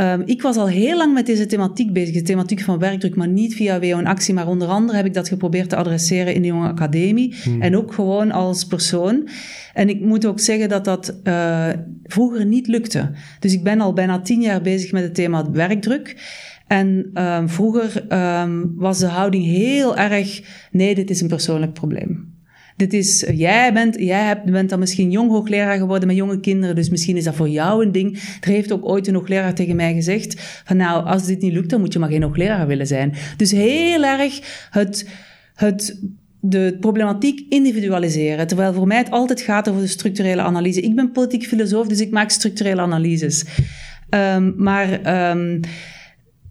Um, 0.00 0.22
ik 0.24 0.42
was 0.42 0.56
al 0.56 0.68
heel 0.68 0.96
lang 0.96 1.14
met 1.14 1.26
deze 1.26 1.46
thematiek 1.46 1.92
bezig, 1.92 2.14
de 2.14 2.22
thematiek 2.22 2.60
van 2.60 2.78
werkdruk, 2.78 3.16
maar 3.16 3.28
niet 3.28 3.54
via 3.54 3.80
WO 3.80 4.02
actie. 4.02 4.34
Maar 4.34 4.48
onder 4.48 4.68
andere 4.68 4.96
heb 4.96 5.06
ik 5.06 5.14
dat 5.14 5.28
geprobeerd 5.28 5.68
te 5.68 5.76
adresseren 5.76 6.34
in 6.34 6.42
de 6.42 6.48
Jonge 6.48 6.68
Academie 6.68 7.34
hmm. 7.42 7.62
en 7.62 7.76
ook 7.76 7.92
gewoon 7.92 8.30
als 8.30 8.64
persoon. 8.64 9.28
En 9.74 9.88
ik 9.88 10.00
moet 10.00 10.26
ook 10.26 10.40
zeggen 10.40 10.68
dat 10.68 10.84
dat 10.84 11.20
uh, 11.24 11.68
vroeger 12.04 12.46
niet 12.46 12.66
lukte. 12.66 13.10
Dus 13.40 13.52
ik 13.52 13.62
ben 13.62 13.80
al 13.80 13.92
bijna 13.92 14.20
tien 14.20 14.40
jaar 14.40 14.62
bezig 14.62 14.92
met 14.92 15.02
het 15.02 15.14
thema 15.14 15.50
werkdruk. 15.50 16.16
En 16.66 17.10
um, 17.14 17.48
vroeger 17.48 18.12
um, 18.42 18.74
was 18.76 18.98
de 18.98 19.06
houding 19.06 19.44
heel 19.44 19.96
erg, 19.96 20.42
nee, 20.70 20.94
dit 20.94 21.10
is 21.10 21.20
een 21.20 21.28
persoonlijk 21.28 21.72
probleem. 21.72 22.35
Dit 22.76 22.92
is, 22.92 23.26
jij 23.34 23.72
bent, 23.72 23.96
jij 23.98 24.42
bent 24.44 24.70
dan 24.70 24.78
misschien 24.78 25.10
jong 25.10 25.30
hoogleraar 25.30 25.78
geworden 25.78 26.08
met 26.08 26.16
jonge 26.16 26.40
kinderen, 26.40 26.74
dus 26.74 26.90
misschien 26.90 27.16
is 27.16 27.24
dat 27.24 27.34
voor 27.34 27.48
jou 27.48 27.84
een 27.84 27.92
ding. 27.92 28.18
Er 28.40 28.48
heeft 28.48 28.72
ook 28.72 28.88
ooit 28.88 29.06
een 29.06 29.14
hoogleraar 29.14 29.54
tegen 29.54 29.76
mij 29.76 29.94
gezegd 29.94 30.62
van 30.64 30.76
nou, 30.76 31.06
als 31.06 31.26
dit 31.26 31.40
niet 31.40 31.52
lukt, 31.52 31.70
dan 31.70 31.80
moet 31.80 31.92
je 31.92 31.98
maar 31.98 32.10
geen 32.10 32.22
hoogleraar 32.22 32.66
willen 32.66 32.86
zijn. 32.86 33.12
Dus 33.36 33.50
heel 33.50 34.04
erg 34.04 34.40
het, 34.70 35.08
het 35.54 36.00
de 36.40 36.76
problematiek 36.80 37.40
individualiseren. 37.48 38.46
Terwijl 38.46 38.72
voor 38.72 38.86
mij 38.86 38.98
het 38.98 39.10
altijd 39.10 39.40
gaat 39.40 39.68
over 39.68 39.80
de 39.80 39.86
structurele 39.86 40.42
analyse. 40.42 40.80
Ik 40.80 40.94
ben 40.94 41.12
politiek 41.12 41.46
filosoof, 41.46 41.86
dus 41.86 42.00
ik 42.00 42.10
maak 42.10 42.30
structurele 42.30 42.80
analyses. 42.80 43.44
Um, 44.10 44.54
maar 44.56 44.88
um, 45.30 45.60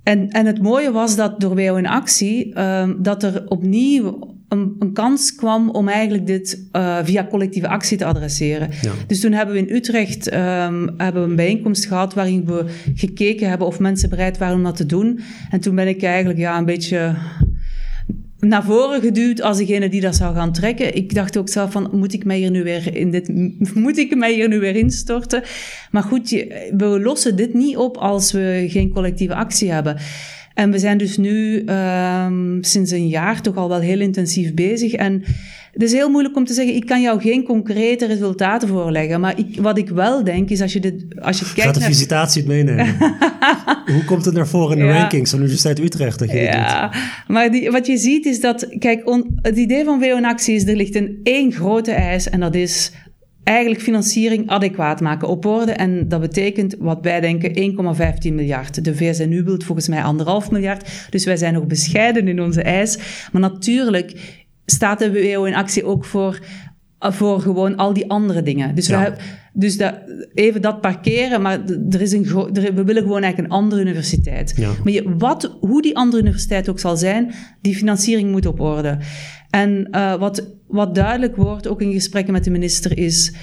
en, 0.03 0.29
en 0.29 0.45
het 0.45 0.61
mooie 0.61 0.91
was 0.91 1.15
dat 1.15 1.39
door 1.39 1.55
WO 1.55 1.75
in 1.75 1.87
actie, 1.87 2.59
um, 2.59 3.03
dat 3.03 3.23
er 3.23 3.43
opnieuw 3.47 4.34
een, 4.49 4.75
een, 4.79 4.93
kans 4.93 5.35
kwam 5.35 5.69
om 5.69 5.87
eigenlijk 5.87 6.27
dit 6.27 6.67
uh, 6.71 6.97
via 7.03 7.27
collectieve 7.29 7.67
actie 7.67 7.97
te 7.97 8.05
adresseren. 8.05 8.69
Ja. 8.81 8.91
Dus 9.07 9.19
toen 9.19 9.31
hebben 9.31 9.55
we 9.55 9.61
in 9.61 9.75
Utrecht 9.75 10.33
um, 10.33 10.93
hebben 10.97 11.23
we 11.23 11.29
een 11.29 11.35
bijeenkomst 11.35 11.85
gehad 11.85 12.13
waarin 12.13 12.45
we 12.45 12.65
gekeken 12.95 13.49
hebben 13.49 13.67
of 13.67 13.79
mensen 13.79 14.09
bereid 14.09 14.37
waren 14.37 14.55
om 14.55 14.63
dat 14.63 14.75
te 14.75 14.85
doen. 14.85 15.19
En 15.49 15.59
toen 15.59 15.75
ben 15.75 15.87
ik 15.87 16.03
eigenlijk 16.03 16.39
ja, 16.39 16.57
een 16.57 16.65
beetje 16.65 17.15
naar 18.39 18.63
voren 18.63 19.01
geduwd 19.01 19.41
als 19.41 19.57
degene 19.57 19.89
die 19.89 20.01
dat 20.01 20.15
zou 20.15 20.35
gaan 20.35 20.51
trekken. 20.53 20.95
Ik 20.95 21.13
dacht 21.13 21.37
ook 21.37 21.49
zelf 21.49 21.71
van, 21.71 21.89
moet 21.91 22.13
ik 22.13 22.25
mij 22.25 22.37
hier 22.37 22.51
nu 22.51 22.63
weer 22.63 22.95
in 22.95 23.11
dit, 23.11 23.29
moet 23.73 23.97
ik 23.97 24.15
mij 24.15 24.33
hier 24.33 24.47
nu 24.47 24.59
weer 24.59 24.75
instorten? 24.75 25.43
Maar 25.91 26.03
goed, 26.03 26.29
we 26.77 26.99
lossen 27.03 27.35
dit 27.35 27.53
niet 27.53 27.77
op 27.77 27.97
als 27.97 28.31
we 28.31 28.65
geen 28.69 28.89
collectieve 28.89 29.35
actie 29.35 29.71
hebben. 29.71 29.97
En 30.55 30.71
we 30.71 30.79
zijn 30.79 30.97
dus 30.97 31.17
nu 31.17 31.63
um, 31.69 32.57
sinds 32.63 32.91
een 32.91 33.07
jaar 33.07 33.41
toch 33.41 33.55
al 33.55 33.69
wel 33.69 33.79
heel 33.79 33.99
intensief 33.99 34.53
bezig. 34.53 34.93
En 34.93 35.23
het 35.71 35.83
is 35.83 35.91
heel 35.91 36.09
moeilijk 36.09 36.35
om 36.35 36.45
te 36.45 36.53
zeggen, 36.53 36.75
ik 36.75 36.85
kan 36.85 37.01
jou 37.01 37.21
geen 37.21 37.43
concrete 37.43 38.05
resultaten 38.05 38.67
voorleggen. 38.67 39.19
Maar 39.19 39.39
ik, 39.39 39.61
wat 39.61 39.77
ik 39.77 39.89
wel 39.89 40.23
denk, 40.23 40.49
is 40.49 40.61
als 40.61 40.73
je, 40.73 40.79
dit, 40.79 41.05
als 41.19 41.39
je 41.39 41.45
kijkt 41.45 41.61
Gaat 41.61 41.75
de 41.75 41.81
visitatie 41.81 42.41
het 42.41 42.51
meenemen? 42.51 42.95
Hoe 43.95 44.03
komt 44.05 44.25
het 44.25 44.33
naar 44.33 44.47
voren 44.47 44.77
in 44.77 44.87
de 44.87 44.91
rankings 44.91 45.29
van 45.29 45.39
de 45.39 45.45
Universiteit 45.45 45.79
Utrecht 45.79 46.19
dat 46.19 46.31
je 46.31 46.37
ja, 46.37 46.89
doet? 46.89 47.01
maar 47.27 47.51
die, 47.51 47.71
wat 47.71 47.87
je 47.87 47.97
ziet 47.97 48.25
is 48.25 48.41
dat, 48.41 48.67
kijk, 48.79 49.09
on, 49.09 49.39
het 49.41 49.57
idee 49.57 49.83
van 49.83 50.01
VO 50.01 50.17
in 50.17 50.25
actie 50.25 50.55
is, 50.55 50.65
er 50.65 50.75
ligt 50.75 50.95
een 50.95 51.19
één 51.23 51.51
grote 51.51 51.91
eis 51.91 52.29
en 52.29 52.39
dat 52.39 52.55
is 52.55 52.91
eigenlijk 53.45 53.81
financiering 53.81 54.49
adequaat 54.49 55.01
maken 55.01 55.27
op 55.27 55.45
orde. 55.45 55.71
En 55.71 56.07
dat 56.07 56.21
betekent 56.21 56.75
wat 56.79 56.99
wij 57.01 57.21
denken 57.21 57.75
1,15 58.27 58.33
miljard. 58.33 58.83
De 58.83 58.95
VSNU 58.95 59.43
wil 59.43 59.59
volgens 59.65 59.87
mij 59.87 60.03
anderhalf 60.03 60.51
miljard. 60.51 61.07
Dus 61.09 61.25
wij 61.25 61.37
zijn 61.37 61.53
nog 61.53 61.65
bescheiden 61.67 62.27
in 62.27 62.41
onze 62.41 62.61
eis. 62.61 62.97
Maar 63.31 63.41
natuurlijk 63.41 64.43
staat 64.65 64.99
de 64.99 65.11
WO 65.11 65.43
in 65.43 65.55
actie 65.55 65.85
ook 65.85 66.05
voor, 66.05 66.39
voor 67.13 67.41
gewoon 67.41 67.75
al 67.75 67.93
die 67.93 68.09
andere 68.09 68.41
dingen. 68.41 68.75
Dus, 68.75 68.87
we, 68.87 69.13
dus 69.53 69.77
dat, 69.77 69.95
even 70.33 70.61
dat 70.61 70.81
parkeren, 70.81 71.41
maar 71.41 71.59
er 71.89 72.01
is 72.01 72.11
een 72.11 72.25
er, 72.53 72.73
we 72.73 72.83
willen 72.83 73.01
gewoon 73.01 73.21
eigenlijk 73.21 73.53
een 73.53 73.59
andere 73.59 73.81
universiteit. 73.81 74.53
Ja. 74.55 74.71
Maar 74.83 74.93
je, 74.93 75.15
wat, 75.17 75.57
hoe 75.59 75.81
die 75.81 75.95
andere 75.95 76.21
universiteit 76.21 76.69
ook 76.69 76.79
zal 76.79 76.97
zijn, 76.97 77.31
die 77.61 77.75
financiering 77.75 78.31
moet 78.31 78.45
op 78.45 78.59
orde. 78.59 78.97
En 79.49 79.87
uh, 79.91 80.15
wat, 80.15 80.51
wat 80.67 80.95
duidelijk 80.95 81.35
wordt, 81.35 81.67
ook 81.67 81.81
in 81.81 81.93
gesprekken 81.93 82.33
met 82.33 82.43
de 82.43 82.49
minister, 82.49 82.97
is 82.97 83.33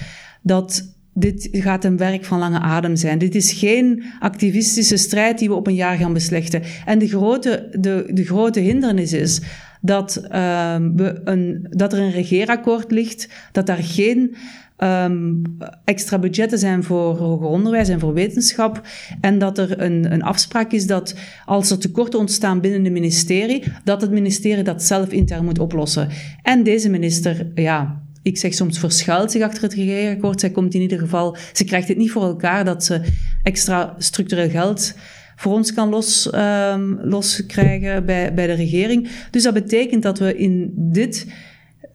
dat 0.42 0.94
dit 1.14 1.48
gaat 1.52 1.84
een 1.84 1.96
werk 1.96 2.24
van 2.24 2.38
lange 2.38 2.58
adem 2.58 2.96
zijn. 2.96 3.18
Dit 3.18 3.34
is 3.34 3.52
geen 3.52 4.04
activistische 4.20 4.96
strijd 4.96 5.38
die 5.38 5.48
we 5.48 5.54
op 5.54 5.66
een 5.66 5.74
jaar 5.74 5.96
gaan 5.96 6.12
beslechten. 6.12 6.62
En 6.84 6.98
de 6.98 7.08
grote, 7.08 7.68
de, 7.80 8.10
de 8.12 8.24
grote 8.24 8.60
hindernis 8.60 9.12
is 9.12 9.40
dat, 9.82 10.16
uh, 10.24 10.76
we 10.94 11.20
een, 11.24 11.66
dat 11.70 11.92
er 11.92 11.98
een 11.98 12.10
regeerakkoord 12.10 12.90
ligt, 12.90 13.28
dat 13.52 13.66
daar 13.66 13.82
geen 13.82 14.36
um, 14.78 15.42
extra 15.84 16.18
budgetten 16.18 16.58
zijn 16.58 16.84
voor 16.84 17.16
hoger 17.16 17.46
onderwijs 17.46 17.88
en 17.88 18.00
voor 18.00 18.12
wetenschap. 18.12 18.80
En 19.20 19.38
dat 19.38 19.58
er 19.58 19.80
een, 19.80 20.12
een 20.12 20.22
afspraak 20.22 20.72
is 20.72 20.86
dat 20.86 21.14
als 21.44 21.70
er 21.70 21.78
tekorten 21.78 22.18
ontstaan 22.18 22.60
binnen 22.60 22.84
het 22.84 22.92
ministerie, 22.92 23.64
dat 23.84 24.00
het 24.00 24.10
ministerie 24.10 24.64
dat 24.64 24.82
zelf 24.82 25.10
intern 25.10 25.44
moet 25.44 25.58
oplossen. 25.58 26.08
En 26.42 26.62
deze 26.62 26.88
minister, 26.90 27.46
ja, 27.54 28.02
ik 28.22 28.38
zeg 28.38 28.54
soms 28.54 28.78
verschuilt 28.78 29.30
zich 29.30 29.42
achter 29.42 29.62
het 29.62 29.74
regeerakkoord. 29.74 30.40
Zij 30.40 30.50
komt 30.50 30.74
in 30.74 30.80
ieder 30.80 30.98
geval, 30.98 31.36
ze 31.52 31.64
krijgt 31.64 31.88
het 31.88 31.96
niet 31.96 32.10
voor 32.10 32.22
elkaar 32.22 32.64
dat 32.64 32.84
ze 32.84 33.00
extra 33.42 33.94
structureel 33.98 34.50
geld 34.50 34.94
voor 35.42 35.52
ons 35.52 35.74
kan 35.74 35.88
los, 35.88 36.30
um, 36.34 36.98
loskrijgen 37.02 38.06
bij, 38.06 38.34
bij 38.34 38.46
de 38.46 38.52
regering. 38.52 39.08
Dus 39.30 39.42
dat 39.42 39.54
betekent 39.54 40.02
dat 40.02 40.18
we 40.18 40.36
in 40.36 40.72
dit 40.74 41.26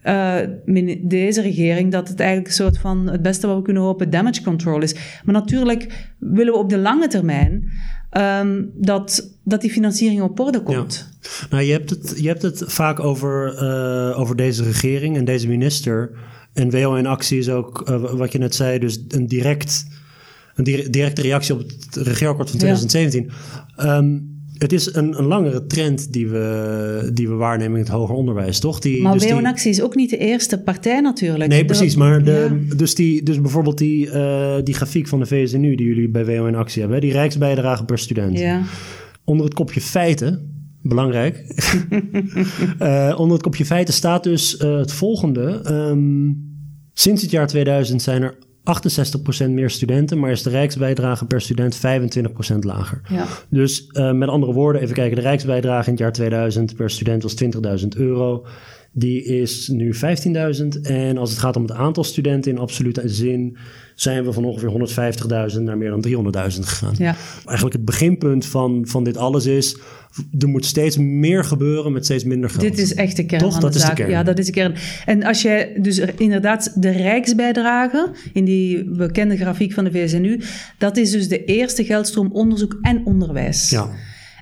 uh, 0.04 0.36
deze 1.02 1.42
regering 1.42 1.92
dat 1.92 2.08
het 2.08 2.20
eigenlijk 2.20 2.50
een 2.50 2.56
soort 2.56 2.78
van 2.78 3.10
het 3.10 3.22
beste 3.22 3.48
wat 3.48 3.56
we 3.56 3.62
kunnen 3.62 3.84
hopen 3.84 4.10
damage 4.10 4.44
control 4.44 4.82
is. 4.82 4.96
Maar 5.24 5.34
natuurlijk 5.34 6.08
willen 6.18 6.54
we 6.54 6.60
op 6.60 6.70
de 6.70 6.78
lange 6.78 7.08
termijn 7.08 7.72
ehm, 8.10 8.64
dat, 8.74 9.32
dat 9.44 9.62
die 9.62 9.72
financiering 9.72 10.22
op 10.22 10.40
orde 10.40 10.62
komt. 10.62 11.10
Nou, 11.50 11.64
je 11.64 11.72
hebt 11.72 11.90
het, 11.90 12.14
je 12.18 12.28
hebt 12.28 12.42
het 12.42 12.64
vaak 12.66 13.00
over, 13.00 13.54
uh, 13.54 14.20
over 14.20 14.36
deze 14.36 14.64
regering 14.64 15.18
en 15.18 15.26
deze 15.26 15.48
minister. 15.48 16.12
En 16.54 16.70
WO 16.70 16.96
in 16.96 17.06
actie 17.06 17.38
is 17.38 17.50
ook, 17.50 17.90
uh, 17.90 18.12
wat 18.12 18.32
je 18.32 18.38
net 18.38 18.56
zei, 18.56 18.80
dus 18.80 19.04
een, 19.08 19.28
direct, 19.28 19.86
een 20.58 20.92
directe 20.92 21.22
reactie 21.22 21.54
op 21.54 21.60
het 21.60 21.96
regeerakkoord 21.96 22.50
van 22.50 22.60
2017. 22.60 23.32
Ja. 23.78 23.98
Um, 23.98 24.36
het 24.58 24.74
is 24.74 24.96
een, 24.96 25.20
een, 25.20 25.26
langere 25.26 25.66
trend 25.66 26.14
die 26.14 26.28
we, 26.28 27.10
die 27.14 27.28
we 27.28 27.34
waarnemen 27.34 27.78
in 27.78 27.84
het 27.84 27.94
hoger 27.94 28.16
onderwijs, 28.16 28.60
toch? 28.60 28.80
Die, 28.80 29.02
maar 29.02 29.14
dus 29.14 29.32
Actie 29.32 29.70
is 29.70 29.82
ook 29.82 29.96
niet 29.96 30.10
de 30.10 30.18
eerste 30.18 30.62
partij 30.62 31.02
natuurlijk. 31.02 31.50
Nee, 31.50 31.66
precies. 31.66 31.96
Maar 31.96 32.24
de, 32.24 32.68
dus, 32.76 32.96
die, 32.96 33.24
dus 33.24 33.42
bijvoorbeeld 33.42 33.78
die, 33.78 34.06
uh, 34.06 34.56
die 34.64 34.74
grafiek 34.74 35.08
van 35.08 35.20
de 35.20 35.26
VSNU 35.26 35.76
die 35.76 35.88
jullie 35.88 36.10
bij 36.10 36.26
WO 36.26 36.46
in 36.46 36.56
Actie 36.56 36.82
hebben, 36.82 37.02
die 37.02 37.12
rijksbijdrage 37.12 37.86
per 37.86 38.00
student. 38.00 38.40
Ja. 38.40 38.62
Onder 39.24 39.46
het 39.46 39.54
kopje 39.54 39.82
feiten, 39.82 40.56
belangrijk, 40.82 41.44
uh, 42.82 43.16
onder 43.20 43.34
het 43.34 43.42
kopje 43.42 43.66
feiten 43.66 43.94
staat 43.94 44.24
dus 44.24 44.60
uh, 44.60 44.78
het 44.78 44.92
volgende. 44.92 45.62
Um, 45.72 46.46
sinds 46.94 47.22
het 47.22 47.32
jaar 47.32 47.48
2000 47.48 48.02
zijn 48.02 48.22
er 48.22 48.38
68% 48.68 49.50
meer 49.50 49.70
studenten, 49.70 50.20
maar 50.20 50.32
is 50.32 50.44
de 50.44 50.50
rijksbijdrage 50.50 51.26
per 51.26 51.42
student 51.42 51.78
25% 51.78 51.80
lager. 52.60 53.02
Ja. 53.10 53.26
Dus 53.50 53.90
uh, 53.92 54.12
met 54.12 54.30
andere 54.30 54.54
woorden, 54.54 54.82
even 54.82 54.96
kijken, 54.96 55.16
de 55.16 55.22
rijksbijdrage 55.22 55.86
in 55.86 55.92
het 55.92 56.00
jaar 56.00 56.14
2000 56.14 56.76
per 56.76 56.90
student 56.90 57.24
was 57.24 57.36
20.000 57.82 57.88
euro. 57.98 58.46
Die 59.00 59.24
is 59.24 59.68
nu 59.68 59.96
15.000. 59.96 60.82
En 60.82 61.18
als 61.18 61.30
het 61.30 61.40
gaat 61.40 61.56
om 61.56 61.62
het 61.62 61.72
aantal 61.72 62.04
studenten 62.04 62.52
in 62.52 62.58
absolute 62.58 63.02
zin, 63.06 63.58
zijn 63.96 64.24
we 64.24 64.34
van 64.34 64.46
ongeveer 64.46 65.52
150.000 65.56 65.62
naar 65.62 65.78
meer 65.78 65.90
dan 65.90 66.06
300.000 66.08 66.60
gegaan. 66.60 66.96
Ja. 66.98 67.16
Eigenlijk 67.46 67.76
het 67.76 67.86
beginpunt 67.86 68.46
van, 68.46 68.84
van 68.88 69.04
dit 69.04 69.18
alles 69.18 69.46
is, 69.46 69.78
er 70.40 70.48
moet 70.48 70.66
steeds 70.66 70.98
meer 70.98 71.44
gebeuren 71.44 71.92
met 71.92 72.06
steeds 72.06 72.24
minder 72.24 72.50
geld. 72.50 72.62
Dit 72.62 72.78
is 72.78 72.94
echt 72.94 73.16
de 73.16 73.26
kern 73.26 73.42
Toch? 73.42 73.52
van 73.52 73.62
dat 73.62 73.74
de 73.74 73.80
zaak. 73.80 73.90
Is 73.90 73.96
de 73.96 74.02
kern. 74.02 74.18
Ja, 74.18 74.24
dat 74.24 74.40
is 74.40 74.46
de 74.46 74.52
kern. 74.52 74.76
En 75.06 75.24
als 75.24 75.42
jij 75.42 75.74
dus 75.82 76.00
inderdaad 76.18 76.82
de 76.82 76.90
rijksbijdrage 76.90 78.12
in 78.34 78.46
die 78.46 78.84
bekende 78.84 79.38
grafiek 79.38 79.74
van 79.74 79.84
de 79.84 79.92
VSNU, 79.92 80.42
dat 80.78 80.98
is 80.98 81.12
dus 81.12 81.28
de 81.28 81.46
eerste 81.46 81.86
geldstroom 81.86 82.32
onderzoek 82.32 82.78
en 82.82 83.06
onderwijs. 83.06 83.70
Ja. 83.70 83.90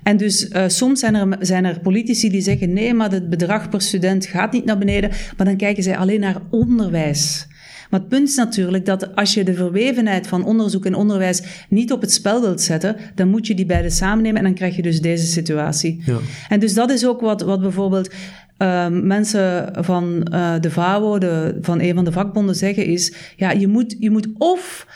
En 0.06 0.16
dus 0.16 0.48
uh, 0.48 0.64
soms 0.66 1.00
zijn 1.00 1.14
er, 1.14 1.36
zijn 1.40 1.64
er 1.64 1.80
politici 1.80 2.30
die 2.30 2.40
zeggen: 2.40 2.72
nee, 2.72 2.94
maar 2.94 3.10
het 3.10 3.30
bedrag 3.30 3.68
per 3.68 3.80
student 3.80 4.26
gaat 4.26 4.52
niet 4.52 4.64
naar 4.64 4.78
beneden. 4.78 5.10
Maar 5.36 5.46
dan 5.46 5.56
kijken 5.56 5.82
zij 5.82 5.96
alleen 5.96 6.20
naar 6.20 6.36
onderwijs. 6.50 7.46
Maar 7.90 8.00
het 8.00 8.08
punt 8.08 8.28
is 8.28 8.34
natuurlijk 8.34 8.84
dat 8.84 9.14
als 9.14 9.34
je 9.34 9.44
de 9.44 9.54
verwevenheid 9.54 10.26
van 10.26 10.44
onderzoek 10.44 10.86
en 10.86 10.94
onderwijs 10.94 11.42
niet 11.68 11.92
op 11.92 12.00
het 12.00 12.12
spel 12.12 12.40
wilt 12.40 12.60
zetten, 12.60 12.96
dan 13.14 13.28
moet 13.28 13.46
je 13.46 13.54
die 13.54 13.66
beide 13.66 13.90
samennemen 13.90 14.38
en 14.38 14.44
dan 14.44 14.54
krijg 14.54 14.76
je 14.76 14.82
dus 14.82 15.00
deze 15.00 15.26
situatie. 15.26 16.02
Ja. 16.04 16.18
En 16.48 16.60
dus 16.60 16.74
dat 16.74 16.90
is 16.90 17.06
ook 17.06 17.20
wat, 17.20 17.42
wat 17.42 17.60
bijvoorbeeld 17.60 18.14
uh, 18.58 18.88
mensen 18.88 19.72
van 19.84 20.26
uh, 20.32 20.54
de 20.60 20.70
VAWO, 20.70 21.18
de, 21.18 21.58
van 21.60 21.80
een 21.80 21.94
van 21.94 22.04
de 22.04 22.12
vakbonden 22.12 22.54
zeggen, 22.54 22.86
is 22.86 23.12
ja, 23.36 23.50
je 23.50 23.68
moet, 23.68 23.96
je 23.98 24.10
moet 24.10 24.28
of 24.38 24.86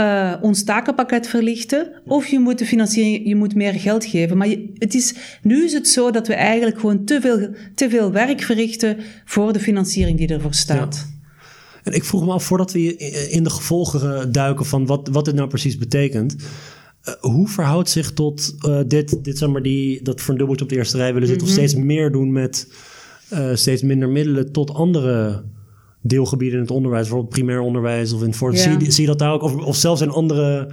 uh, 0.00 0.34
ons 0.40 0.64
takenpakket 0.64 1.26
verlichten, 1.26 1.90
of 2.06 2.26
je 2.26 2.38
moet 2.38 2.58
de 2.58 2.66
financiering, 2.66 3.28
je 3.28 3.36
moet 3.36 3.54
meer 3.54 3.72
geld 3.72 4.04
geven. 4.04 4.36
Maar 4.36 4.48
je, 4.48 4.72
het 4.74 4.94
is, 4.94 5.14
nu 5.42 5.64
is 5.64 5.72
het 5.72 5.88
zo 5.88 6.10
dat 6.10 6.26
we 6.26 6.34
eigenlijk 6.34 6.80
gewoon 6.80 7.04
te 7.04 7.20
veel, 7.20 7.48
te 7.74 7.90
veel 7.90 8.12
werk 8.12 8.42
verrichten 8.42 8.96
voor 9.24 9.52
de 9.52 9.60
financiering 9.60 10.18
die 10.18 10.28
ervoor 10.28 10.54
staat. 10.54 11.06
Ja. 11.10 11.18
En 11.82 11.92
ik 11.92 12.04
vroeg 12.04 12.24
me 12.24 12.32
af, 12.32 12.44
voordat 12.44 12.72
we 12.72 12.96
in 13.30 13.44
de 13.44 13.50
gevolgen 13.50 14.32
duiken 14.32 14.66
van 14.66 14.86
wat, 14.86 15.08
wat 15.12 15.24
dit 15.24 15.34
nou 15.34 15.48
precies 15.48 15.78
betekent. 15.78 16.36
Uh, 17.08 17.14
hoe 17.20 17.48
verhoudt 17.48 17.90
zich 17.90 18.12
tot 18.12 18.54
uh, 18.66 18.80
dit, 18.86 19.24
dit 19.24 19.38
zeg 19.38 19.48
maar, 19.48 19.62
die, 19.62 20.02
dat 20.02 20.22
dubbeltje 20.26 20.64
op 20.64 20.70
de 20.70 20.76
eerste 20.76 20.96
rij 20.96 21.12
willen 21.12 21.28
zitten, 21.28 21.46
mm 21.46 21.52
-hmm. 21.52 21.62
of 21.62 21.68
steeds 21.68 21.84
meer 21.84 22.12
doen 22.12 22.32
met 22.32 22.72
uh, 23.32 23.54
steeds 23.54 23.82
minder 23.82 24.08
middelen 24.08 24.52
tot 24.52 24.74
andere 24.74 25.44
deelgebieden 26.00 26.56
in 26.56 26.64
het 26.64 26.74
onderwijs, 26.74 27.02
bijvoorbeeld 27.02 27.34
primair 27.34 27.60
onderwijs 27.60 28.12
of 28.12 28.20
in 28.20 28.26
het 28.26 28.36
voort. 28.36 28.62
Ja. 28.62 28.78
Zie, 28.78 28.90
zie 28.90 29.02
je 29.02 29.10
dat 29.10 29.18
daar 29.18 29.32
ook, 29.32 29.42
of, 29.42 29.54
of 29.54 29.76
zelfs 29.76 30.00
in 30.00 30.10
andere 30.10 30.70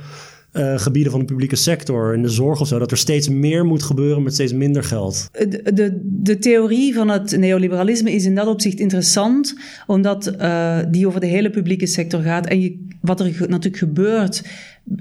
uh, 0.53 0.77
gebieden 0.77 1.11
van 1.11 1.19
de 1.19 1.25
publieke 1.25 1.55
sector, 1.55 2.13
in 2.13 2.21
de 2.21 2.29
zorg 2.29 2.61
of 2.61 2.67
zo, 2.67 2.79
dat 2.79 2.91
er 2.91 2.97
steeds 2.97 3.29
meer 3.29 3.65
moet 3.65 3.83
gebeuren 3.83 4.23
met 4.23 4.33
steeds 4.33 4.53
minder 4.53 4.83
geld? 4.83 5.29
De, 5.31 5.73
de, 5.73 6.01
de 6.03 6.37
theorie 6.39 6.93
van 6.93 7.09
het 7.09 7.37
neoliberalisme 7.37 8.11
is 8.11 8.25
in 8.25 8.35
dat 8.35 8.47
opzicht 8.47 8.79
interessant, 8.79 9.55
omdat 9.87 10.33
uh, 10.41 10.79
die 10.91 11.07
over 11.07 11.19
de 11.19 11.27
hele 11.27 11.49
publieke 11.49 11.85
sector 11.85 12.21
gaat. 12.21 12.47
En 12.47 12.61
je, 12.61 12.85
wat 13.01 13.19
er 13.19 13.25
natuurlijk 13.25 13.77
gebeurt 13.77 14.43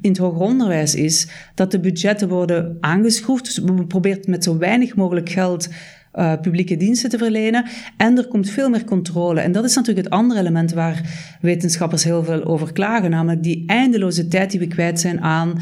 in 0.00 0.10
het 0.10 0.18
hoger 0.18 0.40
onderwijs 0.40 0.94
is 0.94 1.28
dat 1.54 1.70
de 1.70 1.80
budgetten 1.80 2.28
worden 2.28 2.76
aangeschroefd. 2.80 3.44
Dus 3.44 3.58
we 3.58 3.86
proberen 3.86 4.20
met 4.26 4.44
zo 4.44 4.58
weinig 4.58 4.96
mogelijk 4.96 5.28
geld 5.28 5.68
uh, 6.16 6.33
publieke 6.40 6.76
diensten 6.76 7.11
te 7.11 7.18
verlenen. 7.18 7.64
En 7.96 8.18
er 8.18 8.26
komt 8.26 8.50
veel 8.50 8.70
meer 8.70 8.85
controle. 8.85 9.40
En 9.40 9.52
dat 9.52 9.64
is 9.64 9.74
natuurlijk 9.74 10.05
het 10.07 10.14
andere 10.14 10.40
element 10.40 10.72
waar 10.72 11.00
wetenschappers 11.40 12.05
heel 12.05 12.24
veel 12.24 12.44
over 12.44 12.72
klagen, 12.72 13.11
namelijk 13.11 13.42
die 13.42 13.64
eindeloze 13.66 14.29
tijd 14.29 14.50
die 14.50 14.61
we 14.61 14.66
kwijt 14.66 15.00
zijn 15.00 15.20
aan 15.20 15.59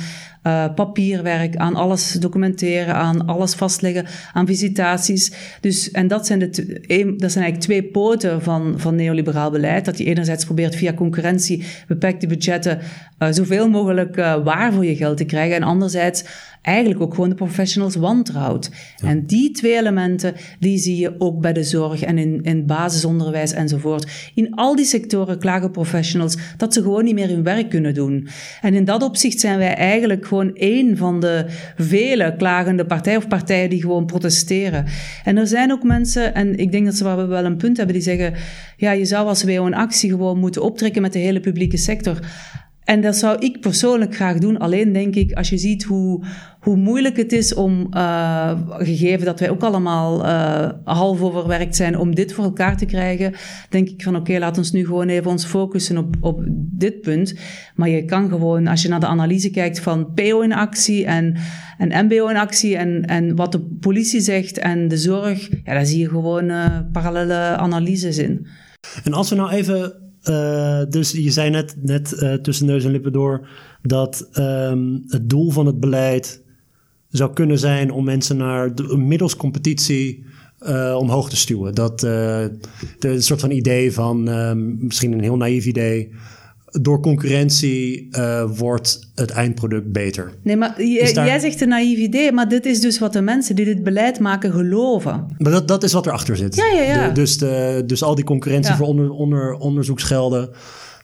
uh, 0.47 0.65
papierwerk, 0.75 1.57
aan 1.57 1.75
alles 1.75 2.13
documenteren, 2.13 2.95
aan 2.95 3.27
alles 3.27 3.55
vastleggen, 3.55 4.07
aan 4.33 4.47
visitaties. 4.47 5.33
Dus, 5.61 5.91
en 5.91 6.09
dat 6.09 6.27
zijn, 6.27 6.39
de 6.39 6.53
dat 7.17 7.33
zijn 7.33 7.45
eigenlijk 7.45 7.61
twee 7.61 7.83
poten 7.83 8.43
van, 8.43 8.75
van 8.77 8.95
neoliberaal 8.95 9.51
beleid. 9.51 9.85
Dat 9.85 9.99
je 9.99 10.05
enerzijds 10.05 10.45
probeert 10.45 10.77
via 10.77 10.95
concurrentie 10.95 11.65
beperkte 11.87 12.27
budgetten 12.27 12.79
uh, 13.19 13.29
zoveel 13.31 13.69
mogelijk 13.69 14.17
uh, 14.17 14.45
waar 14.45 14.73
voor 14.73 14.85
je 14.85 14.97
geld 14.97 15.17
te 15.17 15.25
krijgen. 15.25 15.57
En 15.57 15.63
anderzijds 15.63 16.25
eigenlijk 16.65 17.01
ook 17.01 17.15
gewoon 17.15 17.29
de 17.29 17.35
professionals 17.35 17.95
wantrouwt. 17.95 18.71
Ja. 18.97 19.09
En 19.09 19.27
die 19.27 19.51
twee 19.51 19.79
elementen, 19.79 20.35
die 20.59 20.79
zie 20.79 20.97
je 20.97 21.15
ook 21.19 21.41
bij 21.41 21.53
de 21.53 21.65
zorg 21.65 22.03
en 22.03 22.19
in, 22.19 22.43
in 22.43 22.67
basisonderwijs 22.67 23.53
enzovoort. 23.53 24.31
In 24.35 24.55
al 24.55 24.77
die 24.77 24.85
sectoren 24.85 25.39
klagen 25.39 25.71
professionals 25.71 26.37
dat 26.57 26.75
ze 26.75 26.83
gewoon 26.83 27.05
niet 27.05 27.15
meer 27.15 27.29
hun 27.29 27.43
werk 27.43 27.71
kunnen 27.71 27.95
doen. 27.95 28.29
En 28.61 28.75
in 28.75 28.85
dat 28.85 29.03
opzicht 29.03 29.41
zijn 29.41 29.59
wij 29.59 29.75
eigenlijk 29.75 30.27
gewoon 30.35 30.57
één 30.57 30.97
van 30.97 31.21
de 31.21 31.45
vele 31.77 32.35
klagende 32.37 32.85
partijen 32.87 33.19
of 33.19 33.29
partijen 33.29 33.71
die 33.71 33.81
gewoon 33.81 34.07
protesteren. 34.07 34.85
En 35.25 35.37
er 35.37 35.47
zijn 35.47 35.73
ook 35.73 35.83
mensen, 35.83 36.35
en 36.35 36.57
ik 36.57 36.73
denk 36.73 36.85
dat 36.85 36.95
ze 36.95 37.05
wel 37.27 37.45
een 37.45 37.57
punt 37.57 37.77
hebben, 37.77 37.95
die 37.95 38.05
zeggen, 38.05 38.35
ja, 38.77 38.91
je 38.93 39.05
zou 39.05 39.27
als 39.27 39.45
WO 39.45 39.67
een 39.67 39.75
actie 39.75 40.11
gewoon 40.11 40.39
moeten 40.39 40.63
optrekken 40.63 41.03
met 41.03 41.13
de 41.13 41.19
hele 41.19 41.41
publieke 41.41 41.77
sector. 41.77 42.19
En 42.85 43.01
dat 43.01 43.17
zou 43.17 43.39
ik 43.39 43.61
persoonlijk 43.61 44.15
graag 44.15 44.39
doen. 44.39 44.59
Alleen 44.59 44.93
denk 44.93 45.15
ik, 45.15 45.33
als 45.33 45.49
je 45.49 45.59
ziet 45.59 45.85
hoe, 45.85 46.25
hoe 46.61 46.77
moeilijk 46.77 47.17
het 47.17 47.33
is 47.33 47.55
om, 47.55 47.87
uh, 47.95 48.51
gegeven 48.69 49.25
dat 49.25 49.41
wij 49.41 49.51
ook 49.51 49.63
allemaal 49.63 50.25
uh, 50.25 50.69
half 50.85 51.21
overwerkt 51.21 51.77
zijn, 51.77 51.99
om 51.99 52.15
dit 52.15 52.33
voor 52.33 52.45
elkaar 52.45 52.77
te 52.77 52.87
krijgen, 52.87 53.35
denk 53.69 53.89
ik 53.89 54.03
van 54.03 54.17
oké, 54.17 54.39
laat 54.39 54.59
ons 54.59 54.73
nu 54.73 54.85
gewoon 54.85 55.09
even 55.09 55.31
ons 55.31 55.45
focussen 55.45 55.99
op, 55.99 56.17
op 56.21 56.45
dit 56.57 57.01
punt. 57.01 57.35
Maar 57.75 57.89
je 57.89 58.05
kan 58.05 58.29
gewoon, 58.29 58.67
als 58.67 58.83
je 58.83 58.89
naar 58.89 59.01
de 59.01 59.07
analyse 59.07 59.51
kijkt 59.51 59.81
van 59.81 60.13
PO 60.15 60.41
in 60.41 60.53
actie 60.53 61.05
en, 61.05 61.37
en 61.79 62.07
MBO 62.07 62.29
in 62.29 62.37
actie 62.37 62.77
en, 62.77 63.05
en 63.05 63.37
wat 63.37 63.53
de 63.53 63.61
politie 63.81 64.21
zegt 64.21 64.59
en 64.59 64.89
de 64.89 64.97
zorg, 64.97 65.49
ja, 65.65 65.73
daar 65.73 65.87
zie 65.87 66.01
je 66.01 66.09
gewoon 66.09 66.45
uh, 66.51 66.79
parallele 66.93 67.57
analyses 67.57 68.19
in. 68.19 68.47
En 69.05 69.13
als 69.13 69.31
we 69.31 69.37
nou 69.37 69.51
even 69.51 70.04
uh, 70.31 70.81
dus 70.89 71.11
je 71.11 71.31
zei 71.31 71.51
net, 71.51 71.77
net 71.83 72.13
uh, 72.13 72.35
tussen 72.35 72.67
neus 72.67 72.85
en 72.85 72.91
lippen 72.91 73.13
door 73.13 73.49
dat 73.83 74.29
um, 74.39 75.05
het 75.09 75.31
doel 75.31 75.51
van 75.51 75.67
het 75.67 75.81
beleid 75.81 76.43
zou 77.09 77.33
kunnen 77.33 77.59
zijn 77.59 77.91
om 77.91 78.05
mensen 78.05 78.37
naar 78.37 78.75
de, 78.75 78.97
middels 78.97 79.37
competitie 79.37 80.25
uh, 80.61 80.97
omhoog 80.99 81.31
te 81.31 81.37
stuwen. 81.37 81.75
Dat 81.75 82.01
de, 82.01 82.59
een 82.99 83.23
soort 83.23 83.41
van 83.41 83.51
idee 83.51 83.93
van 83.93 84.29
um, 84.29 84.77
misschien 84.81 85.13
een 85.13 85.23
heel 85.23 85.37
naïef 85.37 85.67
idee 85.67 86.11
door 86.81 87.01
concurrentie 87.01 88.09
uh, 88.11 88.45
wordt 88.57 89.11
het 89.15 89.31
eindproduct 89.31 89.93
beter. 89.93 90.33
Nee, 90.43 90.57
maar 90.57 90.83
jij 90.83 91.39
zegt 91.39 91.61
een 91.61 91.69
naïef 91.69 91.99
idee, 91.99 92.33
maar 92.33 92.49
dit 92.49 92.67
is 92.67 92.81
dus 92.81 92.99
wat 92.99 93.13
de 93.13 93.21
mensen 93.21 93.57
die 93.57 93.65
dit 93.65 93.83
beleid 93.83 94.19
maken 94.19 94.53
geloven. 94.53 95.27
Maar 95.39 95.53
dat, 95.53 95.69
dat 95.69 95.83
is 95.83 95.93
wat 95.93 96.07
erachter 96.07 96.37
zit. 96.37 96.55
Ja, 96.55 96.67
ja, 96.67 96.83
ja. 96.83 97.09
De, 97.09 97.13
dus, 97.13 97.39
de, 97.39 97.83
dus 97.87 98.03
al 98.03 98.15
die 98.15 98.25
concurrentie 98.25 98.71
ja. 98.71 98.77
voor 98.77 98.87
onder, 98.87 99.11
onder, 99.11 99.55
onderzoeksgelden, 99.55 100.51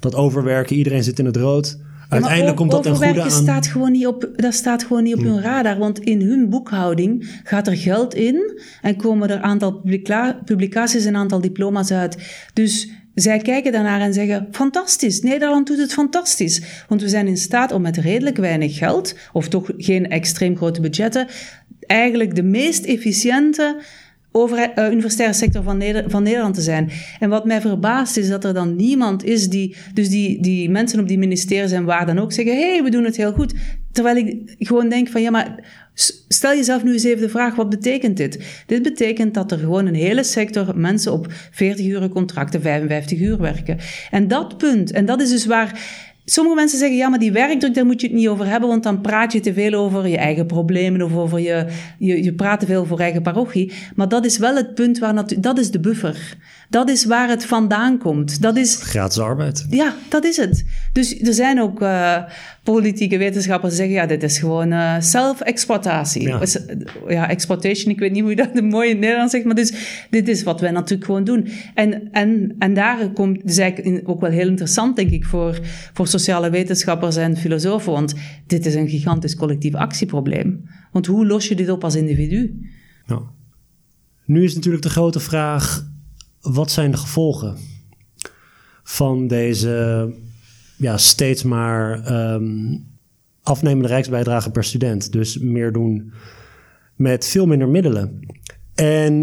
dat 0.00 0.14
overwerken, 0.14 0.76
iedereen 0.76 1.04
zit 1.04 1.18
in 1.18 1.26
het 1.26 1.37
rood. 1.37 1.78
Uiteindelijk 2.09 2.56
komt 2.56 2.70
dat 2.70 2.83
ten 2.83 2.96
goede 2.96 3.22
aan... 3.22 3.30
Staat 3.30 3.66
gewoon 3.66 3.92
niet 3.92 4.06
op, 4.06 4.28
dat 4.37 4.54
staat 4.54 4.83
gewoon 4.83 5.02
niet 5.02 5.14
op 5.14 5.20
hmm. 5.20 5.30
hun 5.30 5.42
radar. 5.42 5.78
Want 5.78 5.98
in 5.98 6.22
hun 6.22 6.48
boekhouding 6.48 7.40
gaat 7.44 7.66
er 7.66 7.76
geld 7.76 8.14
in... 8.14 8.61
en 8.83 8.96
komen 8.96 9.30
er 9.30 9.37
een 9.37 9.42
aantal 9.42 9.72
publica 9.72 10.40
publicaties 10.44 11.04
en 11.04 11.14
een 11.14 11.20
aantal 11.20 11.40
diploma's 11.40 11.90
uit. 11.90 12.16
Dus 12.52 12.88
zij 13.14 13.38
kijken 13.38 13.72
daarnaar 13.72 14.00
en 14.00 14.12
zeggen: 14.12 14.48
fantastisch, 14.50 15.20
Nederland 15.20 15.66
doet 15.66 15.78
het 15.78 15.92
fantastisch. 15.92 16.62
Want 16.88 17.02
we 17.02 17.08
zijn 17.08 17.26
in 17.26 17.36
staat 17.36 17.72
om 17.72 17.82
met 17.82 17.96
redelijk 17.96 18.36
weinig 18.36 18.78
geld, 18.78 19.14
of 19.32 19.48
toch 19.48 19.70
geen 19.76 20.08
extreem 20.08 20.56
grote 20.56 20.80
budgetten, 20.80 21.26
eigenlijk 21.86 22.34
de 22.34 22.42
meest 22.42 22.84
efficiënte 22.84 23.82
uh, 24.32 24.90
universitaire 24.90 25.34
sector 25.34 25.62
van, 25.62 26.22
Nederland 26.22 26.54
te 26.54 26.60
zijn. 26.60 26.90
En 27.18 27.28
wat 27.28 27.44
mij 27.44 27.60
verbaast 27.60 28.16
is 28.16 28.28
dat 28.28 28.44
er 28.44 28.54
dan 28.54 28.76
niemand 28.76 29.24
is 29.24 29.48
die, 29.48 29.76
dus 29.94 30.08
die, 30.08 30.42
die 30.42 30.70
mensen 30.70 31.00
op 31.00 31.08
die 31.08 31.18
ministeries 31.18 31.72
en 31.72 31.84
waar 31.84 32.06
dan 32.06 32.18
ook 32.18 32.32
zeggen: 32.32 32.54
hé, 32.54 32.72
hey, 32.72 32.82
we 32.82 32.90
doen 32.90 33.04
het 33.04 33.16
heel 33.16 33.32
goed. 33.32 33.54
Terwijl 33.92 34.16
ik 34.16 34.55
gewoon 34.59 34.88
denk 34.88 35.09
van 35.09 35.22
ja, 35.22 35.31
maar 35.31 35.64
stel 36.29 36.55
jezelf 36.55 36.85
nu 36.85 36.92
eens 36.92 37.05
even 37.05 37.20
de 37.22 37.29
vraag, 37.29 37.55
wat 37.55 37.70
betekent 37.70 38.16
dit? 38.16 38.62
Dit 38.66 38.83
betekent 38.83 39.35
dat 39.35 39.53
er 39.53 39.59
gewoon 39.59 39.87
een 39.87 39.94
hele 39.94 40.24
sector 40.24 40.79
mensen 40.79 41.12
op 41.12 41.26
40 41.50 41.87
uur 41.87 42.09
contracten, 42.09 42.62
55 42.62 43.20
uur 43.20 43.38
werken. 43.38 43.79
En 44.11 44.29
dat 44.29 44.57
punt, 44.57 44.90
en 44.90 45.07
dat 45.07 45.20
is 45.20 45.31
dus 45.31 45.46
waar 45.46 45.81
Sommige 46.31 46.57
mensen 46.57 46.79
zeggen, 46.79 46.96
ja, 46.96 47.09
maar 47.09 47.18
die 47.18 47.33
werkdruk, 47.33 47.74
daar 47.74 47.87
moet 47.87 48.00
je 48.00 48.07
het 48.07 48.16
niet 48.16 48.29
over 48.29 48.46
hebben, 48.46 48.68
want 48.68 48.83
dan 48.83 49.00
praat 49.00 49.33
je 49.33 49.40
te 49.40 49.53
veel 49.53 49.72
over 49.72 50.09
je 50.09 50.16
eigen 50.16 50.46
problemen 50.46 51.03
of 51.03 51.16
over 51.16 51.40
je, 51.40 51.66
je, 51.98 52.24
je 52.24 52.35
praat 52.35 52.61
te 52.61 52.66
veel 52.66 52.87
voor 52.87 53.00
eigen 53.00 53.22
parochie. 53.22 53.72
Maar 53.94 54.09
dat 54.09 54.24
is 54.24 54.38
wel 54.38 54.57
het 54.57 54.74
punt 54.74 54.98
waar, 54.98 55.40
dat 55.40 55.59
is 55.59 55.70
de 55.70 55.81
buffer. 55.81 56.37
Dat 56.70 56.88
is 56.88 57.04
waar 57.04 57.28
het 57.28 57.44
vandaan 57.44 57.98
komt. 57.98 58.42
Dat 58.42 58.56
is... 58.56 58.76
Gratis 58.76 59.18
arbeid. 59.18 59.66
Ja, 59.70 59.94
dat 60.09 60.24
is 60.24 60.37
het. 60.37 60.64
Dus 60.92 61.20
er 61.20 61.35
zijn 61.35 61.61
ook 61.61 61.83
uh, 61.83 62.16
politieke 62.62 63.18
wetenschappers 63.18 63.76
die 63.76 63.78
zeggen, 63.78 63.96
ja, 64.02 64.06
dit 64.06 64.22
is 64.22 64.38
gewoon 64.38 64.72
uh, 64.72 65.00
self-exploitatie. 65.00 66.22
Ja. 66.22 66.42
ja. 67.09 67.28
exploitation, 67.28 67.92
ik 67.92 67.98
weet 67.98 68.12
niet 68.12 68.20
hoe 68.20 68.30
je 68.30 68.37
dat 68.37 68.56
in 68.56 68.64
mooi 68.64 68.90
in 68.90 68.98
Nederlands 68.98 69.33
zegt, 69.33 69.44
maar 69.44 69.54
dus, 69.54 69.72
dit 70.11 70.28
is 70.28 70.42
wat 70.42 70.61
wij 70.61 70.70
natuurlijk 70.70 71.04
gewoon 71.04 71.24
doen. 71.24 71.48
En, 71.74 72.12
en, 72.12 72.54
en 72.59 72.74
daar 72.74 73.12
komt, 73.12 73.46
dus 73.46 73.56
eigenlijk 73.56 74.09
ook 74.09 74.20
wel 74.20 74.30
heel 74.30 74.48
interessant, 74.48 74.96
denk 74.96 75.11
ik, 75.11 75.24
voor, 75.24 75.61
voor 75.92 76.06
sociale 76.06 76.50
wetenschappers 76.50 77.16
en 77.16 77.37
filosofen, 77.37 77.92
want 77.92 78.14
dit 78.46 78.66
is 78.66 78.74
een 78.74 78.88
gigantisch 78.88 79.37
collectief 79.37 79.74
actieprobleem. 79.74 80.64
Want 80.92 81.06
hoe 81.06 81.26
los 81.26 81.48
je 81.48 81.54
dit 81.54 81.70
op 81.70 81.85
als 81.85 81.94
individu? 81.94 82.70
Ja. 83.06 83.22
Nu 84.24 84.44
is 84.44 84.54
natuurlijk 84.54 84.83
de 84.83 84.90
grote 84.90 85.20
vraag, 85.20 85.89
wat 86.40 86.70
zijn 86.70 86.90
de 86.90 86.96
gevolgen 86.96 87.57
van 88.83 89.26
deze 89.26 90.14
ja, 90.76 90.96
steeds 90.96 91.42
maar 91.42 92.12
um, 92.33 92.87
afnemende 93.42 93.88
rijksbijdrage 93.88 94.50
per 94.50 94.64
student? 94.64 95.12
Dus 95.12 95.38
meer 95.38 95.72
doen 95.72 96.12
met 96.96 97.26
veel 97.26 97.46
minder 97.46 97.68
middelen. 97.68 98.20
En 98.74 99.20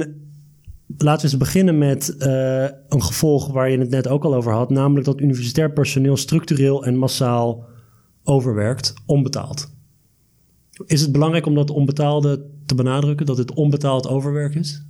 laten 0.98 1.26
we 1.26 1.32
eens 1.32 1.38
beginnen 1.38 1.78
met 1.78 2.16
uh, 2.20 2.64
een 2.88 3.04
gevolg 3.04 3.48
waar 3.48 3.70
je 3.70 3.78
het 3.78 3.90
net 3.90 4.08
ook 4.08 4.24
al 4.24 4.36
over 4.36 4.52
had, 4.54 4.70
namelijk 4.70 5.06
dat 5.06 5.20
universitair 5.20 5.72
personeel 5.72 6.18
structureel 6.18 6.86
en 6.86 6.98
massaal 6.98 7.66
overwerkt, 8.24 8.94
onbetaald. 9.06 9.76
Is 10.86 11.02
het 11.02 11.12
belangrijk 11.12 11.46
om 11.46 11.56
dat 11.56 11.70
onbetaalde 11.70 12.46
te 12.66 12.76
benadrukken, 12.76 13.26
dat 13.26 13.38
het 13.38 13.54
onbetaald 13.54 14.08
overwerk 14.08 14.56
is? 14.56 14.86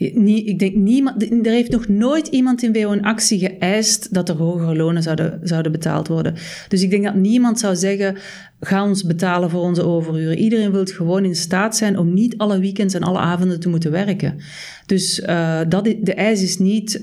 Ik 0.00 0.58
denk 0.58 0.74
niemand, 0.74 1.22
er 1.22 1.52
heeft 1.52 1.70
nog 1.70 1.88
nooit 1.88 2.26
iemand 2.26 2.62
in 2.62 2.72
WO 2.72 2.92
een 2.92 3.04
actie 3.04 3.38
geëist 3.38 4.14
dat 4.14 4.28
er 4.28 4.36
hogere 4.36 4.76
lonen 4.76 5.02
zouden, 5.02 5.40
zouden 5.42 5.72
betaald 5.72 6.08
worden. 6.08 6.34
Dus 6.68 6.82
ik 6.82 6.90
denk 6.90 7.04
dat 7.04 7.14
niemand 7.14 7.58
zou 7.58 7.76
zeggen, 7.76 8.16
ga 8.60 8.84
ons 8.84 9.04
betalen 9.04 9.50
voor 9.50 9.60
onze 9.60 9.82
overuren. 9.82 10.38
Iedereen 10.38 10.72
wil 10.72 10.84
gewoon 10.84 11.24
in 11.24 11.36
staat 11.36 11.76
zijn 11.76 11.98
om 11.98 12.14
niet 12.14 12.38
alle 12.38 12.58
weekends 12.58 12.94
en 12.94 13.02
alle 13.02 13.18
avonden 13.18 13.60
te 13.60 13.68
moeten 13.68 13.90
werken. 13.90 14.38
Dus 14.86 15.20
uh, 15.20 15.60
dat, 15.68 15.84
de 15.84 16.14
eis 16.14 16.42
is 16.42 16.58
niet 16.58 16.94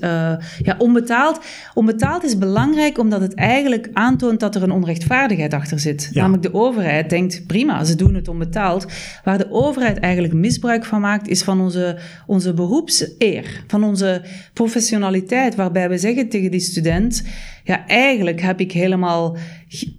ja, 0.62 0.74
onbetaald. 0.78 1.40
Onbetaald 1.74 2.24
is 2.24 2.38
belangrijk 2.38 2.98
omdat 2.98 3.20
het 3.20 3.34
eigenlijk 3.34 3.88
aantoont 3.92 4.40
dat 4.40 4.54
er 4.54 4.62
een 4.62 4.70
onrechtvaardigheid 4.70 5.54
achter 5.54 5.78
zit. 5.78 6.10
Namelijk 6.12 6.42
de 6.42 6.54
overheid 6.54 7.10
denkt, 7.10 7.46
prima, 7.46 7.84
ze 7.84 7.94
doen 7.94 8.14
het 8.14 8.28
onbetaald. 8.28 8.86
Waar 9.24 9.38
de 9.38 9.50
overheid 9.50 9.98
eigenlijk 9.98 10.34
misbruik 10.34 10.84
van 10.84 11.00
maakt, 11.00 11.28
is 11.28 11.42
van 11.42 11.60
onze, 11.60 11.98
onze 12.26 12.54
beroepseer, 12.54 13.64
van 13.66 13.84
onze 13.84 14.22
professionaliteit, 14.52 15.54
waarbij 15.54 15.88
we 15.88 15.98
zeggen 15.98 16.28
tegen 16.28 16.50
die 16.50 16.60
student, 16.60 17.22
ja, 17.68 17.86
eigenlijk 17.86 18.40
heb 18.40 18.60
ik 18.60 18.72
helemaal 18.72 19.36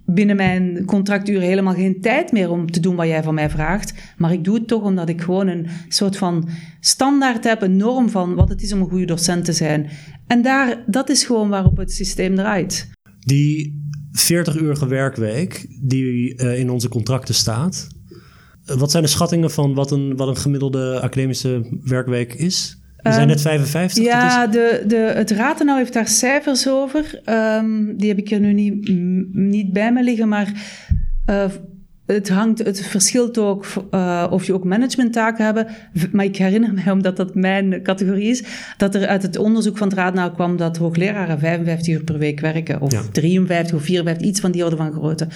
binnen 0.06 0.36
mijn 0.36 0.84
contractuur 0.84 1.40
helemaal 1.40 1.74
geen 1.74 2.00
tijd 2.00 2.32
meer 2.32 2.50
om 2.50 2.70
te 2.70 2.80
doen 2.80 2.96
wat 2.96 3.06
jij 3.06 3.22
van 3.22 3.34
mij 3.34 3.50
vraagt. 3.50 3.94
Maar 4.16 4.32
ik 4.32 4.44
doe 4.44 4.54
het 4.54 4.68
toch 4.68 4.82
omdat 4.82 5.08
ik 5.08 5.20
gewoon 5.20 5.46
een 5.46 5.66
soort 5.88 6.16
van 6.16 6.48
standaard 6.80 7.44
heb, 7.44 7.62
een 7.62 7.76
norm 7.76 8.08
van 8.08 8.34
wat 8.34 8.48
het 8.48 8.62
is 8.62 8.72
om 8.72 8.80
een 8.80 8.88
goede 8.88 9.04
docent 9.04 9.44
te 9.44 9.52
zijn. 9.52 9.90
En 10.26 10.42
daar, 10.42 10.84
dat 10.86 11.08
is 11.08 11.24
gewoon 11.24 11.48
waarop 11.48 11.76
het 11.76 11.92
systeem 11.92 12.34
draait. 12.34 12.90
Die 13.18 13.82
40-urige 14.12 14.86
werkweek 14.88 15.66
die 15.82 16.42
uh, 16.42 16.58
in 16.58 16.70
onze 16.70 16.88
contracten 16.88 17.34
staat. 17.34 17.88
Eh, 18.64 18.76
wat 18.76 18.90
zijn 18.90 19.02
de 19.02 19.08
schattingen 19.08 19.50
van 19.50 19.74
wat 19.74 19.90
een, 19.90 20.16
wat 20.16 20.28
een 20.28 20.36
gemiddelde 20.36 21.00
academische 21.00 21.80
werkweek 21.84 22.34
is? 22.34 22.79
We 23.02 23.12
zijn 23.12 23.26
net 23.26 23.40
55. 23.40 24.04
Ja, 24.04 24.46
de, 24.46 24.84
de, 24.86 24.96
het 24.96 25.30
Ratenau 25.30 25.78
heeft 25.78 25.92
daar 25.92 26.08
cijfers 26.08 26.68
over. 26.68 27.20
Um, 27.24 27.96
die 27.96 28.08
heb 28.08 28.18
ik 28.18 28.30
er 28.30 28.40
nu 28.40 28.52
niet, 28.52 28.88
niet 29.32 29.72
bij 29.72 29.92
me 29.92 30.02
liggen, 30.02 30.28
maar 30.28 30.52
uh, 31.30 31.44
het, 32.06 32.28
hangt, 32.28 32.58
het 32.58 32.86
verschilt 32.86 33.38
ook 33.38 33.66
uh, 33.90 34.26
of 34.30 34.44
je 34.44 34.54
ook 34.54 34.64
managementtaken 34.64 35.44
hebt. 35.44 35.70
Maar 36.12 36.24
ik 36.24 36.36
herinner 36.36 36.72
mij, 36.72 36.90
omdat 36.90 37.16
dat 37.16 37.34
mijn 37.34 37.82
categorie 37.82 38.30
is, 38.30 38.44
dat 38.76 38.94
er 38.94 39.06
uit 39.06 39.22
het 39.22 39.38
onderzoek 39.38 39.78
van 39.78 39.88
het 39.88 39.96
Ratenau 39.96 40.32
kwam 40.32 40.56
dat 40.56 40.76
hoogleraren 40.76 41.38
55 41.38 41.94
uur 41.94 42.04
per 42.04 42.18
week 42.18 42.40
werken. 42.40 42.80
Of 42.80 42.92
ja. 42.92 43.02
53 43.12 43.76
of 43.76 43.82
54, 43.82 44.26
iets 44.26 44.40
van 44.40 44.50
die 44.50 44.64
orde 44.64 44.76
van 44.76 44.92
grootte. 44.92 45.28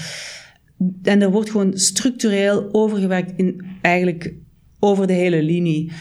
En 1.02 1.22
er 1.22 1.30
wordt 1.30 1.50
gewoon 1.50 1.78
structureel 1.78 2.68
overgewerkt 2.72 3.32
in 3.36 3.64
eigenlijk 3.80 4.32
over 4.80 5.06
de 5.06 5.12
hele 5.12 5.42
linie. 5.42 5.92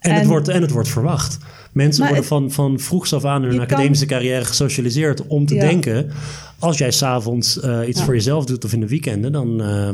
En, 0.00 0.14
het, 0.14 0.26
wordt, 0.26 0.48
en 0.48 0.62
het 0.62 0.70
wordt 0.70 0.88
verwacht. 0.88 1.38
Mensen 1.72 2.06
worden 2.06 2.24
van, 2.24 2.50
van 2.50 2.78
vroegs 2.78 3.12
af 3.12 3.24
aan 3.24 3.42
in 3.44 3.48
hun 3.48 3.60
academische 3.60 4.06
carrière 4.06 4.44
gesocialiseerd 4.44 5.26
om 5.26 5.46
te 5.46 5.54
denken: 5.54 6.10
als 6.58 6.78
jij 6.78 6.90
s'avonds 6.90 7.56
uh, 7.64 7.88
iets 7.88 8.02
voor 8.02 8.14
jezelf 8.14 8.44
doet 8.44 8.64
of 8.64 8.72
in 8.72 8.80
de 8.80 8.88
weekenden, 8.88 9.32
dan. 9.32 9.62
Uh, 9.62 9.88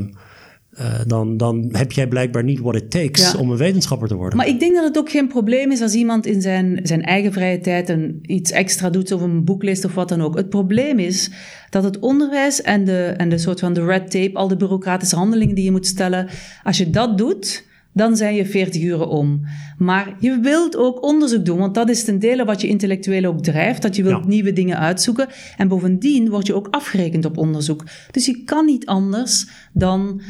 uh, 0.80 1.00
dan, 1.06 1.36
dan 1.36 1.68
heb 1.72 1.92
jij 1.92 2.06
blijkbaar 2.06 2.44
niet 2.44 2.60
what 2.60 2.74
it 2.74 2.90
takes 2.90 3.34
om 3.34 3.50
een 3.50 3.56
wetenschapper 3.56 4.08
te 4.08 4.14
worden. 4.14 4.36
Maar 4.36 4.48
ik 4.48 4.60
denk 4.60 4.74
dat 4.74 4.84
het 4.84 4.98
ook 4.98 5.10
geen 5.10 5.28
probleem 5.28 5.72
is 5.72 5.80
als 5.80 5.94
iemand 5.94 6.26
in 6.26 6.42
zijn, 6.42 6.80
zijn 6.82 7.02
eigen 7.02 7.32
vrije 7.32 7.60
tijd 7.60 7.88
een, 7.88 8.18
iets 8.22 8.50
extra 8.50 8.90
doet 8.90 9.12
of 9.12 9.20
een 9.20 9.44
boek 9.44 9.62
leest 9.62 9.84
of 9.84 9.94
wat 9.94 10.08
dan 10.08 10.22
ook. 10.22 10.36
Het 10.36 10.48
probleem 10.48 10.98
is 10.98 11.30
dat 11.70 11.84
het 11.84 11.98
onderwijs 11.98 12.62
en 12.62 12.84
de, 12.84 13.14
en 13.16 13.28
de 13.28 13.38
soort 13.38 13.60
van 13.60 13.72
de 13.72 13.84
red 13.84 14.10
tape, 14.10 14.34
al 14.34 14.48
de 14.48 14.56
bureaucratische 14.56 15.16
handelingen 15.16 15.54
die 15.54 15.64
je 15.64 15.70
moet 15.70 15.86
stellen, 15.86 16.28
als 16.62 16.78
je 16.78 16.90
dat 16.90 17.18
doet, 17.18 17.64
dan 17.96 18.16
zijn 18.16 18.34
je 18.34 18.46
40 18.46 18.82
uren 18.82 19.08
om. 19.08 19.46
Maar 19.78 20.16
je 20.18 20.38
wilt 20.40 20.76
ook 20.76 21.02
onderzoek 21.02 21.44
doen, 21.44 21.58
want 21.58 21.74
dat 21.74 21.88
is 21.88 22.04
ten 22.04 22.18
dele 22.18 22.44
wat 22.44 22.60
je 22.60 22.68
intellectueel 22.68 23.24
ook 23.24 23.42
drijft, 23.42 23.82
dat 23.82 23.96
je 23.96 24.02
wilt 24.02 24.26
nieuwe 24.26 24.52
dingen 24.52 24.78
uitzoeken. 24.78 25.26
En 25.56 25.68
bovendien 25.68 26.30
word 26.30 26.46
je 26.46 26.54
ook 26.54 26.68
afgerekend 26.70 27.24
op 27.24 27.38
onderzoek. 27.38 27.84
Dus 28.10 28.26
je 28.26 28.42
kan 28.44 28.64
niet 28.64 28.86
anders 28.86 29.48
dan 29.72 30.20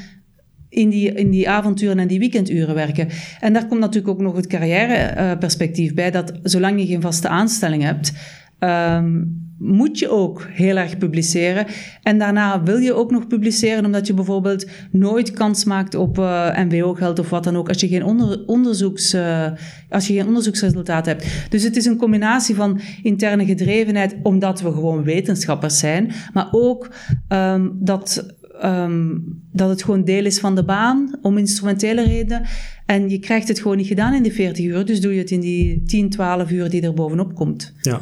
in 0.68 0.88
die, 0.88 1.12
in 1.12 1.30
die 1.30 1.48
avonturen 1.48 1.98
en 1.98 2.08
die 2.08 2.18
weekenduren 2.18 2.74
werken. 2.74 3.08
En 3.40 3.52
daar 3.52 3.66
komt 3.66 3.80
natuurlijk 3.80 4.14
ook 4.14 4.20
nog 4.20 4.36
het 4.36 4.46
carrièreperspectief 4.46 5.94
bij, 5.94 6.10
dat 6.10 6.32
zolang 6.42 6.80
je 6.80 6.86
geen 6.86 7.00
vaste 7.00 7.28
aanstelling 7.28 7.82
hebt, 7.82 8.12
um, 8.58 9.45
moet 9.58 9.98
je 9.98 10.08
ook 10.08 10.46
heel 10.50 10.76
erg 10.76 10.98
publiceren. 10.98 11.66
En 12.02 12.18
daarna 12.18 12.62
wil 12.62 12.78
je 12.78 12.94
ook 12.94 13.10
nog 13.10 13.26
publiceren, 13.26 13.84
omdat 13.84 14.06
je 14.06 14.14
bijvoorbeeld 14.14 14.66
nooit 14.90 15.30
kans 15.30 15.64
maakt 15.64 15.94
op 15.94 16.18
uh, 16.18 16.58
MBO-geld 16.58 17.18
of 17.18 17.30
wat 17.30 17.44
dan 17.44 17.56
ook, 17.56 17.68
als 17.68 17.80
je 17.80 17.88
geen 17.88 18.04
onder, 18.04 18.44
onderzoeks, 18.46 19.14
uh, 19.14 19.46
als 19.88 20.06
je 20.06 20.14
geen 20.14 20.26
onderzoeksresultaat 20.26 21.06
hebt. 21.06 21.26
Dus 21.48 21.62
het 21.62 21.76
is 21.76 21.84
een 21.84 21.96
combinatie 21.96 22.54
van 22.54 22.80
interne 23.02 23.44
gedrevenheid, 23.44 24.16
omdat 24.22 24.60
we 24.60 24.72
gewoon 24.72 25.04
wetenschappers 25.04 25.78
zijn, 25.78 26.12
maar 26.32 26.48
ook 26.50 26.94
um, 27.28 27.76
dat. 27.80 28.34
Um, 28.64 29.24
dat 29.52 29.68
het 29.68 29.82
gewoon 29.82 30.04
deel 30.04 30.24
is 30.24 30.38
van 30.38 30.54
de 30.54 30.64
baan, 30.64 31.18
om 31.22 31.38
instrumentele 31.38 32.04
redenen. 32.04 32.42
En 32.86 33.08
je 33.08 33.18
krijgt 33.18 33.48
het 33.48 33.60
gewoon 33.60 33.76
niet 33.76 33.86
gedaan 33.86 34.14
in 34.14 34.22
die 34.22 34.32
40 34.32 34.64
uur, 34.64 34.84
dus 34.84 35.00
doe 35.00 35.12
je 35.12 35.18
het 35.18 35.30
in 35.30 35.40
die 35.40 35.82
10, 35.82 36.10
12 36.10 36.50
uur 36.50 36.70
die 36.70 36.82
er 36.82 36.94
bovenop 36.94 37.34
komt. 37.34 37.72
Ja. 37.80 38.00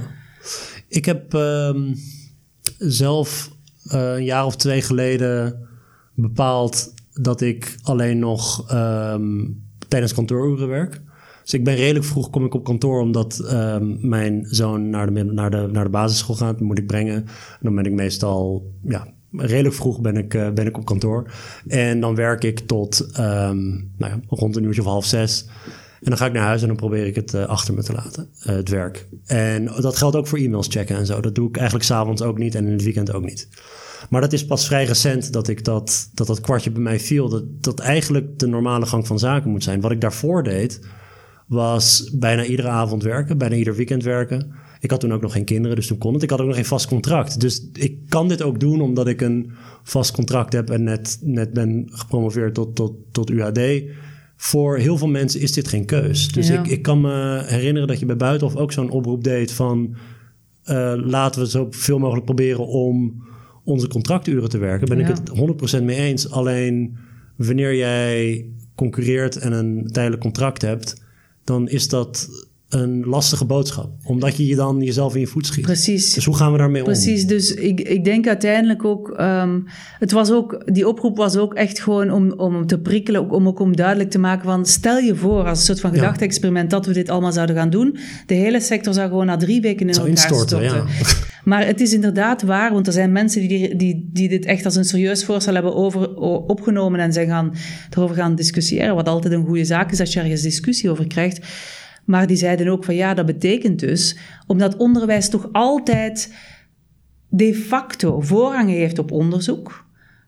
Ik 0.95 1.05
heb 1.05 1.35
uh, 1.35 1.75
zelf 2.79 3.51
uh, 3.93 4.15
een 4.15 4.25
jaar 4.25 4.45
of 4.45 4.57
twee 4.57 4.83
geleden 4.83 5.67
bepaald 6.15 6.95
dat 7.13 7.41
ik 7.41 7.77
alleen 7.83 8.19
nog 8.19 8.73
um, 8.73 9.63
tijdens 9.89 10.15
kantooruren 10.15 10.69
werk. 10.69 11.03
Dus 11.43 11.55
ik 11.55 11.65
ben 11.65 11.75
redelijk 11.75 12.05
vroeg 12.05 12.31
kom 12.31 12.45
ik 12.45 12.55
op 12.55 12.65
kantoor 12.65 13.01
omdat 13.01 13.49
um, 13.53 14.09
mijn 14.09 14.47
zoon 14.51 14.91
naar 14.91 15.15
de, 15.15 15.25
naar, 15.25 15.51
de, 15.51 15.69
naar 15.73 15.85
de 15.85 15.91
basisschool 15.91 16.35
gaat. 16.35 16.61
moet 16.61 16.79
ik 16.79 16.87
brengen. 16.87 17.17
En 17.17 17.61
dan 17.61 17.75
ben 17.75 17.85
ik 17.85 17.93
meestal, 17.93 18.73
ja, 18.83 19.07
redelijk 19.33 19.75
vroeg 19.75 20.01
ben 20.01 20.17
ik, 20.17 20.35
uh, 20.35 20.51
ben 20.51 20.67
ik 20.67 20.77
op 20.77 20.85
kantoor. 20.85 21.33
En 21.67 22.01
dan 22.01 22.15
werk 22.15 22.45
ik 22.45 22.59
tot 22.59 23.07
nou 23.17 23.87
ja, 23.99 24.21
rond 24.29 24.57
een 24.57 24.65
uurtje 24.65 24.81
of 24.81 24.87
half 24.87 25.05
zes. 25.05 25.47
En 26.05 26.11
dan 26.11 26.19
ga 26.19 26.27
ik 26.27 26.33
naar 26.33 26.47
huis 26.47 26.61
en 26.61 26.67
dan 26.67 26.77
probeer 26.77 27.07
ik 27.07 27.15
het 27.15 27.35
uh, 27.35 27.45
achter 27.45 27.75
me 27.75 27.83
te 27.83 27.93
laten, 27.93 28.29
uh, 28.39 28.47
het 28.47 28.69
werk. 28.69 29.07
En 29.27 29.65
dat 29.65 29.97
geldt 29.97 30.17
ook 30.17 30.27
voor 30.27 30.39
e-mails 30.39 30.69
checken 30.71 30.97
en 30.97 31.07
zo. 31.07 31.21
Dat 31.21 31.35
doe 31.35 31.49
ik 31.49 31.57
eigenlijk 31.57 31.87
s'avonds 31.87 32.23
ook 32.23 32.39
niet 32.39 32.55
en 32.55 32.67
in 32.67 32.73
het 32.73 32.83
weekend 32.83 33.13
ook 33.13 33.25
niet. 33.25 33.49
Maar 34.11 34.21
dat 34.21 34.33
is 34.33 34.47
pas 34.47 34.67
vrij 34.67 34.85
recent 34.85 35.33
dat 35.33 35.49
ik 35.49 35.65
dat, 35.65 36.11
dat, 36.15 36.27
dat 36.27 36.41
kwartje 36.41 36.71
bij 36.71 36.83
mij 36.83 37.01
viel. 37.01 37.29
Dat, 37.29 37.45
dat 37.61 37.79
eigenlijk 37.79 38.39
de 38.39 38.47
normale 38.47 38.87
gang 38.87 39.07
van 39.07 39.19
zaken 39.19 39.51
moet 39.51 39.63
zijn. 39.63 39.81
Wat 39.81 39.91
ik 39.91 40.01
daarvoor 40.01 40.43
deed, 40.43 40.81
was 41.47 42.11
bijna 42.13 42.45
iedere 42.45 42.69
avond 42.69 43.03
werken, 43.03 43.39
bijna 43.39 43.55
ieder 43.55 43.75
weekend 43.75 44.03
werken. 44.03 44.53
Ik 44.81 44.91
had 44.91 45.01
toen 45.01 45.13
ook 45.13 45.23
nog 45.23 45.33
geen 45.33 45.45
kinderen, 45.45 45.77
dus 45.77 45.87
toen 45.87 45.99
kon 45.99 46.13
het. 46.13 46.23
Ik 46.23 46.31
had 46.31 46.41
ook 46.41 46.47
nog 46.47 46.57
geen 46.57 46.65
vast 46.65 46.89
contract. 46.89 47.41
Dus 47.41 47.69
ik 47.73 47.99
kan 48.09 48.29
dit 48.29 48.43
ook 48.43 48.61
doen 48.61 48.81
omdat 48.81 49.07
ik 49.07 49.21
een 49.21 49.53
vast 49.83 50.13
contract 50.13 50.53
heb 50.53 50.71
en 50.71 50.83
net, 50.83 51.19
net 51.21 51.53
ben 51.53 51.87
gepromoveerd 51.87 52.55
tot, 52.55 52.75
tot, 52.75 52.93
tot 53.13 53.31
UHD. 53.31 53.83
Voor 54.37 54.77
heel 54.77 54.99
veel 54.99 55.09
mensen 55.09 55.41
is 55.41 55.53
dit 55.53 55.69
geen 55.69 55.85
keus. 55.85 56.33
Dus 56.33 56.51
ik, 56.51 56.67
ik 56.67 56.83
kan 56.83 57.01
me 57.01 57.43
herinneren 57.47 57.89
dat 57.89 57.99
je 57.99 58.07
bij 58.07 58.17
Buitenhof 58.17 58.57
ook 58.57 58.73
zo'n 58.73 58.91
oproep 58.91 59.25
deed 59.25 59.53
van... 59.53 59.97
Uh, 60.67 60.93
laten 60.97 61.41
we 61.41 61.47
zoveel 61.47 61.99
mogelijk 61.99 62.25
proberen 62.25 62.67
om 62.67 63.25
onze 63.65 63.89
contracturen 63.89 64.49
te 64.49 64.59
werken. 64.59 64.89
Ben 64.89 65.01
ik 65.01 65.07
het 65.07 65.81
100% 65.81 65.83
mee 65.83 65.97
eens. 65.97 66.31
Alleen 66.31 66.97
wanneer 67.37 67.75
jij 67.75 68.47
concurreert 68.75 69.37
en 69.37 69.53
een 69.53 69.87
tijdelijk 69.93 70.23
contract 70.23 70.63
hebt, 70.63 71.03
dan 71.45 71.69
is 71.69 71.89
dat 71.89 72.29
een 72.69 73.05
lastige 73.05 73.45
boodschap. 73.45 73.91
Omdat 74.05 74.37
je 74.37 74.47
je 74.47 74.57
dan 74.57 74.81
jezelf 74.81 75.15
in 75.15 75.21
je 75.21 75.27
voet 75.27 75.47
schiet. 75.47 75.65
Precies. 75.65 76.13
Dus 76.13 76.25
hoe 76.25 76.37
gaan 76.37 76.53
we 76.53 76.59
daarmee 76.59 76.81
om? 76.81 76.87
Precies, 76.87 77.27
dus 77.27 77.55
ik, 77.55 77.81
ik 77.81 78.05
denk 78.05 78.27
uiteindelijk 78.27 78.85
ook... 78.85 79.17
Um, 79.21 79.67
het 79.99 80.13
was 80.13 80.31
ook... 80.31 80.63
Die 80.65 80.89
oproep 80.89 81.17
was 81.17 81.37
ook 81.37 81.55
echt 81.55 81.81
gewoon 81.81 82.11
om, 82.11 82.33
om 82.33 82.67
te 82.67 82.79
prikkelen, 82.79 83.31
om 83.31 83.49
ook 83.49 83.61
om 83.61 83.77
duidelijk 83.77 84.11
te 84.11 84.19
maken 84.19 84.45
van... 84.45 84.67
Stel 84.67 84.99
je 84.99 85.15
voor, 85.17 85.45
als 85.45 85.59
een 85.59 85.65
soort 85.65 85.81
van 85.81 85.95
gedachte-experiment, 85.95 86.71
dat 86.71 86.87
we 86.87 86.93
dit 86.93 87.09
allemaal 87.09 87.33
zouden 87.33 87.57
gaan 87.57 87.71
doen. 87.71 87.99
De 88.27 88.35
hele 88.35 88.61
sector 88.61 88.95
zou 88.95 89.09
gewoon 89.09 89.27
na 89.27 89.37
drie 89.37 89.61
weken 89.61 89.89
in 89.89 89.95
elkaar 89.95 90.19
storten. 90.19 90.63
Ja. 90.63 90.85
Maar 91.45 91.67
het 91.67 91.81
is 91.81 91.93
inderdaad 91.93 92.43
waar, 92.43 92.73
want 92.73 92.87
er 92.87 92.93
zijn 92.93 93.13
mensen 93.13 93.49
die, 93.49 93.77
die, 93.77 94.09
die 94.13 94.29
dit 94.29 94.45
echt 94.45 94.65
als 94.65 94.77
een 94.77 94.85
serieus 94.85 95.25
voorstel 95.25 95.55
hebben 95.55 95.75
over, 95.75 96.15
opgenomen 96.47 97.01
en 97.01 97.13
zijn 97.13 97.29
gaan, 97.29 97.55
erover 97.91 98.17
gaan 98.17 98.35
discussiëren. 98.35 98.95
Wat 98.95 99.09
altijd 99.09 99.33
een 99.35 99.47
goede 99.47 99.65
zaak 99.65 99.93
is 99.93 100.01
als 100.01 100.13
je 100.13 100.21
ergens 100.21 100.43
discussie 100.43 100.91
over 100.91 101.07
krijgt. 101.07 101.47
Maar 102.05 102.27
die 102.27 102.37
zeiden 102.37 102.69
ook 102.69 102.85
van 102.85 102.95
ja, 102.95 103.15
dat 103.15 103.27
betekent 103.27 103.79
dus, 103.79 104.19
omdat 104.47 104.77
onderwijs 104.77 105.29
toch 105.29 105.49
altijd 105.53 106.35
de 107.29 107.55
facto 107.55 108.21
voorrang 108.21 108.71
heeft 108.71 108.99
op 108.99 109.11
onderzoek. 109.11 109.85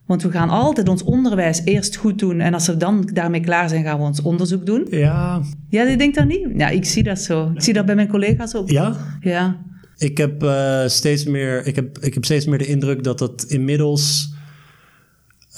Want 0.07 0.23
we 0.23 0.31
gaan 0.31 0.49
altijd 0.49 0.89
ons 0.89 1.03
onderwijs 1.03 1.63
eerst 1.65 1.97
goed 1.97 2.19
doen 2.19 2.41
en 2.41 2.55
als 2.55 2.67
we 2.67 2.77
dan 2.77 3.11
daarmee 3.13 3.41
klaar 3.41 3.69
zijn, 3.69 3.85
gaan 3.85 3.99
we 3.99 4.05
ons 4.05 4.23
onderzoek 4.23 4.67
doen. 4.67 4.87
Ja. 4.91 5.43
Ja, 5.69 5.83
je 5.83 5.97
denkt 5.97 6.17
dat 6.17 6.27
niet? 6.27 6.49
Ja, 6.57 6.69
ik 6.69 6.85
zie 6.85 7.03
dat 7.03 7.19
zo. 7.19 7.51
Ik 7.55 7.63
zie 7.63 7.73
dat 7.73 7.87
bij 7.87 7.95
mijn 7.95 8.09
collega's 8.09 8.55
ook. 8.55 8.71
Ja? 8.71 8.97
Ja. 9.21 9.57
Ik 9.97 10.19
heb, 10.19 10.43
uh, 10.43 10.87
steeds 10.87 11.25
meer, 11.25 11.67
ik, 11.67 11.77
heb, 11.77 11.99
ik 11.99 12.15
heb 12.15 12.25
steeds 12.25 12.47
meer 12.47 12.59
de 12.59 12.67
indruk 12.67 13.05
dat 13.05 13.19
dat 13.19 13.45
inmiddels 13.49 14.35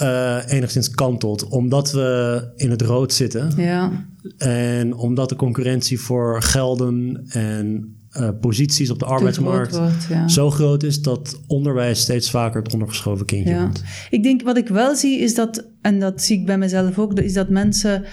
uh, 0.01 0.37
enigszins 0.47 0.89
kantelt. 0.89 1.47
Omdat 1.47 1.91
we 1.91 2.51
in 2.55 2.69
het 2.69 2.81
rood 2.81 3.13
zitten. 3.13 3.53
Ja. 3.57 4.05
En 4.37 4.93
omdat 4.93 5.29
de 5.29 5.35
concurrentie 5.35 5.99
voor 5.99 6.41
gelden 6.41 7.25
en 7.29 7.93
uh, 8.17 8.29
posities 8.41 8.89
op 8.89 8.99
de 8.99 9.05
arbeidsmarkt 9.05 9.79
zo 10.27 10.51
groot 10.51 10.83
is 10.83 11.01
dat 11.01 11.41
onderwijs 11.47 11.99
steeds 11.99 12.29
vaker 12.29 12.61
het 12.63 12.73
ondergeschoven 12.73 13.25
kindje 13.25 13.53
ja. 13.53 13.61
wordt. 13.61 13.83
Ik 14.09 14.23
denk 14.23 14.41
wat 14.41 14.57
ik 14.57 14.67
wel 14.67 14.95
zie 14.95 15.19
is 15.19 15.35
dat, 15.35 15.67
en 15.81 15.99
dat 15.99 16.21
zie 16.21 16.39
ik 16.39 16.45
bij 16.45 16.57
mezelf 16.57 16.99
ook, 16.99 17.13
is 17.13 17.33
dat 17.33 17.49
mensen 17.49 18.03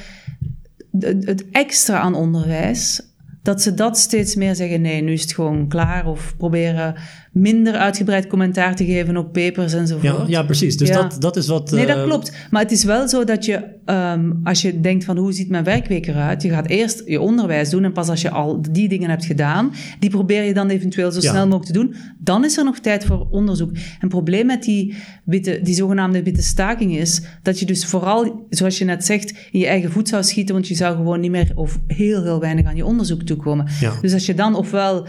het 1.01 1.45
extra 1.51 1.99
aan 1.99 2.15
onderwijs 2.15 3.03
dat 3.47 3.63
ze 3.63 3.75
dat 3.75 3.99
steeds 3.99 4.35
meer 4.35 4.55
zeggen: 4.55 4.81
nee, 4.81 5.03
nu 5.03 5.13
is 5.13 5.23
het 5.23 5.33
gewoon 5.33 5.69
klaar. 5.69 6.07
Of 6.07 6.35
proberen 6.37 6.95
minder 7.37 7.75
uitgebreid 7.75 8.27
commentaar 8.27 8.77
te 8.77 8.85
geven 8.85 9.17
op 9.17 9.33
papers 9.33 9.73
enzovoort. 9.73 10.17
Ja, 10.17 10.25
ja 10.27 10.43
precies. 10.43 10.77
Dus 10.77 10.91
Dat, 10.91 11.17
dat 11.19 11.37
is 11.37 11.47
wat. 11.47 11.71
Nee, 11.71 11.87
dat 11.87 11.97
eh, 11.97 12.05
klopt. 12.05 12.33
Maar 12.51 12.63
het 12.63 12.71
is 12.71 12.85
wel 12.85 13.09
zo 13.09 13.25
dat 13.25 13.45
je, 13.45 13.63
um, 13.87 14.41
als 14.45 14.63
je 14.63 14.81
denkt 14.81 15.05
van 15.05 15.17
hoe 15.17 15.33
ziet 15.33 15.49
mijn 15.49 15.65
werkweek 15.65 16.07
eruit, 16.07 16.43
je 16.43 16.49
gaat 16.49 16.67
eerst 16.67 17.03
je 17.07 17.21
onderwijs 17.21 17.71
doen 17.71 17.85
en 17.85 17.93
pas 17.93 18.09
als 18.09 18.23
je 18.23 18.31
al 18.31 18.63
die 18.71 18.89
dingen 18.89 19.11
hebt 19.11 19.25
gedaan, 19.25 19.73
die 19.99 20.11
probeer 20.11 20.43
je 20.43 20.55
dan 20.55 20.69
eventueel 20.69 21.13
zo 21.13 21.21
snel 21.21 21.45
mogelijk 21.45 21.65
te 21.65 21.73
doen. 21.73 21.95
Dan 22.19 22.45
is 22.45 22.57
er 22.57 22.65
nog 22.65 22.79
tijd 22.79 23.05
voor 23.05 23.27
onderzoek. 23.31 23.71
En 23.71 23.81
het 23.99 24.09
probleem 24.09 24.47
met 24.47 24.63
die, 24.63 24.95
witte, 25.25 25.61
die 25.63 25.75
zogenaamde 25.75 26.23
witte 26.23 26.43
staking 26.43 26.97
is 26.97 27.23
dat 27.43 27.59
je 27.59 27.67
dus 27.67 27.85
vooral, 27.85 28.47
zoals 28.51 28.79
je 28.79 28.85
net 28.85 29.05
zegt, 29.05 29.31
in 29.51 29.59
je 29.59 29.67
eigen 29.67 29.91
voet 29.91 30.09
zou 30.09 30.23
schieten, 30.23 30.55
want 30.55 30.69
je 30.69 30.75
zou 30.75 30.97
gewoon 30.97 31.21
niet 31.21 31.31
meer 31.31 31.53
of 31.55 31.79
heel, 31.87 32.23
heel 32.23 32.41
weinig 32.41 32.67
aan 32.67 32.77
je 32.77 32.85
onderzoek 32.85 33.23
toekomen. 33.23 33.67
Ja. 33.81 33.93
Dus 34.01 34.13
als 34.13 34.27
je 34.27 34.35
dan 34.35 34.55
ofwel 34.55 35.07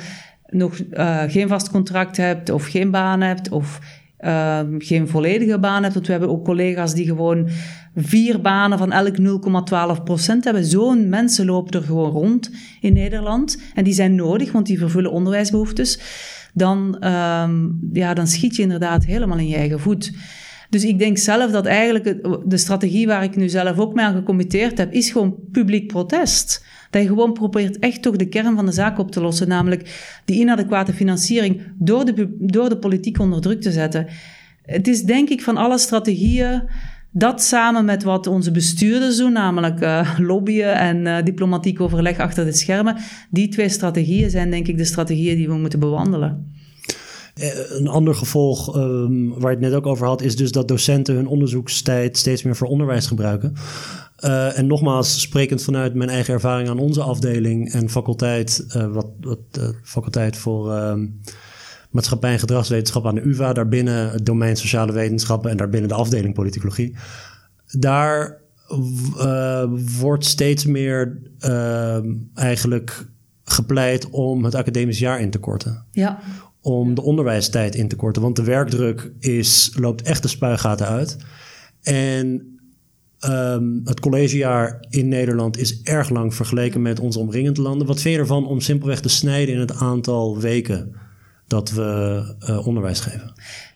nog 0.50 0.80
uh, 0.92 1.24
geen 1.28 1.48
vast 1.48 1.70
contract 1.70 2.18
hebt 2.18 2.50
of 2.50 2.66
geen 2.68 2.92
baan 2.92 3.22
hebt 3.22 3.50
of 3.50 3.80
uh, 4.20 4.60
geen 4.78 5.08
volledige 5.08 5.60
baan 5.60 5.82
hebt. 5.82 5.94
Want 5.94 6.06
we 6.06 6.12
hebben 6.12 6.30
ook 6.30 6.46
collega's 6.46 6.94
die 6.94 7.06
gewoon 7.06 7.50
vier 7.96 8.42
banen 8.42 8.78
van 8.78 8.92
elk 8.92 9.18
0,12 9.98 10.04
procent 10.04 10.44
hebben. 10.44 10.66
Zo'n 10.66 11.10
mensen 11.10 11.46
lopen 11.46 11.80
er 11.80 11.86
gewoon 11.86 12.12
rond 12.12 12.52
in 12.82 12.94
Nederland. 12.94 13.62
En 13.74 13.84
die 13.84 13.94
zijn 13.94 14.16
nodig, 14.16 14.52
want 14.52 14.66
die 14.66 14.78
vervullen 14.78 15.12
onderwijsbehoeftes. 15.12 16.00
Dan, 16.54 17.08
um, 17.08 17.80
ja, 17.94 18.14
dan 18.14 18.28
schiet 18.28 18.56
je 18.56 18.62
inderdaad 18.62 19.06
helemaal 19.06 19.38
in 19.38 19.48
je 19.48 19.56
eigen 19.56 19.80
voet. 19.80 20.12
Dus 20.70 20.86
ik 20.86 21.00
denk 21.00 21.18
zelf 21.18 21.52
dat 21.52 21.66
eigenlijk 21.66 22.04
de 22.46 22.58
strategie 22.58 23.08
waar 23.08 23.24
ik 23.24 23.36
nu 23.36 23.50
zelf 23.50 23.78
ook 23.78 23.94
mee 23.94 24.06
aan 24.06 24.16
gecommitteerd 24.16 24.78
heb, 24.78 24.92
is 24.92 25.12
gewoon 25.12 25.36
publiek 25.52 25.88
protest. 25.88 26.66
Dat 26.90 27.02
je 27.02 27.08
gewoon 27.08 27.34
probeert 27.34 27.80
echt 27.80 28.02
toch 28.02 28.16
de 28.16 28.28
kern 28.28 28.56
van 28.56 28.66
de 28.66 28.72
zaak 28.72 29.00
op 29.00 29.12
te 29.12 29.22
lossen, 29.22 29.48
namelijk 29.48 30.20
die 30.26 30.40
inadequate 30.40 30.94
financiering 30.94 31.62
door 31.78 32.06
de, 32.06 32.36
door 32.40 32.70
de 32.70 32.78
politiek 32.78 33.20
onder 33.20 33.42
druk 33.42 33.62
te 33.62 33.72
zetten. 33.72 34.08
Het 34.62 34.88
is 34.88 35.04
denk 35.04 35.30
ik 35.30 35.42
van 35.42 35.58
alle 35.58 35.78
strategieën 35.78 36.64
dat 37.12 37.42
samen 37.42 37.86
met 37.86 38.04
wat 38.04 38.28
onze 38.28 38.52
bestuurders 38.52 39.18
doen, 39.18 39.32
namelijk 39.32 39.82
uh, 39.82 40.20
lobbyen 40.20 40.76
en 40.76 41.06
uh, 41.06 41.24
diplomatiek 41.24 41.82
overleg 41.82 42.20
achter 42.20 42.46
de 42.46 42.54
schermen, 42.54 42.98
die 43.30 43.48
twee 43.48 43.70
strategieën 43.70 44.30
zijn 44.30 44.52
denk 44.52 44.68
ik 44.68 44.78
de 44.78 44.86
strategieën 44.86 45.36
die 45.36 45.48
we 45.48 45.58
moeten 45.58 45.80
bewandelen. 45.80 46.56
Eh, 47.34 47.50
een 47.70 47.88
ander 47.88 48.16
gevolg 48.16 48.76
um, 48.76 49.30
waar 49.30 49.52
je 49.52 49.58
het 49.58 49.60
net 49.60 49.74
ook 49.74 49.86
over 49.86 50.08
had, 50.08 50.22
is 50.22 50.36
dus 50.36 50.52
dat 50.52 50.68
docenten 50.68 51.16
hun 51.16 51.28
onderzoekstijd 51.28 52.18
steeds 52.18 52.44
meer 52.44 52.56
voor 52.56 52.68
onderwijs 52.68 53.08
gebruiken. 53.08 53.54
Uh, 54.26 54.58
en 54.58 54.68
nogmaals, 54.68 55.22
sprekend 55.22 55.64
vanuit 55.64 55.94
mijn 55.94 56.10
eigen 56.10 56.34
ervaring 56.34 56.70
aan 56.70 56.80
onze 56.80 57.02
afdeling 57.02 57.72
en 57.72 57.90
faculteit, 57.90 58.66
uh, 58.68 58.88
wat, 58.88 59.08
wat 59.22 59.40
uh, 59.60 59.70
faculteit 59.84 60.38
voor 60.38 60.74
ehm, 60.74 61.08
maatschappij 61.90 62.32
en 62.32 62.40
gedragswetenschap 62.40 63.08
aan 63.08 63.16
de 63.16 63.26
UvA, 63.26 63.54
daarbinnen 63.54 64.12
het 64.12 64.26
domein 64.26 64.58
sociale 64.58 64.92
wetenschappen 64.92 65.52
en 65.52 65.58
daarbinnen 65.58 65.90
de 65.90 65.96
afdeling 65.96 66.34
politicologie. 66.34 66.96
Daar 67.68 68.42
wordt 70.00 70.26
steeds 70.26 70.66
meer 70.66 71.22
ehm, 71.40 72.14
eigenlijk 72.34 73.08
gepleit 73.44 74.10
om 74.10 74.44
het 74.44 74.56
academisch 74.56 75.00
jaar 75.00 75.22
in 75.22 75.30
te 75.30 75.40
korten. 75.40 75.86
Ja 75.92 76.20
om 76.68 76.94
de 76.94 77.02
onderwijstijd 77.02 77.76
in 77.76 77.88
te 77.88 77.96
korten. 77.96 78.22
Want 78.22 78.36
de 78.36 78.44
werkdruk 78.44 79.12
is, 79.20 79.72
loopt 79.76 80.02
echt 80.02 80.22
de 80.22 80.28
spuigaten 80.28 80.88
uit. 80.88 81.18
En 81.82 82.57
um, 83.26 83.82
het 83.84 84.00
collegejaar 84.00 84.86
in 84.90 85.08
Nederland 85.08 85.58
is 85.58 85.82
erg 85.84 86.10
lang 86.10 86.36
vergeleken 86.36 86.82
met 86.82 87.00
onze 87.00 87.20
omringende 87.20 87.62
landen. 87.62 87.88
Wat 87.88 88.02
vind 88.02 88.16
je 88.16 88.22
ervan 88.22 88.48
om 88.48 88.60
simpelweg 88.60 89.00
te 89.00 89.10
snijden 89.10 89.54
in 89.54 89.60
het 89.60 89.76
aantal 89.76 90.40
weken 90.40 90.96
dat 91.48 91.72
we 91.72 92.22
uh, 92.50 92.68
onderwijs 92.68 93.00
geven? 93.00 93.34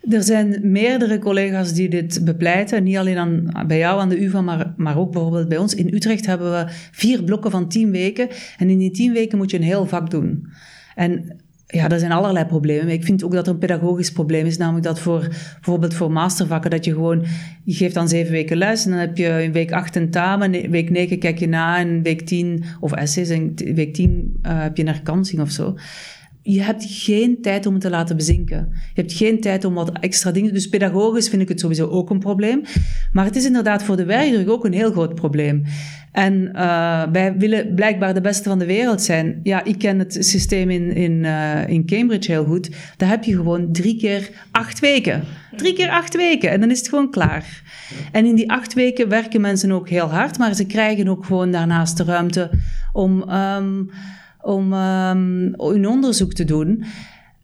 Er 0.10 0.24
zijn 0.24 0.72
meerdere 0.72 1.20
collega's 1.20 1.74
die 1.74 1.90
dit 1.90 2.26
bepleiten. 2.26 2.84
Niet 2.84 2.98
alleen 2.98 3.18
aan, 3.18 3.66
bij 3.68 3.78
jou 3.78 4.00
aan 4.00 4.10
de 4.10 4.24
UvA, 4.24 4.42
maar, 4.42 4.74
maar 4.78 4.98
ook 4.98 5.12
bijvoorbeeld 5.12 5.48
bij 5.48 5.58
ons. 5.58 5.76
In 5.76 5.94
Utrecht 5.94 6.26
hebben 6.26 6.52
we 6.52 6.72
vier 6.92 7.24
blokken 7.24 7.52
van 7.52 7.70
tien 7.70 7.92
weken. 7.92 8.28
En 8.58 8.70
in 8.70 8.78
die 8.78 8.92
tien 8.92 9.14
weken 9.14 9.38
moet 9.38 9.52
je 9.52 9.58
een 9.58 9.64
heel 9.64 9.86
vak 9.86 10.10
doen. 10.10 10.48
En 10.96 11.42
ja, 11.72 11.90
er 11.90 12.00
zijn 12.00 12.12
allerlei 12.12 12.46
problemen. 12.46 12.94
Ik 12.94 13.04
vind 13.04 13.24
ook 13.24 13.32
dat 13.32 13.48
er 13.48 13.54
een 13.54 13.60
pedagogisch 13.60 14.12
probleem 14.12 14.46
is, 14.46 14.58
namelijk 14.58 14.86
dat 14.86 15.00
voor 15.00 15.28
bijvoorbeeld 15.54 15.94
voor 15.94 16.12
mastervakken, 16.12 16.72
dat 16.72 16.86
je 16.86 16.94
gewoon, 16.94 17.26
je 17.64 17.74
geeft 17.74 17.94
dan 17.94 18.08
zeven 18.08 18.32
weken 18.32 18.58
les 18.58 18.86
en 18.86 18.92
dan 18.92 19.00
heb 19.00 19.18
je 19.18 19.44
in 19.44 19.52
week 19.52 19.72
acht 19.72 19.94
tentamen, 19.94 20.54
in 20.54 20.72
week 20.72 20.90
negen 20.90 21.20
kijk 21.20 21.40
je 21.40 21.48
na 21.48 21.78
en 21.78 22.02
week 22.02 22.22
tien, 22.22 22.64
of 22.80 22.92
essays, 22.92 23.30
en 23.30 23.54
week 23.56 23.94
tien 23.94 24.40
uh, 24.44 24.62
heb 24.62 24.78
je 24.78 24.84
een 24.84 24.94
herkansing 24.94 25.42
of 25.42 25.52
zo 25.52 25.76
je 26.44 26.62
hebt 26.62 26.86
geen 26.88 27.42
tijd 27.42 27.66
om 27.66 27.74
het 27.74 27.82
te 27.82 27.90
laten 27.90 28.16
bezinken. 28.16 28.70
Je 28.72 29.02
hebt 29.02 29.14
geen 29.14 29.42
tijd 29.42 29.66
om 29.66 29.74
wat 29.74 30.00
extra 30.00 30.32
dingen. 30.32 30.54
Dus 30.54 30.70
pedagogisch 30.70 31.30
vind 31.30 31.42
ik 31.42 31.50
het 31.50 31.60
sowieso 31.60 31.88
ook 31.88 32.10
een 32.10 32.20
probleem. 32.20 32.62
Maar 33.12 33.26
het 33.26 33.36
is 33.36 33.46
inderdaad 33.46 33.84
voor 33.84 33.96
de 33.96 34.06
werkdruk 34.06 34.50
ook 34.50 34.66
een 34.66 34.74
heel 34.74 34.92
groot 34.92 35.16
probleem. 35.16 35.64
En 36.12 36.50
uh, 36.56 37.04
wij 37.12 37.38
willen 37.38 37.74
blijkbaar 37.76 38.14
de 38.14 38.22
beste 38.22 38.50
van 38.50 38.60
de 38.60 38.66
wereld 38.66 39.02
zijn. 39.02 39.40
Ja, 39.44 39.64
ik 39.64 39.78
ken 39.78 40.00
het 40.00 40.18
systeem 40.20 40.70
in, 40.70 40.92
in, 40.96 41.12
uh, 41.12 41.68
in 41.68 41.86
Cambridge 41.86 42.32
heel 42.32 42.46
goed. 42.46 42.70
Daar 42.98 43.10
heb 43.10 43.24
je 43.24 43.36
gewoon 43.36 43.72
drie 43.72 43.98
keer 43.98 44.30
acht 44.52 44.80
weken. 44.80 45.24
Drie 45.56 45.74
keer 45.74 45.90
acht 45.90 46.16
weken 46.16 46.50
en 46.50 46.60
dan 46.60 46.72
is 46.72 46.80
het 46.80 46.90
gewoon 46.90 47.12
klaar. 47.12 47.62
En 48.12 48.26
in 48.26 48.36
die 48.36 48.52
acht 48.52 48.74
weken 48.74 49.10
werken 49.10 49.42
mensen 49.42 49.72
ook 49.72 49.90
heel 49.90 50.10
hard, 50.10 50.38
maar 50.38 50.54
ze 50.54 50.66
krijgen 50.66 51.08
ook 51.08 51.26
gewoon 51.26 51.52
daarnaast 51.52 51.98
de 51.98 52.04
ruimte 52.04 52.50
om. 52.94 53.30
Um, 53.30 53.90
om 54.42 54.74
um, 54.74 55.54
een 55.58 55.88
onderzoek 55.88 56.34
te 56.34 56.44
doen. 56.44 56.84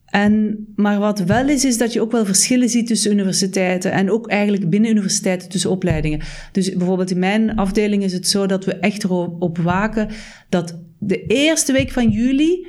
En, 0.08 0.66
maar 0.76 1.00
wat 1.00 1.20
wel 1.20 1.50
is, 1.50 1.66
is 1.66 1.78
dat 1.78 1.94
je 1.94 2.02
ook 2.02 2.12
wel 2.12 2.26
verschillen 2.26 2.70
ziet 2.70 2.88
tussen 2.88 3.12
universiteiten 3.12 3.92
en 3.92 4.12
ook 4.12 4.30
eigenlijk 4.30 4.70
binnen 4.70 4.92
universiteiten 4.92 5.50
tussen 5.50 5.70
opleidingen. 5.70 6.20
Dus 6.52 6.74
bijvoorbeeld 6.74 7.12
in 7.12 7.20
mijn 7.20 7.56
afdeling 7.56 8.04
is 8.04 8.14
het 8.14 8.28
zo 8.28 8.46
dat 8.46 8.66
we 8.66 8.74
echt 8.74 9.04
erop 9.04 9.58
waken 9.58 10.10
dat 10.50 10.80
de 11.00 11.26
eerste 11.26 11.72
week 11.72 11.92
van 11.92 12.10
juli 12.10 12.68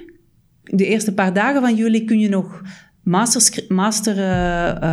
de 0.63 0.87
eerste 0.87 1.15
paar 1.15 1.33
dagen 1.33 1.61
van 1.61 1.75
juli 1.75 2.05
kun 2.05 2.19
je 2.19 2.29
nog 2.29 2.63
master, 3.03 3.65
master 3.69 4.19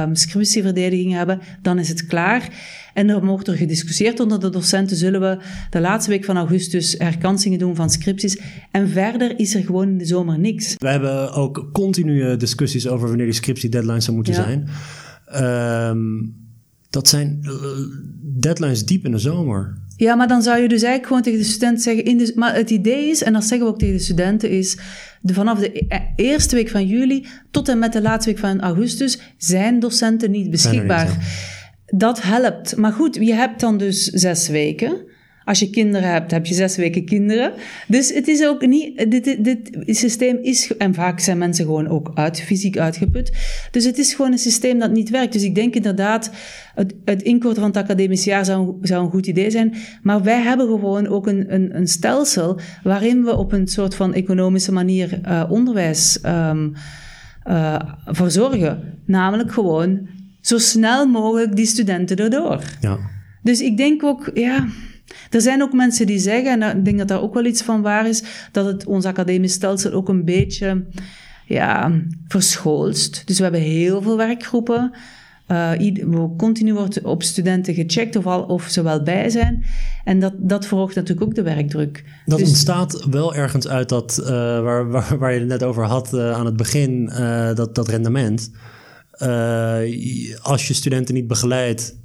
um, 0.01 0.15
scriptieverdediging 0.15 1.13
hebben, 1.13 1.39
dan 1.61 1.79
is 1.79 1.89
het 1.89 2.05
klaar. 2.05 2.49
En 2.95 3.09
er 3.09 3.25
wordt 3.25 3.47
er 3.47 3.55
gediscussieerd 3.55 4.19
onder 4.19 4.39
de 4.39 4.49
docenten. 4.49 4.97
Zullen 4.97 5.21
we 5.21 5.37
de 5.69 5.79
laatste 5.79 6.09
week 6.11 6.25
van 6.25 6.37
augustus 6.37 6.95
herkansingen 6.97 7.59
doen 7.59 7.75
van 7.75 7.89
scripties? 7.89 8.39
En 8.71 8.89
verder 8.89 9.39
is 9.39 9.55
er 9.55 9.63
gewoon 9.63 9.87
in 9.87 9.97
de 9.97 10.05
zomer 10.05 10.39
niks. 10.39 10.73
We 10.77 10.87
hebben 10.87 11.33
ook 11.33 11.69
continue 11.71 12.37
discussies 12.37 12.87
over 12.87 13.07
wanneer 13.07 13.25
die 13.25 13.35
scriptie-deadlines 13.35 14.03
zou 14.03 14.15
moeten 14.15 14.33
zijn. 14.33 14.67
Um, 15.89 16.35
dat 16.89 17.07
zijn 17.07 17.39
uh, 17.41 17.51
deadlines 18.21 18.85
diep 18.85 19.05
in 19.05 19.11
de 19.11 19.17
zomer. 19.17 19.77
Ja, 19.97 20.15
maar 20.15 20.27
dan 20.27 20.41
zou 20.41 20.61
je 20.61 20.67
dus 20.67 20.81
eigenlijk 20.81 21.07
gewoon 21.07 21.21
tegen 21.21 21.39
de 21.39 21.45
student 21.45 21.81
zeggen... 21.81 22.05
In 22.05 22.17
de, 22.17 22.31
maar 22.35 22.55
het 22.55 22.69
idee 22.69 23.09
is, 23.09 23.23
en 23.23 23.33
dat 23.33 23.43
zeggen 23.43 23.67
we 23.67 23.73
ook 23.73 23.79
tegen 23.79 23.95
de 23.95 24.03
studenten, 24.03 24.49
is... 24.49 24.77
De, 25.21 25.33
vanaf 25.33 25.59
de 25.59 25.85
e-, 25.87 25.99
eerste 26.15 26.55
week 26.55 26.69
van 26.69 26.87
juli 26.87 27.25
tot 27.51 27.69
en 27.69 27.79
met 27.79 27.93
de 27.93 28.01
laatste 28.01 28.29
week 28.29 28.39
van 28.39 28.61
augustus... 28.61 29.19
zijn 29.37 29.79
docenten 29.79 30.31
niet 30.31 30.49
beschikbaar. 30.49 31.17
Dat 31.97 32.21
helpt. 32.21 32.75
Maar 32.75 32.91
goed, 32.91 33.15
je 33.15 33.33
hebt 33.33 33.59
dan 33.59 33.77
dus 33.77 34.03
zes 34.03 34.47
weken... 34.47 35.13
Als 35.45 35.59
je 35.59 35.69
kinderen 35.69 36.09
hebt, 36.09 36.31
heb 36.31 36.45
je 36.45 36.53
zes 36.53 36.75
weken 36.75 37.05
kinderen. 37.05 37.53
Dus 37.87 38.13
het 38.13 38.27
is 38.27 38.45
ook 38.45 38.65
niet, 38.65 39.11
dit, 39.11 39.43
dit, 39.43 39.69
systeem 39.85 40.37
is, 40.41 40.77
en 40.77 40.93
vaak 40.93 41.19
zijn 41.19 41.37
mensen 41.37 41.65
gewoon 41.65 41.87
ook 41.87 42.11
uit, 42.13 42.41
fysiek 42.41 42.77
uitgeput. 42.77 43.31
Dus 43.71 43.85
het 43.85 43.97
is 43.97 44.13
gewoon 44.13 44.31
een 44.31 44.37
systeem 44.37 44.79
dat 44.79 44.91
niet 44.91 45.09
werkt. 45.09 45.33
Dus 45.33 45.43
ik 45.43 45.55
denk 45.55 45.75
inderdaad, 45.75 46.31
het, 46.75 46.93
het 47.05 47.21
inkorten 47.21 47.61
van 47.61 47.71
het 47.71 47.83
academisch 47.83 48.23
jaar 48.23 48.45
zou, 48.45 48.77
zou 48.81 49.03
een 49.03 49.11
goed 49.11 49.27
idee 49.27 49.49
zijn. 49.51 49.75
Maar 50.01 50.23
wij 50.23 50.41
hebben 50.41 50.67
gewoon 50.67 51.07
ook 51.07 51.27
een, 51.27 51.53
een, 51.53 51.75
een 51.75 51.87
stelsel 51.87 52.59
waarin 52.83 53.23
we 53.23 53.35
op 53.35 53.51
een 53.51 53.67
soort 53.67 53.95
van 53.95 54.13
economische 54.13 54.71
manier 54.71 55.19
uh, 55.27 55.43
onderwijs 55.49 56.19
um, 56.25 56.73
verzorgen. 58.05 58.99
Namelijk 59.05 59.51
gewoon 59.51 60.07
zo 60.45 60.57
snel 60.57 61.07
mogelijk 61.07 61.55
die 61.55 61.65
studenten 61.65 62.17
erdoor. 62.17 62.61
Ja. 62.81 62.97
Dus 63.41 63.61
ik 63.61 63.77
denk 63.77 64.03
ook, 64.03 64.31
ja, 64.33 64.67
er 65.29 65.41
zijn 65.41 65.61
ook 65.61 65.73
mensen 65.73 66.05
die 66.05 66.19
zeggen, 66.19 66.61
en 66.61 66.77
ik 66.77 66.85
denk 66.85 66.97
dat 66.97 67.07
daar 67.07 67.21
ook 67.21 67.33
wel 67.33 67.45
iets 67.45 67.61
van 67.61 67.81
waar 67.81 68.07
is, 68.07 68.23
dat 68.51 68.65
het 68.65 68.85
ons 68.85 69.05
academisch 69.05 69.53
stelsel 69.53 69.91
ook 69.91 70.09
een 70.09 70.25
beetje 70.25 70.85
ja, 71.45 71.91
verschoolst. 72.27 73.21
Dus 73.25 73.37
we 73.37 73.43
hebben 73.43 73.61
heel 73.61 74.01
veel 74.01 74.17
werkgroepen. 74.17 74.91
Uh, 75.47 75.71
continu 76.37 76.73
wordt 76.73 77.01
op 77.01 77.23
studenten 77.23 77.73
gecheckt 77.73 78.15
of, 78.15 78.25
al, 78.25 78.43
of 78.43 78.67
ze 78.67 78.83
wel 78.83 79.03
bij 79.03 79.29
zijn. 79.29 79.65
En 80.03 80.19
dat, 80.19 80.33
dat 80.37 80.65
verhoogt 80.65 80.95
natuurlijk 80.95 81.27
ook 81.27 81.35
de 81.35 81.43
werkdruk. 81.43 82.03
Dat 82.25 82.39
dus, 82.39 82.47
ontstaat 82.47 83.05
wel 83.09 83.35
ergens 83.35 83.67
uit 83.67 83.89
dat, 83.89 84.19
uh, 84.21 84.27
waar, 84.27 84.89
waar, 84.89 85.17
waar, 85.17 85.33
je 85.33 85.39
het 85.39 85.47
net 85.47 85.63
over 85.63 85.83
had 85.83 86.13
uh, 86.13 86.31
aan 86.31 86.45
het 86.45 86.55
begin, 86.55 87.11
dat, 87.55 87.75
dat 87.75 87.87
rendement. 87.87 88.51
Als 90.41 90.67
je 90.67 90.73
studenten 90.73 91.13
niet 91.13 91.27
begeleidt, 91.27 91.97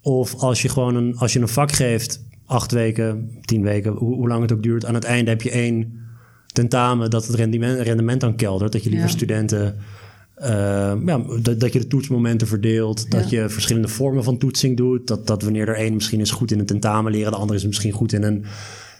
of 0.00 0.34
als 0.34 0.62
je 0.62 0.68
gewoon 0.68 0.94
een, 0.94 1.16
als 1.16 1.32
je 1.32 1.40
een 1.40 1.48
vak 1.48 1.72
geeft 1.72 2.24
acht 2.46 2.72
weken, 2.72 3.30
tien 3.40 3.62
weken, 3.62 3.92
hoe, 3.92 4.14
hoe, 4.14 4.28
lang 4.28 4.42
het 4.42 4.52
ook 4.52 4.62
duurt. 4.62 4.84
Aan 4.84 4.94
het 4.94 5.04
einde 5.04 5.30
heb 5.30 5.42
je 5.42 5.50
één 5.50 6.00
tentamen 6.46 7.10
dat 7.10 7.26
het 7.26 7.36
rendement, 7.36 7.80
rendement 7.80 8.20
dan 8.20 8.36
keldert. 8.36 8.72
Dat 8.72 8.84
je 8.84 8.90
liever 8.90 9.08
studenten... 9.08 9.76
Uh, 10.42 10.46
ja, 11.04 11.24
dat, 11.42 11.60
dat, 11.60 11.72
je 11.72 11.78
de 11.78 11.86
toetsmomenten 11.86 12.46
verdeelt. 12.46 13.10
Dat 13.10 13.30
je 13.30 13.48
verschillende 13.48 13.88
vormen 13.88 14.24
van 14.24 14.38
toetsing 14.38 14.76
doet. 14.76 15.06
Dat, 15.06 15.26
dat 15.26 15.42
wanneer 15.42 15.68
er 15.68 15.76
één 15.76 15.94
misschien 15.94 16.20
is 16.20 16.30
goed 16.30 16.50
in 16.50 16.58
een 16.58 16.66
tentamen 16.66 17.12
leren, 17.12 17.32
de 17.32 17.38
andere 17.38 17.58
is 17.58 17.66
misschien 17.66 17.92
goed 17.92 18.12
in 18.12 18.22
een 18.22 18.44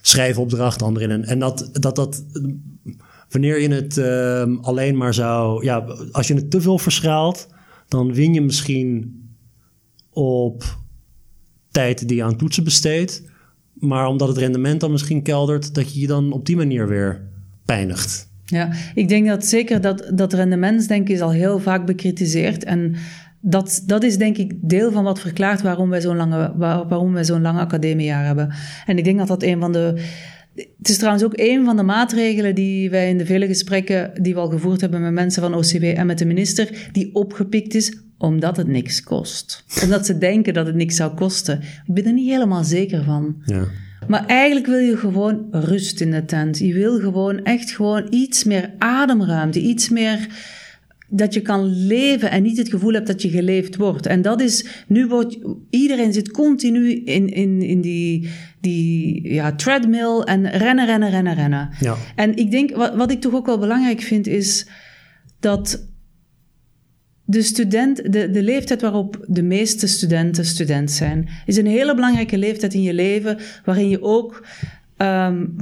schrijfopdracht, 0.00 0.78
de 0.78 0.84
andere 0.84 1.04
in 1.04 1.10
een. 1.10 1.24
En 1.24 1.38
dat 1.38 1.68
dat. 1.72 1.96
dat 1.96 2.24
wanneer 3.28 3.60
je 3.60 3.68
het 3.68 3.96
uh, 3.96 4.64
alleen 4.64 4.96
maar 4.96 5.14
zou. 5.14 5.64
Ja, 5.64 5.78
als 6.12 6.28
je 6.28 6.34
het 6.34 6.50
te 6.50 6.60
veel 6.60 6.78
verschaalt, 6.78 7.48
dan 7.88 8.14
win 8.14 8.34
je 8.34 8.40
misschien 8.40 9.20
op 10.10 10.64
tijd 11.70 12.08
die 12.08 12.16
je 12.16 12.24
aan 12.24 12.36
toetsen 12.36 12.64
besteedt. 12.64 13.22
Maar 13.72 14.06
omdat 14.06 14.28
het 14.28 14.36
rendement 14.36 14.80
dan 14.80 14.90
misschien 14.90 15.22
keldert, 15.22 15.74
dat 15.74 15.94
je 15.94 16.00
je 16.00 16.06
dan 16.06 16.32
op 16.32 16.46
die 16.46 16.56
manier 16.56 16.88
weer 16.88 17.22
pijnigt. 17.64 18.28
Ja, 18.44 18.72
ik 18.94 19.08
denk 19.08 19.26
dat 19.26 19.44
zeker 19.44 19.80
dat, 19.80 20.10
dat 20.14 20.32
rendementsdenken 20.32 21.14
is 21.14 21.20
al 21.20 21.32
heel 21.32 21.58
vaak 21.58 21.86
bekritiseerd. 21.86 22.64
En 22.64 22.94
dat, 23.40 23.82
dat 23.86 24.02
is 24.02 24.16
denk 24.16 24.36
ik 24.36 24.52
deel 24.60 24.92
van 24.92 25.04
wat 25.04 25.20
verklaart 25.20 25.62
waarom 25.62 25.90
wij 25.90 26.00
zo'n 26.00 26.16
lange, 26.16 26.52
waarom 26.56 27.12
wij 27.12 27.24
zo'n 27.24 27.42
lang 27.42 27.58
academiejaar 27.58 28.24
hebben. 28.24 28.54
En 28.86 28.98
ik 28.98 29.04
denk 29.04 29.18
dat 29.18 29.28
dat 29.28 29.42
een 29.42 29.60
van 29.60 29.72
de. 29.72 30.04
Het 30.56 30.88
is 30.88 30.96
trouwens 30.96 31.24
ook 31.24 31.32
een 31.36 31.64
van 31.64 31.76
de 31.76 31.82
maatregelen 31.82 32.54
die 32.54 32.90
wij 32.90 33.08
in 33.08 33.18
de 33.18 33.26
vele 33.26 33.46
gesprekken 33.46 34.12
die 34.22 34.34
we 34.34 34.40
al 34.40 34.50
gevoerd 34.50 34.80
hebben 34.80 35.02
met 35.02 35.12
mensen 35.12 35.42
van 35.42 35.54
OCW 35.54 35.84
en 35.84 36.06
met 36.06 36.18
de 36.18 36.24
minister, 36.24 36.88
die 36.92 37.14
opgepikt 37.14 37.74
is 37.74 37.98
omdat 38.18 38.56
het 38.56 38.66
niks 38.66 39.02
kost. 39.02 39.64
Omdat 39.82 40.06
ze 40.06 40.18
denken 40.18 40.54
dat 40.54 40.66
het 40.66 40.74
niks 40.74 40.96
zou 40.96 41.14
kosten. 41.14 41.60
Ik 41.86 41.94
ben 41.94 42.04
er 42.04 42.12
niet 42.12 42.30
helemaal 42.30 42.64
zeker 42.64 43.04
van. 43.04 43.36
Ja. 43.44 43.64
Maar 44.08 44.26
eigenlijk 44.26 44.66
wil 44.66 44.78
je 44.78 44.96
gewoon 44.96 45.46
rust 45.50 46.00
in 46.00 46.10
de 46.10 46.24
tent. 46.24 46.58
Je 46.58 46.74
wil 46.74 46.98
gewoon 46.98 47.44
echt 47.44 47.70
gewoon 47.70 48.06
iets 48.10 48.44
meer 48.44 48.74
ademruimte, 48.78 49.60
iets 49.60 49.88
meer 49.88 50.28
dat 51.08 51.34
je 51.34 51.40
kan 51.40 51.86
leven 51.86 52.30
en 52.30 52.42
niet 52.42 52.58
het 52.58 52.68
gevoel 52.68 52.92
hebt 52.92 53.06
dat 53.06 53.22
je 53.22 53.28
geleefd 53.28 53.76
wordt. 53.76 54.06
En 54.06 54.22
dat 54.22 54.40
is, 54.40 54.66
nu 54.86 55.06
wordt, 55.06 55.38
iedereen 55.70 56.12
zit 56.12 56.30
continu 56.30 56.92
in, 56.92 57.28
in, 57.28 57.62
in 57.62 57.80
die, 57.80 58.28
die 58.66 59.32
ja, 59.32 59.54
treadmill 59.54 60.20
en 60.20 60.50
rennen, 60.50 60.86
rennen, 60.86 61.10
rennen, 61.10 61.34
rennen. 61.34 61.70
Ja. 61.80 61.96
En 62.14 62.36
ik 62.36 62.50
denk, 62.50 62.76
wat, 62.76 62.94
wat 62.94 63.10
ik 63.10 63.20
toch 63.20 63.34
ook 63.34 63.46
wel 63.46 63.58
belangrijk 63.58 64.00
vind, 64.00 64.26
is 64.26 64.66
dat 65.40 65.88
de, 67.24 67.42
student, 67.42 68.12
de, 68.12 68.30
de 68.30 68.42
leeftijd 68.42 68.80
waarop 68.80 69.24
de 69.26 69.42
meeste 69.42 69.86
studenten 69.86 70.44
student 70.44 70.90
zijn, 70.90 71.28
is 71.46 71.56
een 71.56 71.66
hele 71.66 71.94
belangrijke 71.94 72.38
leeftijd 72.38 72.74
in 72.74 72.82
je 72.82 72.94
leven 72.94 73.38
waarin 73.64 73.88
je 73.88 74.02
ook 74.02 74.46
um, 74.98 75.56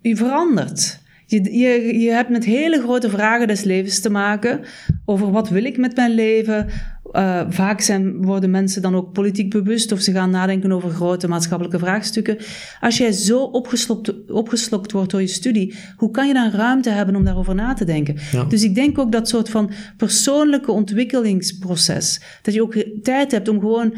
je 0.00 0.16
verandert. 0.16 1.00
Je, 1.26 1.58
je, 1.58 1.98
je 1.98 2.10
hebt 2.10 2.30
met 2.30 2.44
hele 2.44 2.80
grote 2.80 3.10
vragen 3.10 3.46
des 3.46 3.62
levens 3.62 4.00
te 4.00 4.10
maken 4.10 4.60
over 5.04 5.30
wat 5.30 5.48
wil 5.48 5.64
ik 5.64 5.76
met 5.78 5.96
mijn 5.96 6.14
leven, 6.14 6.68
uh, 7.12 7.40
vaak 7.48 7.80
zijn, 7.80 8.24
worden 8.24 8.50
mensen 8.50 8.82
dan 8.82 8.94
ook 8.94 9.12
politiek 9.12 9.50
bewust 9.50 9.92
of 9.92 10.00
ze 10.00 10.12
gaan 10.12 10.30
nadenken 10.30 10.72
over 10.72 10.90
grote 10.90 11.28
maatschappelijke 11.28 11.78
vraagstukken. 11.78 12.36
Als 12.80 12.96
jij 12.96 13.12
zo 13.12 13.42
opgeslokt, 13.42 14.30
opgeslokt 14.30 14.92
wordt 14.92 15.10
door 15.10 15.20
je 15.20 15.26
studie, 15.26 15.74
hoe 15.96 16.10
kan 16.10 16.26
je 16.26 16.34
dan 16.34 16.50
ruimte 16.50 16.90
hebben 16.90 17.16
om 17.16 17.24
daarover 17.24 17.54
na 17.54 17.74
te 17.74 17.84
denken? 17.84 18.16
Dus 18.48 18.62
ik 18.62 18.74
denk 18.74 18.98
ook 18.98 19.12
dat 19.12 19.28
soort 19.28 19.48
van 19.48 19.70
persoonlijke 19.96 20.72
ontwikkelingsproces, 20.72 22.20
dat 22.42 22.54
je 22.54 22.62
ook 22.62 22.76
tijd 23.02 23.30
hebt 23.30 23.48
om 23.48 23.60
gewoon 23.60 23.94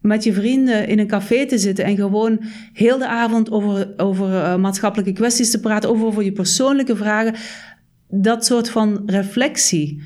met 0.00 0.24
je 0.24 0.32
vrienden 0.32 0.88
in 0.88 0.98
een 0.98 1.06
café 1.06 1.46
te 1.46 1.58
zitten 1.58 1.84
en 1.84 1.96
gewoon 1.96 2.40
heel 2.72 2.98
de 2.98 3.08
avond 3.08 3.50
over, 3.50 3.92
over 3.96 4.28
uh, 4.28 4.56
maatschappelijke 4.56 5.12
kwesties 5.12 5.50
te 5.50 5.60
praten, 5.60 5.90
over, 5.90 6.06
over 6.06 6.22
je 6.22 6.32
persoonlijke 6.32 6.96
vragen. 6.96 7.34
Dat 8.08 8.44
soort 8.44 8.70
van 8.70 9.02
reflectie, 9.06 10.02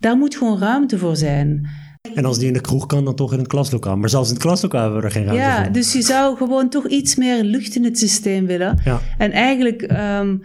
daar 0.00 0.16
moet 0.16 0.36
gewoon 0.36 0.58
ruimte 0.58 0.98
voor 0.98 1.16
zijn. 1.16 1.68
En 2.16 2.24
als 2.24 2.38
die 2.38 2.46
in 2.46 2.52
de 2.52 2.60
kroeg 2.60 2.86
kan, 2.86 3.04
dan 3.04 3.14
toch 3.14 3.32
in 3.32 3.38
het 3.38 3.48
klaslokaal. 3.48 3.96
Maar 3.96 4.08
zelfs 4.08 4.28
in 4.28 4.34
het 4.34 4.42
klaslokaal 4.42 4.82
hebben 4.82 5.00
we 5.00 5.06
er 5.06 5.12
geen 5.12 5.24
ruimte 5.24 5.42
ja, 5.42 5.62
voor. 5.62 5.72
dus 5.72 5.92
je 5.92 6.02
zou 6.02 6.36
gewoon 6.36 6.68
toch 6.68 6.88
iets 6.88 7.16
meer 7.16 7.42
lucht 7.42 7.76
in 7.76 7.84
het 7.84 7.98
systeem 7.98 8.46
willen. 8.46 8.78
Ja. 8.84 9.00
En 9.18 9.32
eigenlijk... 9.32 9.92
Um, 9.92 10.42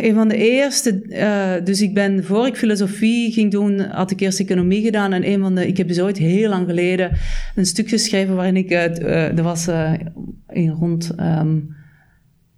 een 0.00 0.14
van 0.14 0.28
de 0.28 0.36
eerste, 0.36 1.02
uh, 1.08 1.64
dus 1.64 1.82
ik 1.82 1.94
ben 1.94 2.24
voor 2.24 2.46
ik 2.46 2.56
filosofie 2.56 3.32
ging 3.32 3.50
doen, 3.50 3.80
had 3.80 4.10
ik 4.10 4.20
eerst 4.20 4.40
economie 4.40 4.82
gedaan. 4.82 5.12
En 5.12 5.28
een 5.28 5.40
van 5.40 5.54
de, 5.54 5.66
ik 5.66 5.76
heb 5.76 5.88
dus 5.88 6.00
ooit 6.00 6.18
heel 6.18 6.48
lang 6.48 6.66
geleden 6.66 7.10
een 7.54 7.66
stuk 7.66 7.88
geschreven 7.88 8.34
waarin 8.34 8.56
ik, 8.56 8.70
uh, 8.70 9.38
er 9.38 9.42
was 9.42 9.68
uh, 9.68 9.92
in 10.48 10.70
rond 10.70 11.10
um, 11.20 11.76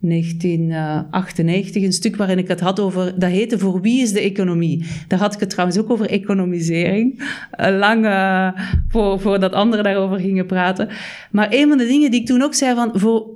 1998, 0.00 1.82
een 1.82 1.92
stuk 1.92 2.16
waarin 2.16 2.38
ik 2.38 2.48
het 2.48 2.60
had 2.60 2.80
over, 2.80 3.18
dat 3.18 3.30
heette 3.30 3.58
Voor 3.58 3.80
wie 3.80 4.02
is 4.02 4.12
de 4.12 4.20
economie? 4.20 4.86
Daar 5.08 5.18
had 5.18 5.34
ik 5.34 5.40
het 5.40 5.50
trouwens 5.50 5.78
ook 5.78 5.90
over 5.90 6.10
economisering, 6.10 7.22
eh, 7.50 7.78
lang 7.78 8.04
uh, 8.04 8.48
voor, 8.88 9.20
voordat 9.20 9.52
anderen 9.52 9.84
daarover 9.84 10.20
gingen 10.20 10.46
praten. 10.46 10.88
Maar 11.30 11.46
een 11.50 11.68
van 11.68 11.78
de 11.78 11.86
dingen 11.86 12.10
die 12.10 12.20
ik 12.20 12.26
toen 12.26 12.42
ook 12.42 12.54
zei 12.54 12.74
van, 12.74 12.90
voor, 12.94 13.26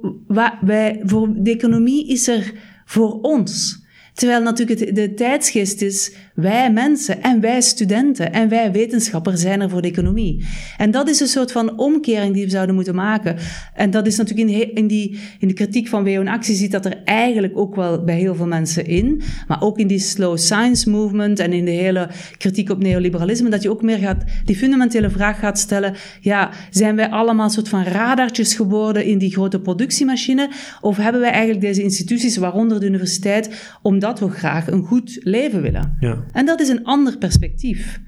wij, 0.60 1.00
voor 1.04 1.28
de 1.36 1.50
economie 1.50 2.08
is 2.08 2.28
er 2.28 2.52
voor 2.84 3.20
ons. 3.20 3.82
Terwijl 4.14 4.42
natuurlijk 4.42 4.80
het, 4.80 4.94
de 4.94 5.14
tijdsgeest 5.14 5.82
is, 5.82 6.14
wij 6.34 6.72
mensen 6.72 7.22
en 7.22 7.40
wij 7.40 7.60
studenten 7.60 8.32
en 8.32 8.48
wij 8.48 8.72
wetenschappers 8.72 9.40
zijn 9.40 9.60
er 9.60 9.70
voor 9.70 9.82
de 9.82 9.88
economie. 9.88 10.46
En 10.76 10.90
dat 10.90 11.08
is 11.08 11.20
een 11.20 11.26
soort 11.26 11.52
van 11.52 11.78
omkering 11.78 12.34
die 12.34 12.44
we 12.44 12.50
zouden 12.50 12.74
moeten 12.74 12.94
maken. 12.94 13.36
En 13.74 13.90
dat 13.90 14.06
is 14.06 14.16
natuurlijk 14.16 14.48
in, 14.48 14.74
in, 14.74 14.86
die, 14.86 15.18
in 15.38 15.48
de 15.48 15.54
kritiek 15.54 15.88
van 15.88 16.04
WO 16.04 16.10
in 16.10 16.28
actie 16.28 16.54
ziet 16.54 16.72
dat 16.72 16.84
er 16.84 17.02
eigenlijk 17.04 17.56
ook 17.56 17.74
wel 17.74 18.04
bij 18.04 18.18
heel 18.18 18.34
veel 18.34 18.46
mensen 18.46 18.86
in. 18.86 19.22
Maar 19.48 19.62
ook 19.62 19.78
in 19.78 19.86
die 19.86 19.98
slow 19.98 20.38
science 20.38 20.90
movement 20.90 21.38
en 21.38 21.52
in 21.52 21.64
de 21.64 21.70
hele 21.70 22.08
kritiek 22.38 22.70
op 22.70 22.82
neoliberalisme, 22.82 23.48
dat 23.48 23.62
je 23.62 23.70
ook 23.70 23.82
meer 23.82 23.98
gaat, 23.98 24.24
die 24.44 24.56
fundamentele 24.56 25.10
vraag 25.10 25.38
gaat 25.38 25.58
stellen, 25.58 25.94
ja, 26.20 26.50
zijn 26.70 26.96
wij 26.96 27.10
allemaal 27.10 27.44
een 27.44 27.50
soort 27.50 27.68
van 27.68 27.82
radartjes 27.82 28.54
geworden 28.54 29.04
in 29.04 29.18
die 29.18 29.32
grote 29.32 29.60
productiemachine? 29.60 30.50
Of 30.80 30.96
hebben 30.96 31.20
wij 31.20 31.30
eigenlijk 31.30 31.60
deze 31.60 31.82
instituties, 31.82 32.36
waaronder 32.36 32.80
de 32.80 32.86
universiteit, 32.86 33.72
om 33.82 33.94
omdat 33.94 34.18
we 34.20 34.28
graag 34.28 34.70
een 34.70 34.82
goed 34.82 35.18
leven 35.22 35.62
willen. 35.62 35.96
Ja. 36.00 36.23
En 36.32 36.46
dat 36.46 36.60
is 36.60 36.68
een 36.68 36.84
ander 36.84 37.18
perspectief. 37.18 38.00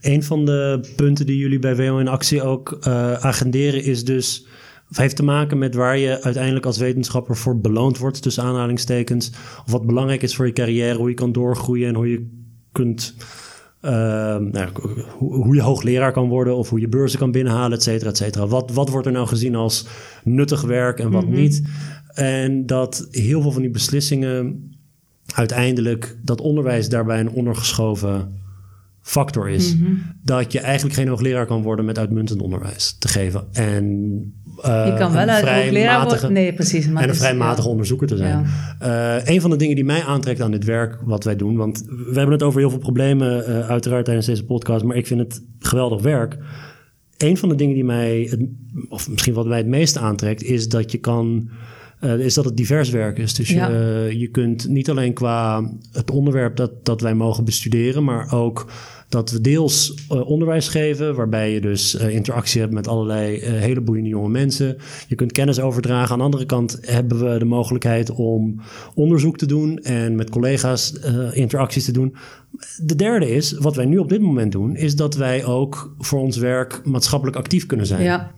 Een 0.00 0.22
van 0.22 0.44
de 0.44 0.92
punten 0.96 1.26
die 1.26 1.38
jullie 1.38 1.58
bij 1.58 1.76
WO 1.76 1.98
in 1.98 2.08
Actie 2.08 2.42
ook 2.42 2.78
uh, 2.86 3.12
agenderen 3.12 3.84
is 3.84 4.04
dus... 4.04 4.46
Of 4.90 4.96
heeft 4.96 5.16
te 5.16 5.24
maken 5.24 5.58
met 5.58 5.74
waar 5.74 5.98
je 5.98 6.22
uiteindelijk 6.22 6.66
als 6.66 6.78
wetenschapper 6.78 7.36
voor 7.36 7.60
beloond 7.60 7.98
wordt, 7.98 8.22
tussen 8.22 8.42
aanhalingstekens. 8.42 9.30
Of 9.66 9.72
wat 9.72 9.86
belangrijk 9.86 10.22
is 10.22 10.36
voor 10.36 10.46
je 10.46 10.52
carrière, 10.52 10.98
hoe 10.98 11.08
je 11.08 11.14
kan 11.14 11.32
doorgroeien 11.32 11.88
en 11.88 11.94
hoe 11.94 12.10
je 12.10 12.30
kunt 12.72 13.14
uh, 13.84 13.90
nou, 14.36 14.68
hoe 15.18 15.54
je 15.54 15.62
hoogleraar 15.62 16.12
kan 16.12 16.28
worden 16.28 16.56
of 16.56 16.68
hoe 16.70 16.80
je 16.80 16.88
beurzen 16.88 17.18
kan 17.18 17.30
binnenhalen, 17.30 17.76
et 17.76 17.82
cetera, 17.82 18.10
et 18.10 18.16
cetera. 18.16 18.46
Wat, 18.46 18.72
wat 18.72 18.88
wordt 18.88 19.06
er 19.06 19.12
nou 19.12 19.26
gezien 19.26 19.54
als 19.54 19.86
nuttig 20.24 20.62
werk 20.62 20.98
en 20.98 21.10
wat 21.10 21.24
mm 21.24 21.32
-hmm. 21.32 21.40
niet? 21.40 21.62
En 22.14 22.66
dat 22.66 23.08
heel 23.10 23.42
veel 23.42 23.52
van 23.52 23.62
die 23.62 23.70
beslissingen 23.70 24.68
uiteindelijk 25.34 26.16
dat 26.22 26.40
onderwijs 26.40 26.88
daarbij 26.88 27.20
een 27.20 27.30
ondergeschoven 27.30 28.42
factor 29.04 29.48
is. 29.48 29.74
Mm 29.74 29.84
-hmm. 29.84 30.02
Dat 30.22 30.52
je 30.52 30.60
eigenlijk 30.60 30.94
geen 30.94 31.08
hoogleraar 31.08 31.46
kan 31.46 31.62
worden 31.62 31.84
met 31.84 31.98
uitmuntend 31.98 32.42
onderwijs 32.42 32.96
te 32.98 33.08
geven. 33.08 33.44
En 33.52 33.84
uh, 34.64 34.86
je 34.86 34.94
kan 34.98 35.12
wel 35.12 35.26
uit 35.26 35.48
hoogleraar 35.48 36.04
worden. 36.04 36.32
Nee, 36.32 36.52
precies. 36.52 36.86
en 36.86 37.08
een 37.08 37.14
vrij 37.14 37.34
matige 37.34 37.66
ja. 37.66 37.70
onderzoeker 37.70 38.06
te 38.06 38.16
zijn. 38.16 38.46
Ja. 38.80 39.16
Uh, 39.16 39.26
een 39.34 39.40
van 39.40 39.50
de 39.50 39.56
dingen 39.56 39.74
die 39.74 39.84
mij 39.84 40.02
aantrekt 40.02 40.40
aan 40.40 40.50
dit 40.50 40.64
werk, 40.64 40.98
wat 41.04 41.24
wij 41.24 41.36
doen, 41.36 41.56
want 41.56 41.84
we 41.86 42.14
hebben 42.14 42.32
het 42.32 42.42
over 42.42 42.60
heel 42.60 42.70
veel 42.70 42.78
problemen, 42.78 43.50
uh, 43.50 43.68
uiteraard 43.68 44.04
tijdens 44.04 44.26
deze 44.26 44.44
podcast, 44.44 44.84
maar 44.84 44.96
ik 44.96 45.06
vind 45.06 45.20
het 45.20 45.42
geweldig 45.58 46.02
werk. 46.02 46.38
Een 47.16 47.36
van 47.36 47.48
de 47.48 47.54
dingen 47.54 47.74
die 47.74 47.84
mij, 47.84 48.26
het, 48.30 48.40
of 48.88 49.08
misschien 49.08 49.34
wat 49.34 49.46
mij 49.46 49.58
het 49.58 49.66
meest 49.66 49.96
aantrekt, 49.96 50.42
is 50.42 50.68
dat 50.68 50.92
je 50.92 50.98
kan. 50.98 51.48
Uh, 52.04 52.18
is 52.18 52.34
dat 52.34 52.44
het 52.44 52.56
divers 52.56 52.90
werk 52.90 53.18
is. 53.18 53.34
Dus 53.34 53.48
ja. 53.48 53.68
je, 53.68 54.06
uh, 54.08 54.20
je 54.20 54.28
kunt 54.28 54.68
niet 54.68 54.90
alleen 54.90 55.12
qua 55.12 55.70
het 55.92 56.10
onderwerp 56.10 56.56
dat, 56.56 56.84
dat 56.84 57.00
wij 57.00 57.14
mogen 57.14 57.44
bestuderen, 57.44 58.04
maar 58.04 58.32
ook 58.32 58.66
dat 59.08 59.30
we 59.30 59.40
deels 59.40 59.94
uh, 60.12 60.28
onderwijs 60.28 60.68
geven, 60.68 61.14
waarbij 61.14 61.52
je 61.52 61.60
dus 61.60 61.94
uh, 61.94 62.08
interactie 62.08 62.60
hebt 62.60 62.72
met 62.72 62.88
allerlei 62.88 63.36
uh, 63.36 63.42
hele 63.42 63.80
boeiende 63.80 64.08
jonge 64.08 64.28
mensen. 64.28 64.76
Je 65.08 65.14
kunt 65.14 65.32
kennis 65.32 65.60
overdragen. 65.60 66.12
Aan 66.12 66.18
de 66.18 66.24
andere 66.24 66.46
kant 66.46 66.78
hebben 66.80 67.32
we 67.32 67.38
de 67.38 67.44
mogelijkheid 67.44 68.10
om 68.10 68.60
onderzoek 68.94 69.38
te 69.38 69.46
doen 69.46 69.78
en 69.78 70.14
met 70.14 70.30
collega's 70.30 70.92
interacties 71.32 71.84
te 71.84 71.92
doen. 71.92 72.16
De 72.82 72.96
derde 72.96 73.30
is, 73.30 73.52
wat 73.52 73.76
wij 73.76 73.84
nu 73.84 73.98
op 73.98 74.08
dit 74.08 74.20
moment 74.20 74.52
doen, 74.52 74.76
is 74.76 74.96
dat 74.96 75.14
wij 75.14 75.44
ook 75.44 75.94
voor 75.98 76.20
ons 76.20 76.36
werk 76.36 76.80
maatschappelijk 76.84 77.36
actief 77.36 77.66
kunnen 77.66 77.86
zijn. 77.86 78.02
Ja. 78.02 78.32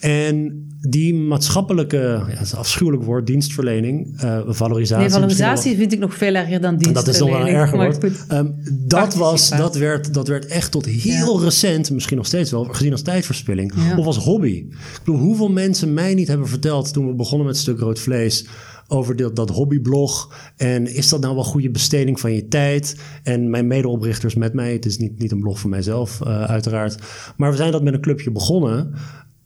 En 0.00 0.66
die 0.88 1.14
maatschappelijke, 1.14 1.96
ja, 1.96 2.34
dat 2.34 2.40
is 2.40 2.52
een 2.52 2.58
afschuwelijk 2.58 3.04
woord, 3.04 3.26
dienstverlening, 3.26 4.22
uh, 4.24 4.40
valorisatie. 4.46 5.02
Nee, 5.02 5.12
valorisatie 5.12 5.76
vind 5.76 5.92
ik 5.92 5.98
nog 5.98 6.14
veel 6.14 6.34
erger 6.34 6.60
dan 6.60 6.76
dienstverlening. 6.76 7.04
Dat 7.04 7.14
is 7.14 7.20
nog 7.20 7.30
wel 7.30 7.40
een 7.40 7.54
erger 7.54 7.78
woord. 7.78 8.32
Um, 8.32 8.56
dat, 8.86 9.14
was, 9.14 9.50
dat, 9.50 9.76
werd, 9.76 10.14
dat 10.14 10.28
werd 10.28 10.46
echt 10.46 10.70
tot 10.70 10.86
heel 10.86 11.38
ja. 11.38 11.44
recent, 11.44 11.90
misschien 11.90 12.16
nog 12.16 12.26
steeds 12.26 12.50
wel, 12.50 12.64
gezien 12.64 12.92
als 12.92 13.02
tijdverspilling. 13.02 13.72
Ja. 13.76 13.96
Of 13.96 14.06
als 14.06 14.18
hobby. 14.18 14.48
Ik 14.68 15.00
bedoel, 15.04 15.20
hoeveel 15.20 15.50
mensen 15.50 15.94
mij 15.94 16.14
niet 16.14 16.28
hebben 16.28 16.48
verteld 16.48 16.92
toen 16.92 17.06
we 17.06 17.14
begonnen 17.14 17.46
met 17.46 17.56
Stuk 17.56 17.78
Rood 17.78 17.98
Vlees 17.98 18.46
over 18.88 19.16
dat, 19.16 19.36
dat 19.36 19.50
hobbyblog. 19.50 20.34
En 20.56 20.94
is 20.94 21.08
dat 21.08 21.20
nou 21.20 21.34
wel 21.34 21.44
goede 21.44 21.70
besteding 21.70 22.20
van 22.20 22.32
je 22.32 22.48
tijd? 22.48 22.96
En 23.22 23.50
mijn 23.50 23.66
medeoprichters 23.66 24.34
met 24.34 24.54
mij, 24.54 24.72
het 24.72 24.86
is 24.86 24.98
niet, 24.98 25.18
niet 25.18 25.32
een 25.32 25.40
blog 25.40 25.58
voor 25.58 25.70
mijzelf 25.70 26.20
uh, 26.22 26.42
uiteraard. 26.42 26.96
Maar 27.36 27.50
we 27.50 27.56
zijn 27.56 27.72
dat 27.72 27.82
met 27.82 27.94
een 27.94 28.00
clubje 28.00 28.30
begonnen. 28.30 28.94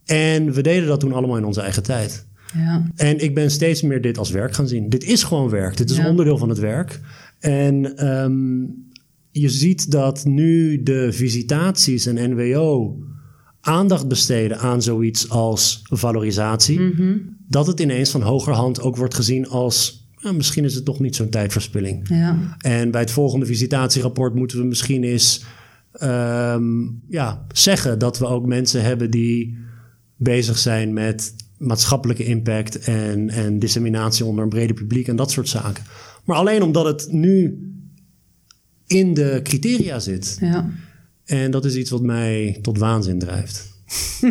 En 0.04 0.52
we 0.52 0.62
deden 0.62 0.88
dat 0.88 1.00
toen 1.00 1.12
allemaal 1.12 1.36
in 1.36 1.44
onze 1.44 1.60
eigen 1.60 1.82
tijd. 1.82 2.26
Ja. 2.54 2.90
En 2.96 3.18
ik 3.18 3.34
ben 3.34 3.50
steeds 3.50 3.82
meer 3.82 4.00
dit 4.00 4.18
als 4.18 4.30
werk 4.30 4.54
gaan 4.54 4.68
zien. 4.68 4.88
Dit 4.88 5.04
is 5.04 5.22
gewoon 5.22 5.48
werk. 5.48 5.76
Dit 5.76 5.90
is 5.90 5.96
ja. 5.96 6.08
onderdeel 6.08 6.38
van 6.38 6.48
het 6.48 6.58
werk. 6.58 7.00
En 7.38 8.06
um, 8.08 8.74
je 9.30 9.48
ziet 9.48 9.90
dat 9.90 10.24
nu 10.24 10.82
de 10.82 11.12
visitaties 11.12 12.06
en 12.06 12.30
NWO 12.30 12.96
aandacht 13.60 14.08
besteden 14.08 14.58
aan 14.58 14.82
zoiets 14.82 15.28
als 15.28 15.82
valorisatie. 15.82 16.80
Mm 16.80 16.92
-hmm. 16.96 17.36
Dat 17.48 17.66
het 17.66 17.80
ineens 17.80 18.10
van 18.10 18.22
hogerhand 18.22 18.80
ook 18.80 18.96
wordt 18.96 19.14
gezien 19.14 19.48
als 19.48 20.02
ja, 20.24 20.32
misschien 20.32 20.64
is 20.64 20.74
het 20.74 20.84
toch 20.84 21.00
niet 21.00 21.16
zo'n 21.16 21.28
tijdverspilling. 21.28 22.08
Ja. 22.08 22.56
En 22.58 22.90
bij 22.90 23.00
het 23.00 23.10
volgende 23.10 23.46
visitatierapport 23.46 24.34
moeten 24.34 24.58
we 24.58 24.64
misschien 24.64 25.04
eens 25.04 25.44
um, 26.02 27.02
ja, 27.08 27.46
zeggen 27.52 27.98
dat 27.98 28.18
we 28.18 28.26
ook 28.26 28.46
mensen 28.46 28.82
hebben 28.82 29.10
die 29.10 29.58
bezig 30.16 30.58
zijn 30.58 30.92
met 30.92 31.34
maatschappelijke 31.58 32.24
impact 32.24 32.78
en, 32.78 33.30
en 33.30 33.58
disseminatie 33.58 34.24
onder 34.24 34.44
een 34.44 34.50
breder 34.50 34.76
publiek 34.76 35.08
en 35.08 35.16
dat 35.16 35.30
soort 35.30 35.48
zaken. 35.48 35.84
Maar 36.24 36.36
alleen 36.36 36.62
omdat 36.62 36.84
het 36.84 37.12
nu 37.12 37.58
in 38.86 39.14
de 39.14 39.40
criteria 39.42 39.98
zit. 39.98 40.36
Ja. 40.40 40.70
En 41.24 41.50
dat 41.50 41.64
is 41.64 41.76
iets 41.76 41.90
wat 41.90 42.02
mij 42.02 42.58
tot 42.62 42.78
waanzin 42.78 43.18
drijft. 43.18 43.72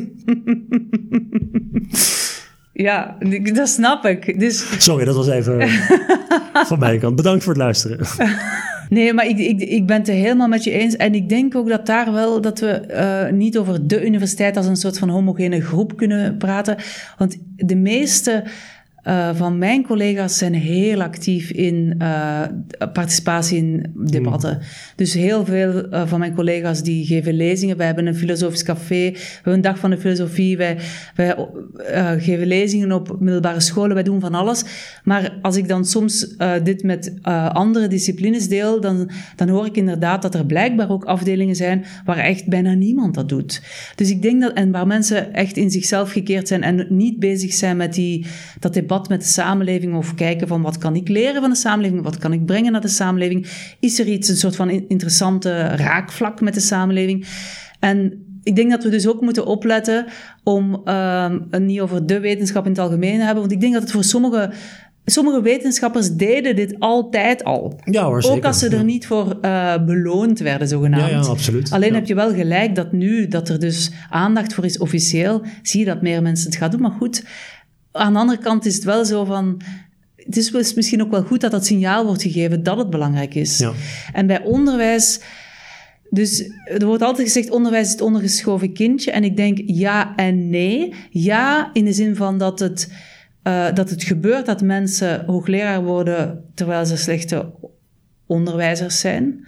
ja, 2.87 3.17
dat 3.53 3.69
snap 3.69 4.05
ik. 4.05 4.39
Dus... 4.39 4.83
Sorry, 4.83 5.05
dat 5.05 5.15
was 5.15 5.27
even 5.27 5.69
van 6.69 6.79
mijn 6.79 6.99
kant. 6.99 7.15
Bedankt 7.15 7.43
voor 7.43 7.53
het 7.53 7.61
luisteren. 7.61 7.99
Nee, 8.93 9.13
maar 9.13 9.27
ik, 9.27 9.37
ik, 9.37 9.61
ik 9.61 9.85
ben 9.85 9.97
het 9.97 10.07
helemaal 10.07 10.47
met 10.47 10.63
je 10.63 10.71
eens. 10.71 10.95
En 10.95 11.15
ik 11.15 11.29
denk 11.29 11.55
ook 11.55 11.69
dat 11.69 11.85
daar 11.85 12.13
wel 12.13 12.41
dat 12.41 12.59
we 12.59 12.83
uh, 12.89 13.37
niet 13.37 13.57
over 13.57 13.87
de 13.87 14.05
universiteit 14.05 14.57
als 14.57 14.65
een 14.65 14.75
soort 14.75 14.99
van 14.99 15.09
homogene 15.09 15.61
groep 15.61 15.97
kunnen 15.97 16.37
praten. 16.37 16.77
Want 17.17 17.37
de 17.55 17.75
meeste 17.75 18.43
uh, 19.07 19.35
van 19.35 19.57
mijn 19.57 19.85
collega's 19.85 20.37
zijn 20.37 20.53
heel 20.53 21.01
actief 21.01 21.51
in 21.51 21.95
uh, 22.01 22.41
participatie 22.93 23.57
in 23.57 23.85
debatten. 23.95 24.53
Mm. 24.53 24.65
Dus 24.95 25.13
heel 25.13 25.45
veel 25.45 25.93
uh, 25.93 26.07
van 26.07 26.19
mijn 26.19 26.33
collega's 26.33 26.83
die 26.83 27.05
geven 27.05 27.33
lezingen. 27.33 27.77
Wij 27.77 27.85
hebben 27.85 28.05
een 28.05 28.15
filosofisch 28.15 28.63
café, 28.63 29.11
we 29.11 29.19
hebben 29.35 29.53
een 29.53 29.61
dag 29.61 29.77
van 29.79 29.89
de 29.89 29.97
filosofie. 29.97 30.57
Wij, 30.57 30.77
wij 31.15 31.35
geven 32.19 32.47
lezingen 32.47 32.91
op 32.91 33.15
middelbare 33.19 33.59
scholen, 33.59 33.93
wij 33.93 34.03
doen 34.03 34.19
van 34.19 34.33
alles. 34.33 34.63
Maar 35.03 35.37
als 35.41 35.55
ik 35.55 35.67
dan 35.67 35.85
soms 35.85 36.35
dit 36.63 36.83
met 36.83 37.13
andere 37.53 37.87
disciplines 37.87 38.47
deel, 38.47 38.81
dan, 38.81 39.09
dan 39.35 39.49
hoor 39.49 39.65
ik 39.65 39.77
inderdaad 39.77 40.21
dat 40.21 40.35
er 40.35 40.45
blijkbaar 40.45 40.89
ook 40.89 41.05
afdelingen 41.05 41.55
zijn 41.55 41.85
waar 42.05 42.17
echt 42.17 42.47
bijna 42.47 42.73
niemand 42.73 43.13
dat 43.13 43.29
doet. 43.29 43.61
Dus 43.95 44.09
ik 44.09 44.21
denk 44.21 44.41
dat, 44.41 44.53
en 44.53 44.71
waar 44.71 44.87
mensen 44.87 45.33
echt 45.33 45.57
in 45.57 45.71
zichzelf 45.71 46.11
gekeerd 46.11 46.47
zijn 46.47 46.63
en 46.63 46.85
niet 46.89 47.19
bezig 47.19 47.53
zijn 47.53 47.77
met 47.77 47.93
die, 47.93 48.25
dat 48.59 48.73
debat 48.73 48.91
met 49.01 49.21
de 49.21 49.27
samenleving 49.27 49.95
of 49.95 50.15
kijken 50.15 50.47
van 50.47 50.61
wat 50.61 50.77
kan 50.77 50.95
ik 50.95 51.07
leren 51.07 51.41
van 51.41 51.49
de 51.49 51.55
samenleving, 51.55 52.03
wat 52.03 52.17
kan 52.17 52.33
ik 52.33 52.45
brengen 52.45 52.71
naar 52.71 52.81
de 52.81 52.87
samenleving. 52.87 53.47
Is 53.79 53.99
er 53.99 54.05
iets, 54.05 54.29
een 54.29 54.35
soort 54.35 54.55
van 54.55 54.69
interessante 54.69 55.61
raakvlak 55.61 56.41
met 56.41 56.53
de 56.53 56.59
samenleving? 56.59 57.27
En 57.79 58.25
ik 58.43 58.55
denk 58.55 58.71
dat 58.71 58.83
we 58.83 58.89
dus 58.89 59.07
ook 59.07 59.21
moeten 59.21 59.45
opletten 59.45 60.05
om 60.43 60.81
uh, 60.85 61.31
niet 61.59 61.81
over 61.81 62.05
de 62.05 62.19
wetenschap 62.19 62.63
in 62.63 62.71
het 62.71 62.79
algemeen 62.79 63.17
te 63.17 63.23
hebben, 63.23 63.41
want 63.41 63.51
ik 63.51 63.61
denk 63.61 63.73
dat 63.73 63.81
het 63.81 63.91
voor 63.91 64.03
sommige 64.03 64.51
Sommige 65.05 65.41
wetenschappers 65.41 66.15
deden 66.15 66.55
dit 66.55 66.75
altijd 66.79 67.43
al. 67.43 67.79
Ja, 67.83 68.03
hoor, 68.03 68.23
Ook 68.23 68.45
als 68.45 68.59
ze 68.59 68.65
er 68.67 68.77
ja. 68.77 68.81
niet 68.81 69.07
voor 69.07 69.37
uh, 69.41 69.85
beloond 69.85 70.39
werden, 70.39 70.67
zogenaamd. 70.67 71.11
Ja, 71.11 71.19
ja 71.19 71.25
absoluut. 71.25 71.71
Alleen 71.71 71.89
ja. 71.89 71.95
heb 71.95 72.05
je 72.05 72.15
wel 72.15 72.33
gelijk 72.33 72.75
dat 72.75 72.91
nu, 72.91 73.27
dat 73.27 73.49
er 73.49 73.59
dus 73.59 73.91
aandacht 74.09 74.53
voor 74.53 74.65
is 74.65 74.77
officieel, 74.77 75.41
zie 75.61 75.79
je 75.79 75.85
dat 75.85 76.01
meer 76.01 76.21
mensen 76.21 76.49
het 76.49 76.55
gaan 76.55 76.71
doen. 76.71 76.81
Maar 76.81 76.91
goed, 76.91 77.23
aan 77.93 78.13
de 78.13 78.19
andere 78.19 78.39
kant 78.39 78.65
is 78.65 78.75
het 78.75 78.83
wel 78.83 79.05
zo 79.05 79.25
van. 79.25 79.61
Het 80.15 80.37
is 80.37 80.73
misschien 80.73 81.01
ook 81.01 81.11
wel 81.11 81.23
goed 81.23 81.41
dat 81.41 81.51
dat 81.51 81.65
signaal 81.65 82.05
wordt 82.05 82.21
gegeven 82.21 82.63
dat 82.63 82.77
het 82.77 82.89
belangrijk 82.89 83.35
is. 83.35 83.57
Ja. 83.57 83.71
En 84.13 84.27
bij 84.27 84.41
onderwijs. 84.41 85.19
Dus 86.09 86.51
er 86.65 86.85
wordt 86.85 87.03
altijd 87.03 87.27
gezegd: 87.27 87.49
onderwijs 87.49 87.85
is 87.85 87.91
het 87.91 88.01
ondergeschoven 88.01 88.73
kindje. 88.73 89.11
En 89.11 89.23
ik 89.23 89.37
denk 89.37 89.59
ja 89.65 90.15
en 90.15 90.49
nee. 90.49 90.93
Ja, 91.09 91.69
in 91.73 91.85
de 91.85 91.93
zin 91.93 92.15
van 92.15 92.37
dat 92.37 92.59
het, 92.59 92.91
uh, 93.43 93.73
dat 93.73 93.89
het 93.89 94.03
gebeurt 94.03 94.45
dat 94.45 94.61
mensen 94.61 95.25
hoogleraar 95.25 95.83
worden 95.83 96.43
terwijl 96.53 96.85
ze 96.85 96.97
slechte 96.97 97.51
onderwijzers 98.25 98.99
zijn. 98.99 99.47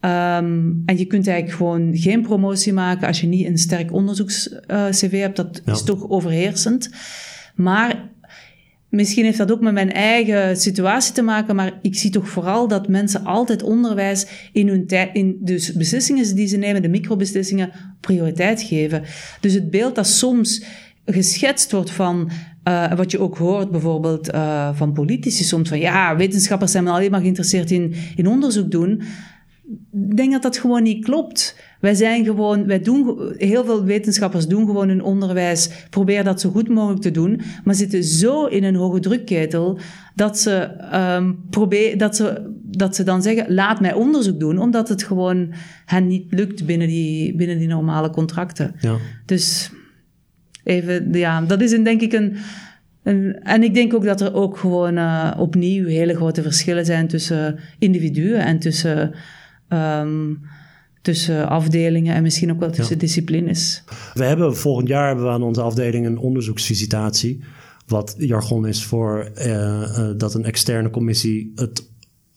Um, 0.00 0.82
en 0.86 0.98
je 0.98 1.04
kunt 1.04 1.26
eigenlijk 1.26 1.56
gewoon 1.56 1.96
geen 1.96 2.22
promotie 2.22 2.72
maken 2.72 3.06
als 3.06 3.20
je 3.20 3.26
niet 3.26 3.46
een 3.46 3.58
sterk 3.58 3.92
onderzoeks-CV 3.92 5.12
uh, 5.12 5.20
hebt. 5.20 5.36
Dat 5.36 5.60
ja. 5.64 5.72
is 5.72 5.82
toch 5.82 6.08
overheersend. 6.08 6.90
Maar 7.56 8.08
misschien 8.88 9.24
heeft 9.24 9.38
dat 9.38 9.52
ook 9.52 9.60
met 9.60 9.72
mijn 9.72 9.92
eigen 9.92 10.56
situatie 10.56 11.14
te 11.14 11.22
maken, 11.22 11.56
maar 11.56 11.78
ik 11.82 11.94
zie 11.94 12.10
toch 12.10 12.28
vooral 12.28 12.68
dat 12.68 12.88
mensen 12.88 13.24
altijd 13.24 13.62
onderwijs 13.62 14.26
in 14.52 14.68
hun 14.68 14.86
tijd, 14.86 15.14
in 15.14 15.36
dus 15.40 15.72
beslissingen 15.72 16.34
die 16.34 16.46
ze 16.46 16.56
nemen, 16.56 16.82
de 16.82 16.88
microbeslissingen, 16.88 17.70
prioriteit 18.00 18.62
geven. 18.62 19.02
Dus 19.40 19.52
het 19.52 19.70
beeld 19.70 19.94
dat 19.94 20.06
soms 20.06 20.64
geschetst 21.04 21.72
wordt 21.72 21.90
van 21.90 22.30
uh, 22.68 22.92
wat 22.92 23.10
je 23.10 23.18
ook 23.18 23.36
hoort 23.36 23.70
bijvoorbeeld 23.70 24.34
uh, 24.34 24.68
van 24.72 24.92
politici 24.92 25.44
soms 25.44 25.68
van 25.68 25.78
ja, 25.78 26.16
wetenschappers 26.16 26.72
zijn 26.72 26.88
alleen 26.88 27.10
maar 27.10 27.20
geïnteresseerd 27.20 27.70
in, 27.70 27.94
in 28.16 28.26
onderzoek 28.26 28.70
doen. 28.70 29.02
Ik 29.92 30.16
denk 30.16 30.32
dat 30.32 30.42
dat 30.42 30.58
gewoon 30.58 30.82
niet 30.82 31.04
klopt. 31.04 31.56
Wij 31.86 31.94
zijn 31.94 32.24
gewoon, 32.24 32.66
wij 32.66 32.80
doen, 32.80 33.32
heel 33.36 33.64
veel 33.64 33.84
wetenschappers 33.84 34.46
doen 34.46 34.66
gewoon 34.66 34.88
hun 34.88 35.02
onderwijs, 35.02 35.70
proberen 35.90 36.24
dat 36.24 36.40
zo 36.40 36.50
goed 36.50 36.68
mogelijk 36.68 37.02
te 37.02 37.10
doen, 37.10 37.40
maar 37.64 37.74
zitten 37.74 38.04
zo 38.04 38.46
in 38.46 38.64
een 38.64 38.74
hoge 38.74 39.00
drukketel 39.00 39.78
dat 40.14 40.38
ze, 40.38 40.70
um, 41.16 41.38
probeer, 41.50 41.98
dat 41.98 42.16
ze, 42.16 42.54
dat 42.62 42.96
ze 42.96 43.02
dan 43.02 43.22
zeggen, 43.22 43.54
laat 43.54 43.80
mij 43.80 43.92
onderzoek 43.92 44.40
doen, 44.40 44.58
omdat 44.58 44.88
het 44.88 45.02
gewoon 45.02 45.52
hen 45.84 46.06
niet 46.06 46.24
lukt 46.30 46.66
binnen 46.66 46.88
die, 46.88 47.36
binnen 47.36 47.58
die 47.58 47.68
normale 47.68 48.10
contracten. 48.10 48.74
Ja. 48.80 48.96
Dus 49.26 49.70
even, 50.64 51.12
ja, 51.12 51.40
dat 51.40 51.60
is 51.60 51.72
een, 51.72 51.84
denk 51.84 52.00
ik 52.00 52.12
een, 52.12 52.36
een, 53.02 53.42
en 53.42 53.62
ik 53.62 53.74
denk 53.74 53.94
ook 53.94 54.04
dat 54.04 54.20
er 54.20 54.34
ook 54.34 54.58
gewoon 54.58 54.96
uh, 54.96 55.32
opnieuw 55.38 55.86
hele 55.86 56.14
grote 56.14 56.42
verschillen 56.42 56.84
zijn 56.84 57.08
tussen 57.08 57.58
individuen 57.78 58.44
en 58.44 58.58
tussen 58.58 59.14
um, 59.68 60.40
tussen 61.06 61.48
afdelingen 61.48 62.14
en 62.14 62.22
misschien 62.22 62.50
ook 62.50 62.60
wel 62.60 62.70
tussen 62.70 62.98
disciplines. 62.98 63.82
We 64.14 64.24
hebben 64.24 64.56
volgend 64.56 64.88
jaar 64.88 65.06
hebben 65.06 65.24
we 65.24 65.30
aan 65.30 65.42
onze 65.42 65.60
afdeling 65.60 66.06
een 66.06 66.18
onderzoeksvisitatie. 66.18 67.44
Wat 67.86 68.14
jargon 68.18 68.66
is 68.66 68.84
voor 68.84 69.30
uh, 69.38 69.46
uh, 69.46 70.10
dat 70.16 70.34
een 70.34 70.44
externe 70.44 70.90
commissie 70.90 71.52
het 71.54 71.88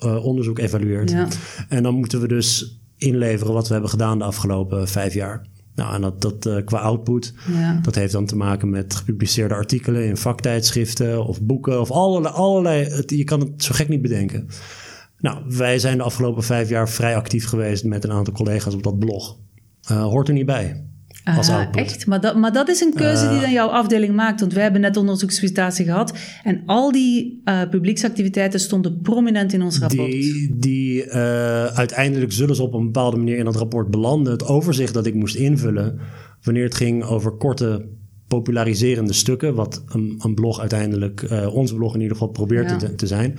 uh, 0.06 0.26
onderzoek 0.26 0.60
evalueert. 0.60 1.12
Ja. 1.12 1.28
En 1.70 1.84
dan 1.84 1.96
moeten 1.96 2.22
we 2.22 2.28
dus 2.28 2.80
inleveren 2.98 3.54
wat 3.54 3.68
we 3.68 3.74
hebben 3.74 3.92
gedaan 3.92 4.18
de 4.18 4.24
afgelopen 4.24 4.88
vijf 4.88 5.14
jaar. 5.14 5.46
Nou, 5.76 5.94
en 5.94 6.02
dat, 6.02 6.22
dat 6.22 6.64
qua 6.64 6.78
output, 6.78 7.34
ja. 7.52 7.80
dat 7.82 7.96
heeft 7.96 8.12
dan 8.12 8.26
te 8.26 8.36
maken 8.36 8.70
met 8.70 8.96
gepubliceerde 8.96 9.54
artikelen 9.54 10.06
in 10.06 10.18
vaktijdschriften 10.18 11.26
of 11.26 11.42
boeken 11.42 11.82
of 11.82 11.92
allerlei, 11.92 12.34
allerlei 12.34 12.84
het, 12.84 13.10
je 13.10 13.24
kan 13.24 13.40
het 13.40 13.64
zo 13.64 13.74
gek 13.74 13.88
niet 13.88 14.02
bedenken. 14.02 14.48
Nou, 15.20 15.44
wij 15.48 15.80
zijn 15.80 15.98
de 15.98 16.04
afgelopen 16.04 16.44
vijf 16.44 16.70
jaar 16.70 16.90
vrij 16.90 17.16
actief 17.16 17.46
geweest 17.46 17.84
met 17.84 18.04
een 18.04 18.12
aantal 18.12 18.34
collega's 18.34 18.74
op 18.74 18.84
dat 18.84 19.00
blog. 19.00 19.38
Uh, 19.92 20.04
hoort 20.04 20.28
er 20.28 20.34
niet 20.34 20.46
bij. 20.46 20.84
Als 21.24 21.50
ah, 21.50 21.68
echt? 21.72 22.06
Maar 22.06 22.22
dat, 22.22 22.36
maar 22.36 22.54
dat 22.54 22.70
is 22.70 22.82
een 22.82 22.94
keuze 22.94 23.28
die 23.28 23.36
eh. 23.36 23.42
dan 23.42 23.52
jouw 23.52 23.68
afdeling 23.68 24.16
maakt. 24.16 24.40
Want 24.40 24.54
wij 24.54 24.64
hebben 24.64 24.82
net 24.82 24.98
onderzoeksvisitatie 24.98 25.86
gehad. 25.86 26.14
En 26.44 26.64
al 26.66 26.92
die 26.92 27.42
uh, 27.46 27.62
publieksactiviteiten 27.70 28.60
stonden 28.60 29.02
prominent 29.02 29.54
in 29.54 29.62
ons 29.62 29.80
rapport. 29.80 30.12
Die, 30.12 30.56
die 30.56 31.12
uiteindelijk 31.74 32.32
zullen 32.32 32.56
ze 32.56 32.64
op 32.64 32.74
een 32.74 32.86
bepaalde 32.86 33.18
manier 33.18 33.38
in 33.38 33.46
dat 33.46 33.56
rapport 33.56 33.90
belanden. 33.90 34.34
Het 34.34 34.46
overzicht 34.46 34.94
dat 34.94 35.06
ik 35.06 35.14
moest 35.14 35.36
invullen. 35.36 36.00
Wanneer 36.42 36.64
het 36.64 36.76
ging 36.76 37.04
over 37.04 37.32
korte 37.32 37.86
populariserende 38.28 39.14
stukken. 39.14 39.56
Wat 39.56 39.84
een, 39.88 40.16
een 40.24 40.34
blog 40.34 40.60
uiteindelijk, 40.60 41.28
ons 41.52 41.74
blog 41.74 41.94
in 41.94 42.02
ieder 42.02 42.18
geval, 42.18 42.32
probeert 42.32 42.80
te, 42.80 42.96
te 42.96 43.08
zijn 43.08 43.38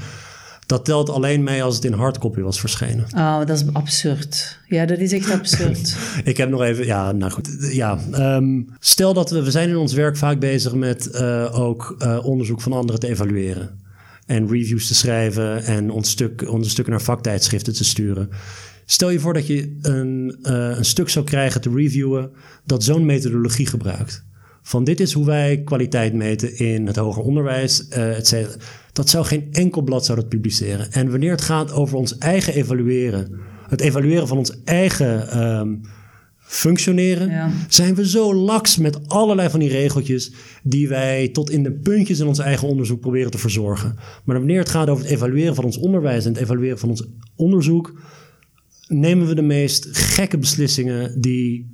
dat 0.70 0.84
telt 0.84 1.10
alleen 1.10 1.42
mee 1.42 1.62
als 1.62 1.74
het 1.74 1.84
in 1.84 1.92
hardcopy 1.92 2.40
was 2.40 2.60
verschenen. 2.60 3.06
Oh, 3.16 3.38
dat 3.38 3.50
is 3.50 3.64
absurd. 3.72 4.58
Ja, 4.66 4.86
dat 4.86 4.98
is 4.98 5.12
echt 5.12 5.30
absurd. 5.30 5.96
ik 6.24 6.36
heb 6.36 6.48
nog 6.48 6.62
even, 6.62 6.86
ja, 6.86 7.12
nou 7.12 7.32
goed. 7.32 7.48
Ja, 7.72 7.98
um, 8.36 8.68
stel 8.78 9.14
dat 9.14 9.30
we, 9.30 9.42
we 9.42 9.50
zijn 9.50 9.68
in 9.68 9.76
ons 9.76 9.92
werk 9.92 10.16
vaak 10.16 10.38
bezig 10.38 10.74
met 10.74 11.08
uh, 11.12 11.58
ook 11.60 11.96
uh, 11.98 12.24
onderzoek 12.24 12.60
van 12.60 12.72
anderen 12.72 13.00
te 13.00 13.08
evalueren. 13.08 13.70
En 14.26 14.48
reviews 14.48 14.86
te 14.86 14.94
schrijven 14.94 15.64
en 15.64 15.90
ons 15.90 16.10
stuk, 16.10 16.50
onze 16.50 16.70
stukken 16.70 16.92
naar 16.92 17.02
vaktijdschriften 17.02 17.74
te 17.74 17.84
sturen. 17.84 18.28
Stel 18.84 19.10
je 19.10 19.20
voor 19.20 19.34
dat 19.34 19.46
je 19.46 19.78
een, 19.82 20.38
uh, 20.42 20.76
een 20.76 20.84
stuk 20.84 21.08
zou 21.08 21.24
krijgen 21.24 21.60
te 21.60 21.70
reviewen 21.74 22.30
dat 22.64 22.84
zo'n 22.84 23.06
methodologie 23.06 23.66
gebruikt. 23.66 24.24
Van 24.70 24.84
dit 24.84 25.00
is 25.00 25.12
hoe 25.12 25.24
wij 25.24 25.62
kwaliteit 25.64 26.14
meten 26.14 26.58
in 26.58 26.86
het 26.86 26.96
hoger 26.96 27.22
onderwijs, 27.22 27.86
uh, 27.90 28.16
et 28.16 28.26
cetera. 28.26 28.56
Dat 28.92 29.08
zou 29.08 29.24
geen 29.24 29.48
enkel 29.52 29.82
blad 29.82 30.04
zou 30.04 30.18
dat 30.20 30.28
publiceren. 30.28 30.92
En 30.92 31.10
wanneer 31.10 31.30
het 31.30 31.40
gaat 31.40 31.72
over 31.72 31.96
ons 31.96 32.18
eigen 32.18 32.54
evalueren, 32.54 33.40
het 33.68 33.80
evalueren 33.80 34.28
van 34.28 34.38
ons 34.38 34.62
eigen 34.64 35.42
um, 35.42 35.80
functioneren, 36.38 37.52
zijn 37.68 37.94
we 37.94 38.08
zo 38.08 38.34
laks 38.34 38.76
met 38.76 39.08
allerlei 39.08 39.50
van 39.50 39.60
die 39.60 39.68
regeltjes 39.68 40.32
die 40.62 40.88
wij 40.88 41.28
tot 41.28 41.50
in 41.50 41.62
de 41.62 41.72
puntjes 41.72 42.18
in 42.18 42.26
ons 42.26 42.38
eigen 42.38 42.68
onderzoek 42.68 43.00
proberen 43.00 43.30
te 43.30 43.38
verzorgen. 43.38 43.96
Maar 44.24 44.38
wanneer 44.38 44.58
het 44.58 44.68
gaat 44.68 44.88
over 44.88 45.04
het 45.04 45.12
evalueren 45.12 45.54
van 45.54 45.64
ons 45.64 45.78
onderwijs 45.78 46.24
en 46.24 46.32
het 46.32 46.42
evalueren 46.42 46.78
van 46.78 46.88
ons 46.88 47.06
onderzoek, 47.36 48.00
nemen 48.88 49.26
we 49.26 49.34
de 49.34 49.42
meest 49.42 49.88
gekke 49.90 50.38
beslissingen 50.38 51.20
die 51.20 51.70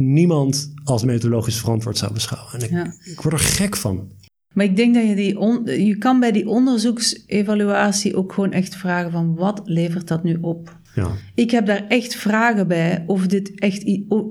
niemand 0.00 0.72
als 0.84 1.04
methodologisch 1.04 1.58
verantwoord 1.58 1.98
zou 1.98 2.12
beschouwen. 2.12 2.52
En 2.52 2.62
ik, 2.62 2.94
ik 3.04 3.20
word 3.20 3.34
er 3.34 3.40
gek 3.40 3.76
van. 3.76 4.08
Maar 4.52 4.64
ik 4.64 4.76
denk 4.76 4.94
dat 4.94 5.08
je 5.08 5.14
die 5.14 5.38
on, 5.38 5.64
je 5.64 5.98
kan 5.98 6.20
bij 6.20 6.32
die 6.32 6.48
onderzoeksevaluatie 6.48 8.16
ook 8.16 8.32
gewoon 8.32 8.52
echt 8.52 8.76
vragen 8.76 9.10
van 9.10 9.34
wat 9.34 9.60
levert 9.64 10.08
dat 10.08 10.22
nu 10.22 10.38
op? 10.40 10.78
Ja. 10.94 11.10
Ik 11.34 11.50
heb 11.50 11.66
daar 11.66 11.86
echt 11.88 12.14
vragen 12.14 12.68
bij 12.68 13.04
of 13.06 13.26
dit 13.26 13.58
echt 13.60 13.84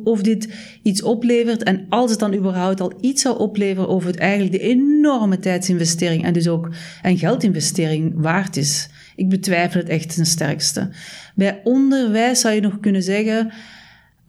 of 0.03 0.21
dit 0.21 0.53
iets 0.83 1.01
oplevert 1.01 1.63
en 1.63 1.85
als 1.89 2.11
het 2.11 2.19
dan 2.19 2.33
überhaupt 2.33 2.81
al 2.81 2.93
iets 3.01 3.21
zou 3.21 3.39
opleveren 3.39 3.89
over 3.89 4.07
het 4.09 4.17
eigenlijk 4.17 4.51
de 4.51 4.59
enorme 4.59 5.39
tijdsinvestering 5.39 6.23
en 6.23 6.33
dus 6.33 6.47
ook 6.47 6.69
en 7.01 7.17
geldinvestering 7.17 8.13
waard 8.15 8.57
is. 8.57 8.89
Ik 9.15 9.29
betwijfel 9.29 9.79
het 9.79 9.89
echt 9.89 10.15
ten 10.15 10.25
sterkste. 10.25 10.89
Bij 11.35 11.61
onderwijs 11.63 12.39
zou 12.39 12.53
je 12.53 12.61
nog 12.61 12.79
kunnen 12.79 13.03
zeggen 13.03 13.51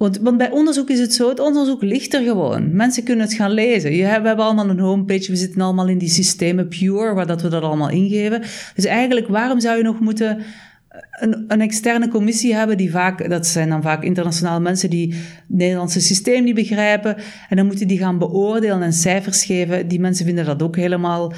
want, 0.00 0.18
want, 0.18 0.38
bij 0.38 0.50
onderzoek 0.50 0.90
is 0.90 1.00
het 1.00 1.14
zo, 1.14 1.28
het 1.28 1.40
onderzoek 1.40 1.82
ligt 1.82 2.14
er 2.14 2.22
gewoon. 2.22 2.76
Mensen 2.76 3.04
kunnen 3.04 3.24
het 3.24 3.34
gaan 3.34 3.50
lezen. 3.50 3.92
Je, 3.92 4.02
we 4.02 4.08
hebben 4.08 4.44
allemaal 4.44 4.68
een 4.68 4.78
homepage, 4.78 5.30
we 5.30 5.36
zitten 5.36 5.60
allemaal 5.60 5.88
in 5.88 5.98
die 5.98 6.08
systemen 6.08 6.68
Pure, 6.68 7.14
waar 7.14 7.26
dat 7.26 7.42
we 7.42 7.48
dat 7.48 7.62
allemaal 7.62 7.90
ingeven. 7.90 8.40
Dus 8.74 8.84
eigenlijk, 8.84 9.28
waarom 9.28 9.60
zou 9.60 9.76
je 9.76 9.82
nog 9.82 10.00
moeten 10.00 10.38
een, 11.10 11.44
een, 11.48 11.60
externe 11.60 12.08
commissie 12.08 12.54
hebben 12.54 12.76
die 12.76 12.90
vaak, 12.90 13.30
dat 13.30 13.46
zijn 13.46 13.68
dan 13.68 13.82
vaak 13.82 14.02
internationale 14.02 14.60
mensen 14.60 14.90
die 14.90 15.14
het 15.14 15.44
Nederlandse 15.46 16.00
systeem 16.00 16.44
niet 16.44 16.54
begrijpen. 16.54 17.16
En 17.48 17.56
dan 17.56 17.66
moeten 17.66 17.88
die 17.88 17.98
gaan 17.98 18.18
beoordelen 18.18 18.82
en 18.82 18.92
cijfers 18.92 19.44
geven. 19.44 19.88
Die 19.88 20.00
mensen 20.00 20.26
vinden 20.26 20.44
dat 20.44 20.62
ook 20.62 20.76
helemaal 20.76 21.32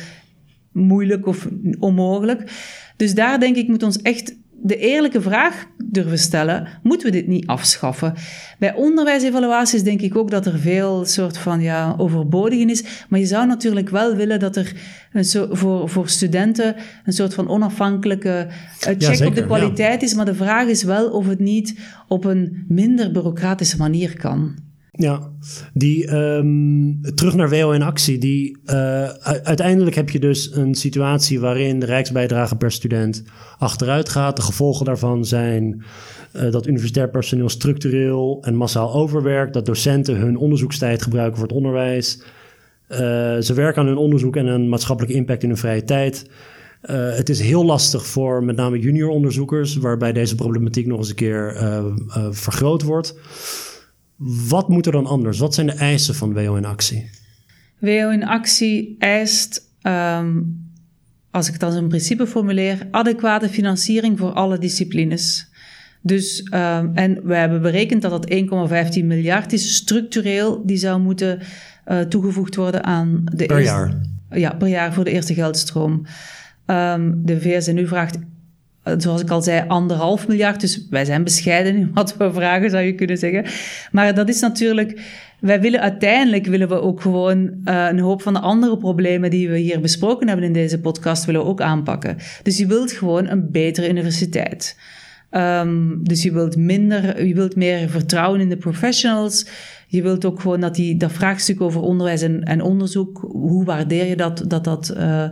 moeilijk 0.72 1.26
of 1.26 1.48
onmogelijk. 1.78 2.50
Dus 2.96 3.14
daar 3.14 3.40
denk 3.40 3.56
ik 3.56 3.68
moet 3.68 3.82
ons 3.82 4.02
echt 4.02 4.34
de 4.62 4.76
eerlijke 4.76 5.20
vraag 5.20 5.66
durven 5.84 6.18
stellen: 6.18 6.68
moeten 6.82 7.06
we 7.06 7.12
dit 7.12 7.26
niet 7.26 7.46
afschaffen? 7.46 8.14
Bij 8.58 8.74
onderwijsevaluaties 8.74 9.82
denk 9.82 10.00
ik 10.00 10.16
ook 10.16 10.30
dat 10.30 10.46
er 10.46 10.58
veel 10.58 11.04
soort 11.04 11.38
van 11.38 11.60
ja, 11.60 11.94
overbodig 11.98 12.58
is. 12.58 12.84
Maar 13.08 13.18
je 13.18 13.26
zou 13.26 13.46
natuurlijk 13.46 13.88
wel 13.88 14.16
willen 14.16 14.40
dat 14.40 14.56
er 14.56 14.72
een 15.12 15.24
so 15.24 15.48
voor, 15.50 15.88
voor 15.88 16.08
studenten 16.08 16.76
een 17.04 17.12
soort 17.12 17.34
van 17.34 17.48
onafhankelijke 17.48 18.46
uh, 18.48 18.94
check 18.98 19.26
op 19.26 19.34
de 19.34 19.46
kwaliteit 19.46 20.02
is. 20.02 20.14
Maar 20.14 20.24
de 20.24 20.34
vraag 20.34 20.66
is 20.66 20.82
wel 20.82 21.10
of 21.10 21.26
het 21.26 21.38
niet 21.38 21.78
op 22.08 22.24
een 22.24 22.64
minder 22.68 23.12
bureaucratische 23.12 23.76
manier 23.76 24.16
kan. 24.16 24.70
Ja, 24.98 25.30
die 25.74 26.16
um, 26.16 27.00
terug 27.14 27.34
naar 27.34 27.50
WO 27.50 27.70
in 27.70 27.82
actie. 27.82 28.18
Die, 28.18 28.58
uh, 28.64 29.08
uiteindelijk 29.42 29.96
heb 29.96 30.10
je 30.10 30.20
dus 30.20 30.54
een 30.54 30.74
situatie 30.74 31.40
waarin 31.40 31.78
de 31.78 31.86
rijksbijdrage 31.86 32.56
per 32.56 32.72
student 32.72 33.22
achteruit 33.58 34.08
gaat. 34.08 34.36
De 34.36 34.42
gevolgen 34.42 34.84
daarvan 34.84 35.24
zijn 35.24 35.82
uh, 36.36 36.50
dat 36.50 36.66
universitair 36.66 37.10
personeel 37.10 37.48
structureel 37.48 38.38
en 38.42 38.54
massaal 38.54 38.94
overwerkt. 38.94 39.52
Dat 39.52 39.66
docenten 39.66 40.16
hun 40.16 40.36
onderzoekstijd 40.36 41.02
gebruiken 41.02 41.38
voor 41.38 41.46
het 41.46 41.56
onderwijs. 41.56 42.22
Uh, 42.88 42.98
ze 43.38 43.52
werken 43.54 43.82
aan 43.82 43.88
hun 43.88 43.96
onderzoek 43.96 44.36
en 44.36 44.46
een 44.46 44.68
maatschappelijke 44.68 45.16
impact 45.16 45.42
in 45.42 45.48
hun 45.48 45.58
vrije 45.58 45.84
tijd. 45.84 46.26
Het 46.92 47.28
is 47.28 47.40
heel 47.40 47.64
lastig 47.64 48.06
voor 48.06 48.44
met 48.44 48.56
name 48.56 48.78
junior 48.78 49.10
onderzoekers, 49.10 49.76
waarbij 49.76 50.12
deze 50.12 50.34
problematiek 50.34 50.86
nog 50.86 50.98
eens 50.98 51.08
een 51.08 51.14
keer 51.14 51.56
vergroot 52.30 52.82
wordt. 52.82 53.14
Wat 54.48 54.68
moet 54.68 54.86
er 54.86 54.92
dan 54.92 55.06
anders? 55.06 55.38
Wat 55.38 55.54
zijn 55.54 55.66
de 55.66 55.72
eisen 55.72 56.14
van 56.14 56.32
WO 56.32 56.54
in 56.54 56.64
actie? 56.64 57.10
WO 57.78 58.10
in 58.10 58.26
actie 58.26 58.96
eist, 58.98 59.70
um, 59.82 60.60
als 61.30 61.46
ik 61.46 61.52
het 61.52 61.62
als 61.62 61.74
een 61.74 61.88
principe 61.88 62.26
formuleer, 62.26 62.88
adequate 62.90 63.48
financiering 63.48 64.18
voor 64.18 64.32
alle 64.32 64.58
disciplines. 64.58 65.50
Dus, 66.02 66.40
um, 66.54 66.90
en 66.94 67.20
we 67.24 67.34
hebben 67.34 67.62
berekend 67.62 68.02
dat 68.02 68.10
dat 68.10 68.30
1,15 68.30 69.04
miljard 69.04 69.52
is, 69.52 69.74
structureel, 69.74 70.66
die 70.66 70.76
zou 70.76 71.00
moeten 71.00 71.40
uh, 71.86 72.00
toegevoegd 72.00 72.56
worden 72.56 72.84
aan 72.84 73.22
de 73.24 73.46
per 73.46 73.58
eerste, 73.58 73.74
jaar? 73.74 74.00
Ja, 74.30 74.54
per 74.54 74.68
jaar 74.68 74.92
voor 74.92 75.04
de 75.04 75.10
eerste 75.10 75.34
geldstroom. 75.34 76.06
Um, 76.66 77.20
de 77.24 77.40
VSNU 77.40 77.86
vraagt 77.86 78.18
zoals 78.98 79.20
ik 79.20 79.30
al 79.30 79.42
zei, 79.42 79.68
anderhalf 79.68 80.28
miljard. 80.28 80.60
Dus 80.60 80.86
wij 80.90 81.04
zijn 81.04 81.24
bescheiden 81.24 81.76
in 81.76 81.90
wat 81.94 82.16
we 82.16 82.32
vragen, 82.32 82.70
zou 82.70 82.84
je 82.84 82.94
kunnen 82.94 83.18
zeggen. 83.18 83.44
Maar 83.92 84.14
dat 84.14 84.28
is 84.28 84.40
natuurlijk. 84.40 85.00
Wij 85.40 85.60
willen 85.60 85.80
uiteindelijk 85.80 86.46
willen 86.46 86.68
we 86.68 86.80
ook 86.80 87.00
gewoon 87.00 87.38
uh, 87.38 87.86
een 87.90 87.98
hoop 87.98 88.22
van 88.22 88.32
de 88.32 88.40
andere 88.40 88.76
problemen 88.76 89.30
die 89.30 89.48
we 89.48 89.58
hier 89.58 89.80
besproken 89.80 90.28
hebben 90.28 90.46
in 90.46 90.52
deze 90.52 90.80
podcast, 90.80 91.24
willen 91.24 91.40
we 91.40 91.46
ook 91.46 91.60
aanpakken. 91.60 92.16
Dus 92.42 92.58
je 92.58 92.66
wilt 92.66 92.92
gewoon 92.92 93.28
een 93.28 93.50
betere 93.50 93.88
universiteit. 93.88 94.76
Um, 95.30 96.00
dus 96.02 96.22
je 96.22 96.32
wilt 96.32 96.56
minder, 96.56 97.26
je 97.26 97.34
wilt 97.34 97.56
meer 97.56 97.88
vertrouwen 97.88 98.40
in 98.40 98.48
de 98.48 98.56
professionals. 98.56 99.46
Je 99.86 100.02
wilt 100.02 100.24
ook 100.24 100.40
gewoon 100.40 100.60
dat 100.60 100.74
die, 100.74 100.96
dat 100.96 101.12
vraagstuk 101.12 101.60
over 101.60 101.80
onderwijs 101.80 102.22
en, 102.22 102.42
en 102.42 102.62
onderzoek, 102.62 103.28
hoe 103.30 103.64
waardeer 103.64 104.06
je 104.06 104.16
dat, 104.16 104.44
dat 104.46 104.64
dat 104.64 104.94
uh, 104.96 105.28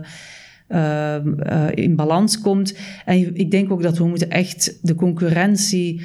in 1.73 1.95
balans 1.95 2.41
komt. 2.41 2.77
En 3.05 3.35
ik 3.35 3.51
denk 3.51 3.71
ook 3.71 3.81
dat 3.81 3.97
we 3.97 4.07
moeten 4.07 4.29
echt 4.29 4.79
de 4.81 4.95
concurrentie 4.95 6.01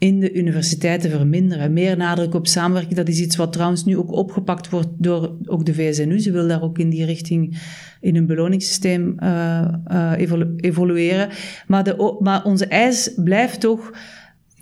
in 0.00 0.20
de 0.20 0.32
universiteiten 0.32 1.10
verminderen. 1.10 1.72
Meer 1.72 1.96
nadruk 1.96 2.34
op 2.34 2.46
samenwerking, 2.46 2.94
dat 2.94 3.08
is 3.08 3.20
iets 3.20 3.36
wat 3.36 3.52
trouwens 3.52 3.84
nu 3.84 3.96
ook 3.96 4.12
opgepakt 4.12 4.70
wordt 4.70 4.88
door 4.98 5.36
ook 5.44 5.66
de 5.66 5.74
VSNU. 5.74 6.18
Ze 6.18 6.32
wil 6.32 6.48
daar 6.48 6.62
ook 6.62 6.78
in 6.78 6.90
die 6.90 7.04
richting 7.04 7.58
in 8.00 8.16
een 8.16 8.26
beloningssysteem 8.26 9.16
uh, 9.22 9.68
uh, 9.92 10.12
evolueren. 10.56 11.28
Maar, 11.66 11.84
de, 11.84 12.16
maar 12.20 12.44
onze 12.44 12.66
eis 12.66 13.12
blijft 13.16 13.60
toch 13.60 13.92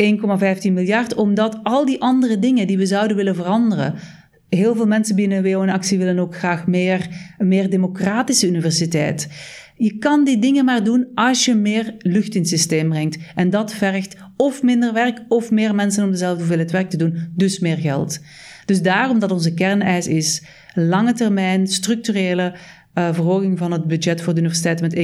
1,15 0.02 0.72
miljard, 0.72 1.14
omdat 1.14 1.60
al 1.62 1.84
die 1.84 2.00
andere 2.00 2.38
dingen 2.38 2.66
die 2.66 2.78
we 2.78 2.86
zouden 2.86 3.16
willen 3.16 3.34
veranderen, 3.34 3.94
heel 4.48 4.74
veel 4.74 4.86
mensen 4.86 5.16
binnen 5.16 5.42
WO 5.42 5.62
en 5.62 5.68
Actie 5.68 5.98
willen 5.98 6.18
ook 6.18 6.36
graag 6.36 6.66
meer, 6.66 7.08
een 7.38 7.48
meer 7.48 7.70
democratische 7.70 8.46
universiteit. 8.46 9.28
Je 9.76 9.98
kan 9.98 10.24
die 10.24 10.38
dingen 10.38 10.64
maar 10.64 10.84
doen 10.84 11.06
als 11.14 11.44
je 11.44 11.54
meer 11.54 11.94
lucht 11.98 12.34
in 12.34 12.40
het 12.40 12.50
systeem 12.50 12.88
brengt. 12.88 13.18
En 13.34 13.50
dat 13.50 13.74
vergt 13.74 14.16
of 14.36 14.62
minder 14.62 14.92
werk 14.92 15.20
of 15.28 15.50
meer 15.50 15.74
mensen 15.74 16.04
om 16.04 16.10
dezelfde 16.10 16.38
hoeveelheid 16.38 16.70
werk 16.70 16.90
te 16.90 16.96
doen, 16.96 17.32
dus 17.36 17.58
meer 17.58 17.76
geld. 17.76 18.20
Dus 18.64 18.82
daarom 18.82 19.18
dat 19.18 19.30
onze 19.30 19.54
kerneis 19.54 20.06
is 20.06 20.42
lange 20.74 21.12
termijn, 21.12 21.66
structurele 21.66 22.54
uh, 22.94 23.08
verhoging 23.12 23.58
van 23.58 23.72
het 23.72 23.84
budget 23.84 24.22
voor 24.22 24.32
de 24.34 24.40
universiteit 24.40 24.80
met 24.80 24.96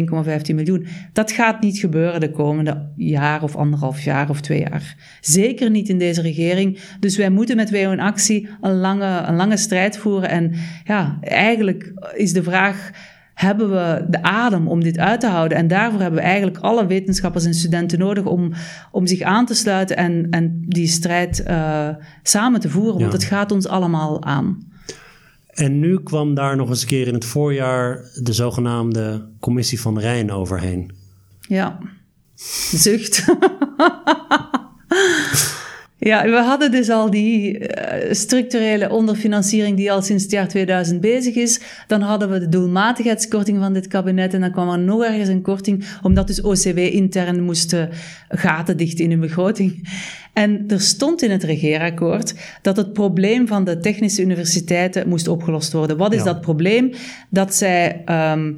1,15 0.48 0.54
miljoen. 0.54 0.86
Dat 1.12 1.32
gaat 1.32 1.60
niet 1.60 1.78
gebeuren 1.78 2.20
de 2.20 2.30
komende 2.30 2.88
jaar 2.96 3.42
of 3.42 3.56
anderhalf 3.56 4.00
jaar 4.00 4.30
of 4.30 4.40
twee 4.40 4.60
jaar. 4.60 4.96
Zeker 5.20 5.70
niet 5.70 5.88
in 5.88 5.98
deze 5.98 6.22
regering. 6.22 6.78
Dus 7.00 7.16
wij 7.16 7.30
moeten 7.30 7.56
met 7.56 7.70
WO 7.70 7.90
in 7.90 8.00
actie 8.00 8.48
een 8.60 8.76
lange, 8.76 9.22
een 9.26 9.36
lange 9.36 9.56
strijd 9.56 9.98
voeren. 9.98 10.28
En 10.28 10.52
ja, 10.84 11.18
eigenlijk 11.20 11.92
is 12.14 12.32
de 12.32 12.42
vraag 12.42 12.90
hebben 13.34 13.70
we 13.70 14.06
de 14.08 14.22
adem 14.22 14.68
om 14.68 14.82
dit 14.82 14.98
uit 14.98 15.20
te 15.20 15.26
houden. 15.26 15.58
En 15.58 15.68
daarvoor 15.68 16.00
hebben 16.00 16.20
we 16.20 16.26
eigenlijk 16.26 16.58
alle 16.58 16.86
wetenschappers 16.86 17.44
en 17.44 17.54
studenten 17.54 17.98
nodig 17.98 18.24
om, 18.24 18.52
om 18.90 19.06
zich 19.06 19.20
aan 19.20 19.46
te 19.46 19.54
sluiten 19.54 19.96
en, 19.96 20.26
en 20.30 20.64
die 20.66 20.86
strijd 20.86 21.44
uh, 21.48 21.88
samen 22.22 22.60
te 22.60 22.68
voeren. 22.68 23.00
Want 23.00 23.12
het 23.12 23.24
gaat 23.24 23.52
ons 23.52 23.68
allemaal 23.68 24.24
aan. 24.24 24.72
En 25.54 25.78
nu 25.78 26.02
kwam 26.02 26.34
daar 26.34 26.56
nog 26.56 26.68
eens 26.68 26.82
een 26.82 26.88
keer 26.88 27.06
in 27.06 27.14
het 27.14 27.24
voorjaar 27.24 28.10
de 28.14 28.32
zogenaamde 28.32 29.28
Commissie 29.40 29.80
van 29.80 29.98
Rijn 29.98 30.32
overheen. 30.32 30.92
Ja, 31.40 31.78
zucht. 32.70 33.24
Ja, 36.04 36.24
we 36.24 36.36
hadden 36.36 36.70
dus 36.70 36.88
al 36.88 37.10
die 37.10 37.58
uh, 37.58 37.66
structurele 38.10 38.90
onderfinanciering 38.90 39.76
die 39.76 39.92
al 39.92 40.02
sinds 40.02 40.22
het 40.22 40.32
jaar 40.32 40.48
2000 40.48 41.00
bezig 41.00 41.34
is. 41.34 41.60
Dan 41.86 42.00
hadden 42.00 42.30
we 42.30 42.38
de 42.38 42.48
doelmatigheidskorting 42.48 43.58
van 43.58 43.72
dit 43.72 43.86
kabinet 43.86 44.34
en 44.34 44.40
dan 44.40 44.50
kwam 44.50 44.68
er 44.68 44.78
nog 44.78 45.04
ergens 45.04 45.28
een 45.28 45.42
korting, 45.42 45.84
omdat 46.02 46.26
dus 46.26 46.40
OCW 46.40 46.78
intern 46.78 47.42
moesten 47.42 47.90
gaten 48.28 48.76
dichten 48.76 49.04
in 49.04 49.10
de 49.10 49.16
begroting. 49.16 49.88
En 50.32 50.64
er 50.68 50.80
stond 50.80 51.22
in 51.22 51.30
het 51.30 51.42
regeerakkoord 51.42 52.34
dat 52.62 52.76
het 52.76 52.92
probleem 52.92 53.46
van 53.46 53.64
de 53.64 53.78
technische 53.78 54.22
universiteiten 54.22 55.08
moest 55.08 55.28
opgelost 55.28 55.72
worden. 55.72 55.96
Wat 55.96 56.14
is 56.14 56.22
dat 56.22 56.40
probleem? 56.40 56.92
Dat 57.28 57.54
zij... 57.54 58.02
Um, 58.32 58.56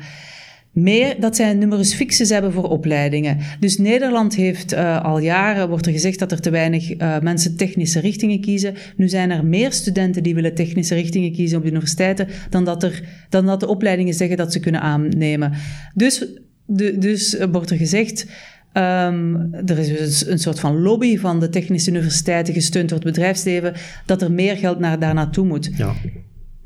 meer 0.77 1.21
dat 1.21 1.37
zij 1.37 1.51
een 1.51 1.59
numerus 1.59 1.95
fixus 1.95 2.29
hebben 2.29 2.53
voor 2.53 2.69
opleidingen. 2.69 3.39
Dus 3.61 3.79
Nederland 3.79 4.35
heeft 4.35 4.73
uh, 4.73 5.05
al 5.05 5.19
jaren, 5.19 5.69
wordt 5.69 5.87
er 5.87 5.93
gezegd 5.93 6.19
dat 6.19 6.33
er 6.33 6.41
te 6.41 6.51
weinig 6.51 6.99
uh, 6.99 7.19
mensen 7.21 7.57
technische 7.57 8.01
richtingen 8.01 8.41
kiezen. 8.41 8.75
Nu 8.97 9.09
zijn 9.09 9.31
er 9.31 9.45
meer 9.45 9.73
studenten 9.73 10.23
die 10.23 10.35
willen 10.35 10.55
technische 10.55 10.95
richtingen 10.95 11.33
kiezen 11.33 11.57
op 11.57 11.63
de 11.63 11.71
universiteiten 11.71 12.29
dan 12.51 12.65
dat, 12.65 12.83
er, 12.83 13.03
dan 13.29 13.47
dat 13.47 13.61
de 13.61 13.69
opleidingen 13.69 14.15
zeggen 14.15 14.37
dat 14.37 14.53
ze 14.53 14.61
kunnen 14.61 14.81
aannemen. 14.81 15.53
Dus, 15.95 16.27
de, 16.67 16.99
dus 16.99 17.37
wordt 17.51 17.71
er 17.71 17.77
gezegd. 17.77 18.27
Um, 18.73 19.55
er 19.67 19.79
is 19.79 19.89
dus 19.89 20.27
een 20.27 20.39
soort 20.39 20.61
van 20.61 20.81
lobby 20.81 21.19
van 21.19 21.41
de 21.41 21.49
technische 21.49 21.91
universiteiten 21.91 22.55
gesteund 22.55 22.89
door 22.89 22.99
het 22.99 23.07
bedrijfsleven 23.07 23.75
dat 24.07 24.23
er 24.23 24.33
meer 24.33 24.57
geld 24.57 24.79
naar, 24.79 24.99
daar 24.99 25.15
naartoe 25.15 25.47
moet. 25.47 25.71
Ja. 25.77 25.95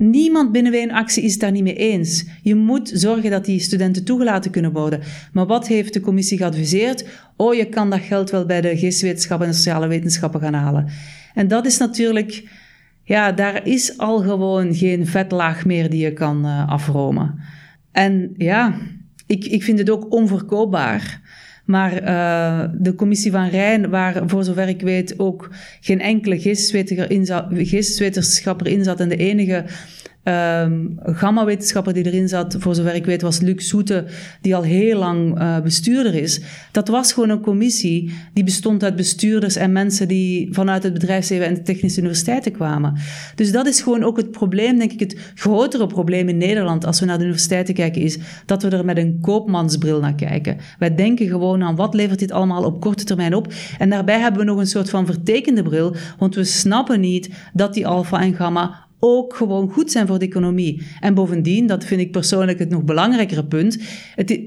Niemand 0.03 0.53
binnen 0.53 0.72
Wijnactie 0.72 1.22
is 1.22 1.32
het 1.32 1.40
daar 1.40 1.51
niet 1.51 1.62
mee 1.62 1.74
eens. 1.74 2.24
Je 2.42 2.55
moet 2.55 2.90
zorgen 2.94 3.30
dat 3.30 3.44
die 3.44 3.61
studenten 3.61 4.05
toegelaten 4.05 4.51
kunnen 4.51 4.72
worden. 4.72 5.01
Maar 5.32 5.46
wat 5.46 5.68
heeft 5.68 5.92
de 5.92 6.01
commissie 6.01 6.38
geadviseerd? 6.38 7.05
Oh, 7.36 7.55
je 7.55 7.68
kan 7.68 7.90
dat 7.90 8.01
geld 8.01 8.30
wel 8.30 8.46
bij 8.46 8.61
de 8.61 8.78
geestwetenschappen 8.78 9.46
en 9.46 9.55
sociale 9.55 9.86
wetenschappen 9.86 10.40
gaan 10.40 10.55
halen. 10.55 10.88
En 11.34 11.48
dat 11.48 11.66
is 11.66 11.78
natuurlijk, 11.78 12.48
ja, 13.05 13.32
daar 13.32 13.66
is 13.66 13.98
al 13.98 14.18
gewoon 14.18 14.74
geen 14.74 15.07
vetlaag 15.07 15.64
meer 15.64 15.90
die 15.90 16.01
je 16.01 16.12
kan 16.12 16.46
uh, 16.46 16.68
afromen. 16.68 17.40
En 17.92 18.34
ja, 18.36 18.78
ik, 19.26 19.44
ik 19.44 19.62
vind 19.62 19.78
het 19.78 19.90
ook 19.90 20.12
onverkoopbaar. 20.12 21.20
Maar 21.71 22.03
uh, 22.03 22.64
de 22.75 22.95
commissie 22.95 23.31
van 23.31 23.49
Rijn, 23.49 23.91
waar 23.91 24.23
voor 24.27 24.45
zover 24.45 24.68
ik 24.68 24.81
weet 24.81 25.18
ook 25.18 25.51
geen 25.81 26.01
enkele 26.01 26.41
geesteswetenschapper 27.64 28.66
in 28.66 28.85
zat 28.85 29.01
en 29.01 29.09
de 29.09 29.16
enige 29.16 29.64
Um, 30.25 30.99
gamma-wetenschapper 31.03 31.93
die 31.93 32.05
erin 32.05 32.29
zat, 32.29 32.57
voor 32.59 32.75
zover 32.75 32.95
ik 32.95 33.05
weet, 33.05 33.23
was 33.23 33.41
Luc 33.41 33.68
Soete, 33.68 34.05
die 34.41 34.57
al 34.57 34.62
heel 34.62 34.99
lang 34.99 35.41
uh, 35.41 35.61
bestuurder 35.61 36.14
is. 36.14 36.41
Dat 36.73 36.89
was 36.89 37.12
gewoon 37.12 37.29
een 37.29 37.41
commissie 37.41 38.12
die 38.35 38.45
bestond 38.45 38.85
uit 38.85 38.97
bestuurders 38.97 39.57
en 39.57 39.73
mensen 39.73 40.09
die 40.09 40.49
vanuit 40.55 40.83
het 40.83 40.93
bedrijfsleven 40.93 41.47
en 41.47 41.55
de 41.55 41.62
technische 41.62 42.01
universiteiten 42.01 42.53
kwamen. 42.53 42.95
Dus 43.35 43.53
dat 43.53 43.66
is 43.66 43.81
gewoon 43.81 44.05
ook 44.05 44.16
het 44.16 44.31
probleem, 44.31 44.79
denk 44.79 44.93
ik, 44.93 45.01
het 45.01 45.16
grotere 45.35 45.87
probleem 45.87 46.29
in 46.29 46.39
Nederland 46.39 46.87
als 46.87 47.01
we 47.01 47.07
naar 47.07 47.18
de 47.18 47.25
universiteiten 47.25 47.75
kijken, 47.75 48.03
is 48.03 48.18
dat 48.47 48.62
we 48.62 48.68
er 48.68 48.85
met 48.85 48.97
een 48.97 49.18
koopmansbril 49.21 50.01
naar 50.01 50.14
kijken. 50.14 50.57
Wij 50.79 50.95
denken 50.95 51.29
gewoon 51.29 51.62
aan 51.62 51.77
wat 51.77 51.95
levert 51.95 52.18
dit 52.18 52.33
allemaal 52.33 52.64
op 52.64 52.81
korte 52.81 53.05
termijn 53.05 53.35
op. 53.35 53.53
En 53.79 53.91
daarbij 53.91 54.18
hebben 54.18 54.41
we 54.41 54.47
nog 54.47 54.59
een 54.59 54.66
soort 54.66 54.91
van 54.91 55.07
vertekende 55.07 55.62
bril, 55.62 55.95
want 56.18 56.35
we 56.35 56.45
snappen 56.45 57.01
niet 57.01 57.31
dat 57.53 57.75
die 57.75 57.87
alfa 57.87 58.21
en 58.21 58.35
gamma 58.35 58.89
ook 59.01 59.34
gewoon 59.34 59.70
goed 59.70 59.90
zijn 59.90 60.07
voor 60.07 60.18
de 60.18 60.24
economie. 60.24 60.82
En 61.01 61.14
bovendien, 61.14 61.66
dat 61.66 61.84
vind 61.84 62.01
ik 62.01 62.11
persoonlijk 62.11 62.59
het 62.59 62.70
nog 62.70 62.84
belangrijkere 62.84 63.44
punt, 63.44 63.78
het, 64.14 64.40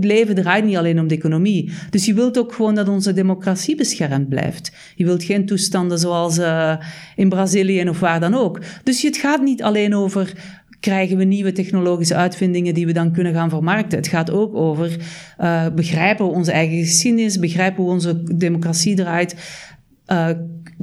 leven 0.00 0.34
draait 0.34 0.64
niet 0.64 0.76
alleen 0.76 1.00
om 1.00 1.08
de 1.08 1.14
economie. 1.14 1.72
Dus 1.90 2.04
je 2.04 2.14
wilt 2.14 2.38
ook 2.38 2.52
gewoon 2.52 2.74
dat 2.74 2.88
onze 2.88 3.12
democratie 3.12 3.76
beschermd 3.76 4.28
blijft. 4.28 4.72
Je 4.94 5.04
wilt 5.04 5.22
geen 5.22 5.46
toestanden 5.46 5.98
zoals 5.98 6.38
uh, 6.38 6.76
in 7.16 7.28
Brazilië 7.28 7.88
of 7.88 8.00
waar 8.00 8.20
dan 8.20 8.34
ook. 8.34 8.60
Dus 8.84 9.02
het 9.02 9.16
gaat 9.16 9.42
niet 9.42 9.62
alleen 9.62 9.94
over 9.94 10.32
krijgen 10.80 11.16
we 11.16 11.24
nieuwe 11.24 11.52
technologische 11.52 12.14
uitvindingen 12.14 12.74
die 12.74 12.86
we 12.86 12.92
dan 12.92 13.12
kunnen 13.12 13.34
gaan 13.34 13.50
vermarkten. 13.50 13.98
Het 13.98 14.08
gaat 14.08 14.30
ook 14.30 14.54
over 14.54 14.96
uh, 15.40 15.66
begrijpen 15.74 16.26
we 16.26 16.32
onze 16.32 16.52
eigen 16.52 16.78
geschiedenis, 16.78 17.38
begrijpen 17.38 17.82
hoe 17.82 17.92
onze 17.92 18.22
democratie 18.36 18.96
draait. 18.96 19.34
Uh, 20.06 20.28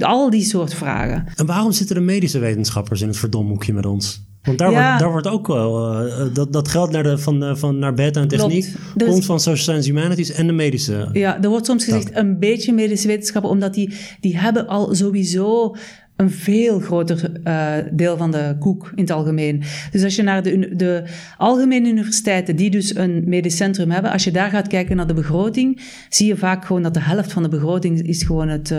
al 0.04 0.30
die 0.30 0.44
soort 0.44 0.74
vragen. 0.74 1.26
En 1.36 1.46
waarom 1.46 1.72
zitten 1.72 1.96
de 1.96 2.02
medische 2.02 2.38
wetenschappers 2.38 3.00
in 3.00 3.08
het 3.08 3.16
verdomhoekje 3.16 3.72
met 3.72 3.86
ons? 3.86 4.26
Want 4.42 4.58
daar, 4.58 4.70
wordt, 4.70 4.98
daar 4.98 5.10
wordt 5.10 5.26
ook 5.26 5.46
wel, 5.46 6.02
uh, 6.06 6.24
dat, 6.32 6.52
dat 6.52 6.68
geldt 6.68 6.92
naar, 6.92 7.02
de, 7.02 7.18
van, 7.18 7.42
uh, 7.42 7.54
van 7.54 7.78
naar 7.78 7.94
beta 7.94 8.20
en 8.20 8.28
techniek, 8.28 8.72
Klopt. 8.96 9.10
komt 9.10 9.24
van 9.24 9.40
social 9.40 9.56
science 9.56 9.88
humanities 9.88 10.30
en 10.30 10.46
de 10.46 10.52
medische. 10.52 11.08
Ja, 11.12 11.42
er 11.42 11.48
wordt 11.48 11.66
soms 11.66 11.84
gezegd 11.84 12.16
een 12.16 12.38
beetje 12.38 12.72
medische 12.72 13.06
wetenschappen, 13.06 13.50
omdat 13.50 13.74
die, 13.74 13.94
die 14.20 14.38
hebben 14.38 14.66
al 14.66 14.94
sowieso 14.94 15.74
een 16.16 16.30
veel 16.30 16.80
groter 16.80 17.32
uh, 17.44 17.72
deel 17.92 18.16
van 18.16 18.30
de 18.30 18.56
koek 18.58 18.92
in 18.94 19.02
het 19.02 19.10
algemeen. 19.10 19.62
Dus 19.90 20.04
als 20.04 20.16
je 20.16 20.22
naar 20.22 20.42
de, 20.42 20.76
de 20.76 21.02
algemene 21.36 21.88
universiteiten, 21.88 22.56
die 22.56 22.70
dus 22.70 22.96
een 22.96 23.22
medisch 23.26 23.56
centrum 23.56 23.90
hebben, 23.90 24.12
als 24.12 24.24
je 24.24 24.30
daar 24.30 24.50
gaat 24.50 24.66
kijken 24.66 24.96
naar 24.96 25.06
de 25.06 25.14
begroting, 25.14 25.80
zie 26.08 26.26
je 26.26 26.36
vaak 26.36 26.64
gewoon 26.64 26.82
dat 26.82 26.94
de 26.94 27.00
helft 27.00 27.32
van 27.32 27.42
de 27.42 27.48
begroting 27.48 28.02
is 28.02 28.22
gewoon 28.22 28.48
het, 28.48 28.74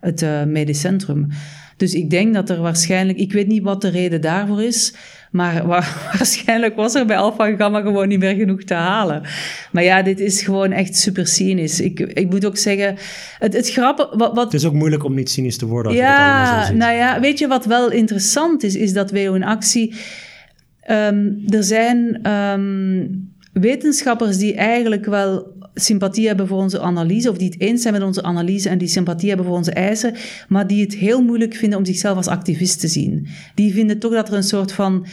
het 0.00 0.22
uh, 0.22 0.44
medisch 0.44 0.80
centrum. 0.80 1.28
Dus 1.76 1.94
ik 1.94 2.10
denk 2.10 2.34
dat 2.34 2.50
er 2.50 2.60
waarschijnlijk, 2.60 3.18
ik 3.18 3.32
weet 3.32 3.46
niet 3.46 3.62
wat 3.62 3.80
de 3.80 3.88
reden 3.88 4.20
daarvoor 4.20 4.62
is, 4.62 4.94
maar 5.30 5.66
waarschijnlijk 6.12 6.76
was 6.76 6.94
er 6.94 7.06
bij 7.06 7.16
Alpha 7.16 7.56
Gamma 7.56 7.80
gewoon 7.80 8.08
niet 8.08 8.18
meer 8.18 8.34
genoeg 8.34 8.62
te 8.62 8.74
halen. 8.74 9.22
Maar 9.72 9.82
ja, 9.82 10.02
dit 10.02 10.20
is 10.20 10.42
gewoon 10.42 10.72
echt 10.72 10.96
super 10.96 11.26
cynisch. 11.26 11.80
Ik, 11.80 12.00
ik 12.00 12.30
moet 12.30 12.46
ook 12.46 12.56
zeggen, 12.56 12.96
het, 13.38 13.52
het 13.52 13.70
grappige... 13.70 14.16
Wat, 14.16 14.34
wat, 14.34 14.44
het 14.44 14.54
is 14.54 14.64
ook 14.64 14.74
moeilijk 14.74 15.04
om 15.04 15.14
niet 15.14 15.30
cynisch 15.30 15.56
te 15.56 15.66
worden 15.66 15.90
als 15.90 16.00
ja, 16.00 16.52
je 16.52 16.58
het 16.58 16.66
ziet. 16.66 16.76
nou 16.76 16.94
ja, 16.94 17.20
weet 17.20 17.38
je 17.38 17.46
wat 17.46 17.64
wel 17.64 17.90
interessant 17.90 18.62
is, 18.62 18.74
is 18.74 18.92
dat 18.92 19.10
WO 19.10 19.34
in 19.34 19.44
actie... 19.44 19.94
Um, 20.90 21.42
er 21.48 21.64
zijn 21.64 22.30
um, 22.30 23.32
wetenschappers 23.52 24.36
die 24.36 24.54
eigenlijk 24.54 25.06
wel 25.06 25.52
sympathie 25.74 26.26
hebben 26.26 26.46
voor 26.46 26.58
onze 26.58 26.80
analyse, 26.80 27.30
of 27.30 27.36
die 27.36 27.48
het 27.48 27.60
eens 27.60 27.82
zijn 27.82 27.94
met 27.94 28.02
onze 28.02 28.22
analyse 28.22 28.68
en 28.68 28.78
die 28.78 28.88
sympathie 28.88 29.28
hebben 29.28 29.46
voor 29.46 29.56
onze 29.56 29.72
eisen, 29.72 30.14
maar 30.48 30.66
die 30.66 30.82
het 30.82 30.94
heel 30.94 31.22
moeilijk 31.22 31.54
vinden 31.54 31.78
om 31.78 31.84
zichzelf 31.84 32.16
als 32.16 32.26
activist 32.26 32.80
te 32.80 32.88
zien. 32.88 33.26
Die 33.54 33.72
vinden 33.72 33.98
toch 33.98 34.12
dat 34.12 34.28
er 34.28 34.34
een 34.34 34.42
soort 34.42 34.72
van 34.72 35.06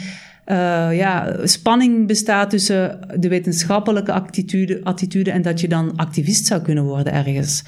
uh, 0.45 0.97
ja, 0.97 1.37
spanning 1.43 2.07
bestaat 2.07 2.49
tussen 2.49 2.99
de 3.19 3.27
wetenschappelijke 3.27 4.11
attitude, 4.11 4.79
attitude 4.83 5.31
en 5.31 5.41
dat 5.41 5.61
je 5.61 5.67
dan 5.67 5.95
activist 5.95 6.45
zou 6.45 6.61
kunnen 6.61 6.83
worden 6.83 7.13
ergens. 7.13 7.63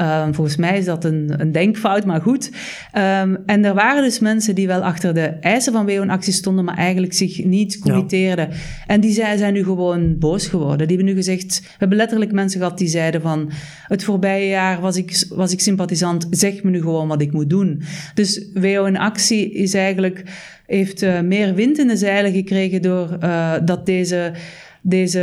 Ehm, 0.00 0.32
volgens 0.32 0.56
mij 0.56 0.78
is 0.78 0.84
dat 0.84 1.04
een, 1.04 1.34
een 1.36 1.52
denkfout, 1.52 2.04
maar 2.04 2.20
goed. 2.20 2.50
Ehm, 2.92 3.36
en 3.46 3.64
er 3.64 3.74
waren 3.74 4.02
dus 4.02 4.18
mensen 4.18 4.54
die 4.54 4.66
wel 4.66 4.82
achter 4.82 5.14
de 5.14 5.26
eisen 5.26 5.72
van 5.72 5.86
WO 5.86 6.02
in 6.02 6.10
actie 6.10 6.32
stonden, 6.32 6.64
maar 6.64 6.76
eigenlijk 6.76 7.12
zich 7.12 7.44
niet 7.44 7.78
committeerden. 7.78 8.48
En 8.86 9.00
die 9.00 9.12
zijn, 9.12 9.38
zijn 9.38 9.52
nu 9.52 9.64
gewoon 9.64 10.18
boos 10.18 10.46
geworden. 10.46 10.88
Die 10.88 10.96
hebben 10.96 11.14
nu 11.14 11.20
gezegd, 11.22 11.60
we 11.60 11.76
hebben 11.78 11.96
letterlijk 11.96 12.32
mensen 12.32 12.60
gehad 12.60 12.78
die 12.78 12.88
zeiden 12.88 13.20
van, 13.20 13.50
het 13.86 14.04
voorbije 14.04 14.48
jaar 14.48 14.80
was 14.80 14.96
ik, 14.96 15.26
was 15.28 15.52
ik 15.52 15.60
sympathisant, 15.60 16.26
zeg 16.30 16.62
me 16.62 16.70
nu 16.70 16.80
gewoon 16.80 17.08
wat 17.08 17.20
ik 17.20 17.32
moet 17.32 17.50
doen. 17.50 17.82
Dus 18.14 18.46
WO 18.54 18.84
in 18.84 18.98
actie 18.98 19.52
is 19.52 19.74
eigenlijk, 19.74 20.22
heeft 20.66 21.02
uh, 21.02 21.20
meer 21.20 21.54
wind 21.54 21.78
in 21.78 21.88
de 21.88 21.96
zeilen 21.96 22.32
gekregen 22.32 22.82
door 22.82 23.16
uh, 23.22 23.54
dat 23.64 23.86
deze 23.86 24.32
deze, 24.82 25.18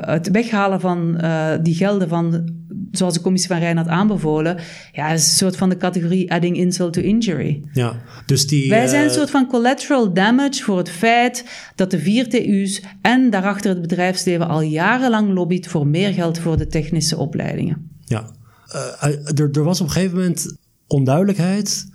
het 0.00 0.30
weghalen 0.30 0.80
van 0.80 1.18
uh, 1.20 1.50
die 1.62 1.74
gelden 1.74 2.08
van, 2.08 2.50
zoals 2.90 3.14
de 3.14 3.20
commissie 3.20 3.50
van 3.50 3.58
Rijn 3.58 3.76
had 3.76 3.88
aanbevolen, 3.88 4.58
ja, 4.92 5.08
is 5.08 5.24
een 5.26 5.32
soort 5.32 5.56
van 5.56 5.68
de 5.68 5.76
categorie 5.76 6.32
adding 6.32 6.56
insult 6.56 6.92
to 6.92 7.00
injury. 7.00 7.62
Ja, 7.72 8.02
dus 8.26 8.46
die, 8.46 8.68
Wij 8.68 8.86
zijn 8.86 9.04
een 9.04 9.10
soort 9.10 9.30
van 9.30 9.46
collateral 9.46 10.12
damage 10.12 10.62
voor 10.62 10.78
het 10.78 10.90
feit 10.90 11.44
dat 11.74 11.90
de 11.90 11.98
vier 11.98 12.28
TU's 12.28 12.82
en 13.02 13.30
daarachter 13.30 13.70
het 13.70 13.80
bedrijfsleven 13.80 14.48
al 14.48 14.60
jarenlang 14.60 15.32
lobbyt 15.32 15.66
voor 15.66 15.86
meer 15.86 16.12
geld 16.12 16.38
voor 16.38 16.56
de 16.56 16.66
technische 16.66 17.16
opleidingen. 17.16 17.90
Ja, 18.04 18.30
uh, 18.74 19.38
er, 19.38 19.50
er 19.52 19.64
was 19.64 19.80
op 19.80 19.86
een 19.86 19.92
gegeven 19.92 20.16
moment 20.16 20.56
onduidelijkheid 20.86 21.90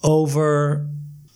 over 0.00 0.84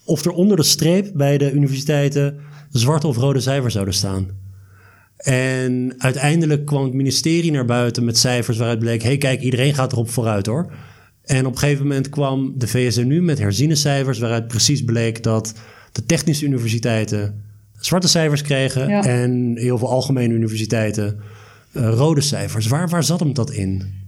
of 0.05 0.25
er 0.25 0.33
onder 0.33 0.57
de 0.57 0.63
streep 0.63 1.11
bij 1.15 1.39
de 1.39 1.53
universiteiten 1.53 2.41
zwarte 2.71 3.07
of 3.07 3.17
rode 3.17 3.41
cijfers 3.41 3.73
zouden 3.73 3.95
staan. 3.95 4.40
En 5.21 5.95
uiteindelijk 5.99 6.67
kwam 6.67 6.85
het 6.85 6.93
ministerie 6.93 7.51
naar 7.51 7.65
buiten 7.65 8.05
met 8.05 8.19
cijfers 8.19 8.59
waaruit 8.59 8.79
bleek: 8.79 9.03
hé, 9.03 9.09
hey, 9.09 9.19
kijk, 9.19 9.41
iedereen 9.41 9.75
gaat 9.75 9.93
erop 9.93 10.11
vooruit 10.11 10.47
hoor. 10.47 10.73
En 11.25 11.47
op 11.47 11.53
een 11.53 11.59
gegeven 11.59 11.87
moment 11.87 12.09
kwam 12.09 12.53
de 12.57 12.69
VSNU 12.69 13.23
met 13.23 13.39
herziene 13.39 13.75
cijfers, 13.75 14.19
waaruit 14.19 14.49
precies 14.49 14.85
bleek 14.85 15.23
dat 15.23 15.55
de 15.93 16.05
technische 16.05 16.45
universiteiten 16.45 17.45
zwarte 17.81 18.09
cijfers 18.09 18.43
kregen 18.43 18.89
en 18.91 19.53
heel 19.57 19.79
veel 19.79 19.89
algemene 19.89 20.35
universiteiten 20.35 21.21
uh, 21.73 21.89
rode 21.89 22.21
cijfers. 22.21 22.67
Waar, 22.67 22.89
waar 22.89 23.05
zat 23.05 23.21
hem 23.21 23.35
dat 23.35 23.51
in? 23.51 23.99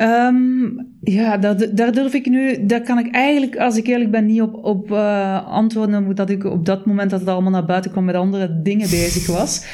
Um, 0.00 0.88
ja, 1.00 1.36
dat, 1.36 1.68
daar 1.72 1.92
durf 1.92 2.14
ik 2.14 2.26
nu, 2.26 2.66
daar 2.66 2.82
kan 2.82 2.98
ik 2.98 3.14
eigenlijk, 3.14 3.56
als 3.56 3.76
ik 3.76 3.86
eerlijk 3.86 4.10
ben, 4.10 4.26
niet 4.26 4.42
op, 4.42 4.64
op 4.64 4.90
uh, 4.90 5.46
antwoorden, 5.46 6.06
omdat 6.06 6.30
ik 6.30 6.44
op 6.44 6.66
dat 6.66 6.86
moment 6.86 7.10
dat 7.10 7.20
het 7.20 7.28
allemaal 7.28 7.50
naar 7.50 7.64
buiten 7.64 7.90
kwam 7.90 8.04
met 8.04 8.14
andere 8.14 8.62
dingen 8.62 8.90
bezig 8.90 9.26
was. 9.26 9.64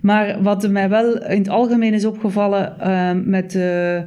Maar 0.00 0.42
wat 0.42 0.68
mij 0.68 0.88
wel 0.88 1.22
in 1.22 1.38
het 1.38 1.48
algemeen 1.48 1.94
is 1.94 2.04
opgevallen 2.04 2.76
uh, 2.80 3.10
met 3.24 3.50
de, 3.50 4.04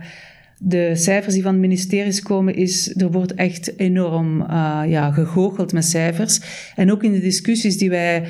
de 0.58 0.96
cijfers 0.96 1.34
die 1.34 1.44
van 1.44 1.52
het 1.52 1.62
ministerie 1.62 2.22
komen, 2.22 2.56
is 2.56 2.96
er 2.96 3.12
wordt 3.12 3.34
echt 3.34 3.80
enorm 3.80 4.42
uh, 4.42 4.82
ja, 4.88 5.12
gegoocheld 5.12 5.74
met 5.74 5.86
cijfers. 5.86 6.42
En 6.76 6.92
ook 6.92 7.04
in 7.04 7.12
de 7.12 7.20
discussies 7.20 7.78
die 7.78 7.90
wij 7.90 8.24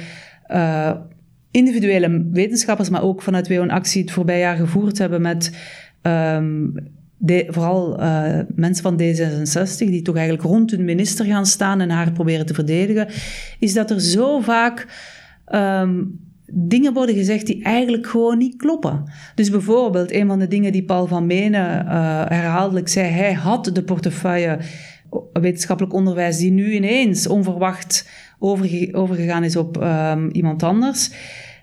uh, 0.52 0.92
individuele 1.52 2.28
wetenschappers, 2.32 2.90
maar 2.90 3.04
ook 3.04 3.22
vanuit 3.22 3.48
WO 3.48 3.68
Actie 3.68 4.02
het 4.02 4.12
voorbije 4.12 4.40
jaar 4.40 4.56
gevoerd 4.56 4.98
hebben 4.98 5.22
met 5.22 5.52
um, 6.02 6.74
de, 7.18 7.46
vooral 7.50 8.02
uh, 8.02 8.40
mensen 8.56 8.84
van 8.84 9.00
D66, 9.02 9.78
die 9.78 10.02
toch 10.02 10.16
eigenlijk 10.16 10.48
rond 10.48 10.72
hun 10.72 10.86
minister 10.86 11.26
gaan 11.26 11.46
staan 11.46 11.82
en 11.82 11.90
haar 11.90 12.12
proberen 12.12 12.46
te 12.46 12.54
verdedigen, 12.54 13.08
is 13.60 13.74
dat 13.74 13.92
er 13.92 14.02
zo 14.02 14.40
vaak 14.40 14.88
um, 15.54 16.20
dingen 16.54 16.94
worden 16.94 17.16
gezegd 17.16 17.46
die 17.46 17.64
eigenlijk 17.64 18.08
gewoon 18.08 18.38
niet 18.38 18.56
kloppen. 18.56 19.04
Dus 19.36 19.50
bijvoorbeeld, 19.50 20.12
een 20.12 20.28
van 20.28 20.40
de 20.40 20.48
dingen 20.48 20.72
die 20.72 20.84
Paul 20.84 21.08
van 21.08 21.26
Menen 21.26 21.86
uh, 21.86 21.92
herhaaldelijk 22.28 22.88
zei, 22.88 23.10
hij 23.10 23.34
had 23.34 23.70
de 23.74 23.84
portefeuille 23.84 24.60
wetenschappelijk 25.34 25.94
onderwijs 25.94 26.38
die 26.38 26.52
nu 26.52 26.74
ineens 26.74 27.28
onverwacht 27.28 28.10
overge 28.40 28.90
overgegaan 28.92 29.44
is 29.44 29.56
op 29.56 29.84
um, 29.84 30.30
iemand 30.32 30.64
anders. 30.64 31.12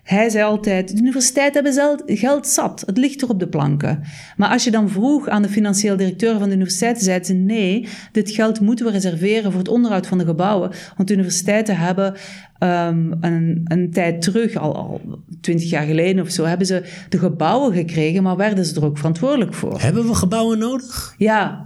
Hij 0.09 0.29
zei 0.29 0.43
altijd, 0.43 0.95
de 0.95 1.01
universiteiten 1.01 1.63
hebben 1.63 2.17
geld 2.17 2.47
zat, 2.47 2.83
het 2.85 2.97
ligt 2.97 3.21
er 3.21 3.29
op 3.29 3.39
de 3.39 3.47
planken. 3.47 4.03
Maar 4.37 4.49
als 4.49 4.63
je 4.63 4.71
dan 4.71 4.89
vroeg 4.89 5.27
aan 5.27 5.41
de 5.41 5.49
financieel 5.49 5.97
directeur 5.97 6.39
van 6.39 6.49
de 6.49 6.55
universiteit, 6.55 7.01
zei 7.01 7.23
ze 7.23 7.33
nee, 7.33 7.87
dit 8.11 8.31
geld 8.31 8.59
moeten 8.59 8.85
we 8.85 8.91
reserveren 8.91 9.51
voor 9.51 9.59
het 9.59 9.69
onderhoud 9.69 10.07
van 10.07 10.17
de 10.17 10.25
gebouwen. 10.25 10.71
Want 10.95 11.07
de 11.07 11.13
universiteiten 11.13 11.77
hebben 11.77 12.13
um, 12.59 13.17
een, 13.21 13.61
een 13.63 13.91
tijd 13.91 14.21
terug, 14.21 14.55
al, 14.55 14.75
al 14.75 15.01
twintig 15.41 15.69
jaar 15.69 15.85
geleden 15.85 16.23
of 16.23 16.29
zo, 16.29 16.45
hebben 16.45 16.67
ze 16.67 16.83
de 17.09 17.17
gebouwen 17.17 17.73
gekregen, 17.73 18.23
maar 18.23 18.37
werden 18.37 18.65
ze 18.65 18.75
er 18.75 18.85
ook 18.85 18.97
verantwoordelijk 18.97 19.53
voor. 19.53 19.81
Hebben 19.81 20.07
we 20.07 20.15
gebouwen 20.15 20.57
nodig? 20.59 21.15
Ja. 21.17 21.63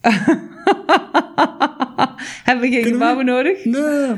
hebben 2.44 2.64
we 2.64 2.70
geen 2.70 2.82
Kunnen 2.82 2.92
gebouwen 2.92 3.24
we? 3.24 3.30
nodig? 3.30 3.64
Nee. 3.64 4.14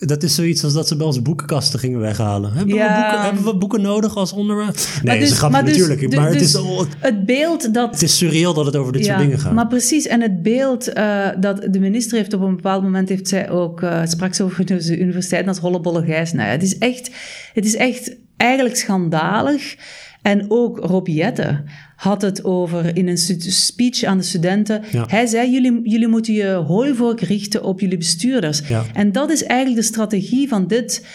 Dat 0.00 0.22
is 0.22 0.34
zoiets 0.34 0.64
als 0.64 0.72
dat 0.72 0.88
ze 0.88 0.96
bij 0.96 1.06
ons 1.06 1.22
boekenkasten 1.22 1.78
gingen 1.78 2.00
weghalen. 2.00 2.52
Hebben, 2.52 2.74
ja. 2.74 2.96
we, 2.96 3.00
boeken, 3.00 3.22
hebben 3.24 3.44
we 3.44 3.56
boeken 3.56 3.80
nodig 3.82 4.16
als 4.16 4.32
onderwerp? 4.32 4.76
Nee, 5.02 5.18
dus, 5.18 5.30
is 5.30 5.38
grappig 5.38 5.62
dus, 5.62 5.76
natuurlijk. 5.76 6.14
Maar 6.14 6.32
dus, 6.32 6.52
het, 6.52 6.64
is, 6.64 6.86
het 6.98 7.26
beeld 7.26 7.74
dat... 7.74 7.90
Het 7.90 8.02
is 8.02 8.16
surreal 8.16 8.54
dat 8.54 8.66
het 8.66 8.76
over 8.76 8.92
dit 8.92 9.04
ja, 9.04 9.12
soort 9.12 9.24
dingen 9.24 9.38
gaat. 9.38 9.52
Maar 9.52 9.66
precies, 9.66 10.06
en 10.06 10.20
het 10.20 10.42
beeld 10.42 10.88
uh, 10.88 11.28
dat 11.40 11.66
de 11.70 11.80
minister 11.80 12.16
heeft 12.16 12.32
op 12.32 12.40
een 12.40 12.56
bepaald 12.56 12.82
moment... 12.82 13.08
heeft 13.08 13.28
zij 13.28 13.50
ook, 13.50 13.80
uh, 13.80 14.00
sprak 14.04 14.34
ze 14.34 14.42
over 14.42 14.66
de 14.66 14.98
universiteit 14.98 15.48
als 15.48 15.58
hollebolle 15.58 16.04
gijs. 16.04 16.32
Nou 16.32 16.46
ja, 16.46 16.52
het 16.52 16.62
is 16.62 16.78
echt, 16.78 17.10
het 17.54 17.64
is 17.64 17.76
echt 17.76 18.16
eigenlijk 18.36 18.76
schandalig... 18.76 19.76
En 20.22 20.44
ook 20.48 20.78
Rob 20.78 21.06
Jette 21.06 21.62
had 22.00 22.22
het 22.22 22.44
over 22.44 22.96
in 22.96 23.08
een 23.08 23.18
speech 23.18 24.02
aan 24.02 24.18
de 24.18 24.24
studenten. 24.24 24.82
Ja. 24.90 25.04
Hij 25.08 25.26
zei: 25.26 25.50
jullie, 25.50 25.80
jullie 25.82 26.08
moeten 26.08 26.34
je 26.34 26.52
hooivork 26.52 27.20
richten 27.20 27.62
op 27.62 27.80
jullie 27.80 27.98
bestuurders. 27.98 28.62
Ja. 28.68 28.84
En 28.92 29.12
dat 29.12 29.30
is 29.30 29.44
eigenlijk 29.44 29.80
de 29.80 29.92
strategie 29.92 30.48
van 30.48 30.66
dit 30.66 31.06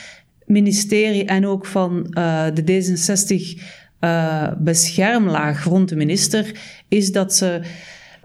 ministerie 0.46 1.26
en 1.26 1.48
ook 1.48 1.66
van 1.66 2.08
uh, 2.18 2.46
de 2.54 2.64
D66 2.64 3.62
uh, 4.02 4.48
beschermlaag 4.58 5.64
rond 5.64 5.90
de 5.90 5.96
minister. 5.96 6.52
Is 6.88 7.12
dat 7.12 7.36
ze 7.36 7.62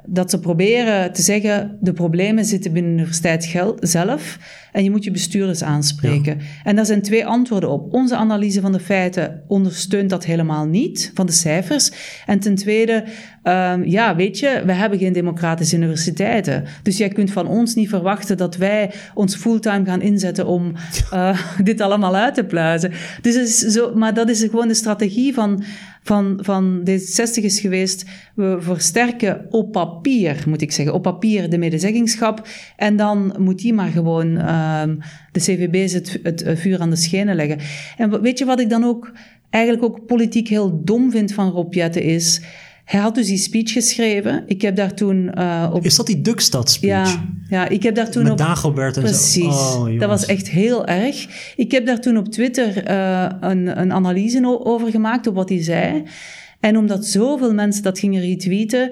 dat 0.05 0.31
ze 0.31 0.41
proberen 0.41 1.13
te 1.13 1.23
zeggen, 1.23 1.79
de 1.81 1.93
problemen 1.93 2.45
zitten 2.45 2.73
binnen 2.73 2.91
de 2.91 2.99
universiteit 2.99 3.57
zelf 3.81 4.39
en 4.73 4.85
je 4.85 4.91
moet 4.91 5.05
je 5.05 5.11
bestuurders 5.11 5.62
aanspreken. 5.62 6.39
Ja. 6.39 6.45
En 6.64 6.77
daar 6.77 6.87
zijn 6.87 7.03
twee 7.03 7.27
antwoorden 7.27 7.71
op. 7.71 7.93
Onze 7.93 8.16
analyse 8.16 8.61
van 8.61 8.73
de 8.73 8.81
feiten 8.81 9.43
ondersteunt 9.47 10.11
dat 10.11 10.25
helemaal 10.25 10.66
niet, 10.66 11.11
van 11.14 11.27
de 11.27 11.33
cijfers. 11.33 11.91
En 12.27 12.41
ten 12.41 12.55
tweede, 12.55 13.05
um, 13.45 13.85
ja, 13.85 14.16
weet 14.16 14.39
je, 14.39 14.62
we 14.66 14.73
hebben 14.73 14.99
geen 14.99 15.12
democratische 15.12 15.77
universiteiten. 15.77 16.64
Dus 16.83 16.97
jij 16.97 17.09
kunt 17.09 17.33
van 17.33 17.47
ons 17.47 17.75
niet 17.75 17.89
verwachten 17.89 18.37
dat 18.37 18.57
wij 18.57 18.91
ons 19.14 19.37
fulltime 19.37 19.85
gaan 19.85 20.03
inzetten 20.03 20.47
om 20.47 20.73
uh, 21.12 21.39
dit 21.62 21.81
allemaal 21.81 22.16
uit 22.16 22.35
te 22.35 22.45
pluizen. 22.45 22.93
Dus 23.23 23.37
is 23.37 23.59
zo, 23.59 23.95
maar 23.95 24.14
dat 24.14 24.29
is 24.29 24.41
gewoon 24.41 24.68
de 24.68 24.75
strategie 24.75 25.35
van 25.35 25.64
van, 26.03 26.39
van 26.41 26.81
D66 26.81 27.43
is 27.43 27.61
geweest, 27.61 28.05
we 28.35 28.57
versterken 28.61 29.47
op 29.51 29.73
papier, 29.73 30.45
moet 30.47 30.62
ik 30.62 30.73
zeggen, 30.73 30.95
op 30.95 31.03
papier 31.03 31.51
de 31.51 31.59
medezeggingschap. 31.59 32.49
En 32.77 32.97
dan 32.97 33.35
moet 33.39 33.59
die 33.59 33.75
maar 33.75 33.89
gewoon 33.89 34.27
uh, 34.27 34.60
de 35.33 35.41
CVB's 35.41 35.93
het, 35.93 36.19
het 36.23 36.45
vuur 36.55 36.81
aan 36.81 36.91
de 36.91 36.97
schenen 36.97 37.37
leggen. 37.37 37.59
En 37.97 38.23
weet 38.23 38.39
je 38.39 38.45
wat 38.45 38.61
ik 38.61 38.71
dan 38.71 38.85
ook 38.85 39.13
eigenlijk 39.51 39.85
ook 39.85 40.07
politiek 40.07 40.49
heel 40.49 40.81
dom 40.85 41.11
vind 41.11 41.33
van 41.33 41.51
Rob 41.51 41.75
Jetten 41.75 42.03
is... 42.03 42.41
Hij 42.85 43.01
had 43.01 43.15
dus 43.15 43.27
die 43.27 43.39
speech 43.39 43.73
geschreven. 43.73 44.45
Ik 44.47 44.63
heb 44.63 44.77
daar 44.77 44.95
toen 44.95 45.33
uh, 45.39 45.71
op... 45.73 45.85
Is 45.85 45.97
dat 45.97 46.07
die 46.07 46.21
Dukstad 46.21 46.71
speech? 46.71 46.91
Ja, 46.91 47.25
ja 47.49 47.69
ik 47.69 47.83
heb 47.83 47.95
daar 47.95 48.11
toen 48.11 48.23
Met 48.23 48.33
op... 48.33 48.39
Dagobert 48.39 48.97
en 48.97 49.03
Precies. 49.03 49.43
zo. 49.43 49.89
Oh, 49.89 49.99
dat 49.99 50.09
was 50.09 50.27
echt 50.27 50.49
heel 50.49 50.87
erg. 50.87 51.27
Ik 51.57 51.71
heb 51.71 51.87
daar 51.87 52.01
toen 52.01 52.17
op 52.17 52.29
Twitter 52.29 52.91
uh, 52.91 53.27
een, 53.41 53.81
een 53.81 53.93
analyse 53.93 54.61
over 54.65 54.91
gemaakt, 54.91 55.27
op 55.27 55.35
wat 55.35 55.49
hij 55.49 55.63
zei. 55.63 56.03
En 56.61 56.77
omdat 56.77 57.07
zoveel 57.07 57.55
mensen 57.55 57.83
dat 57.83 57.99
gingen 57.99 58.21
retweeten, 58.21 58.91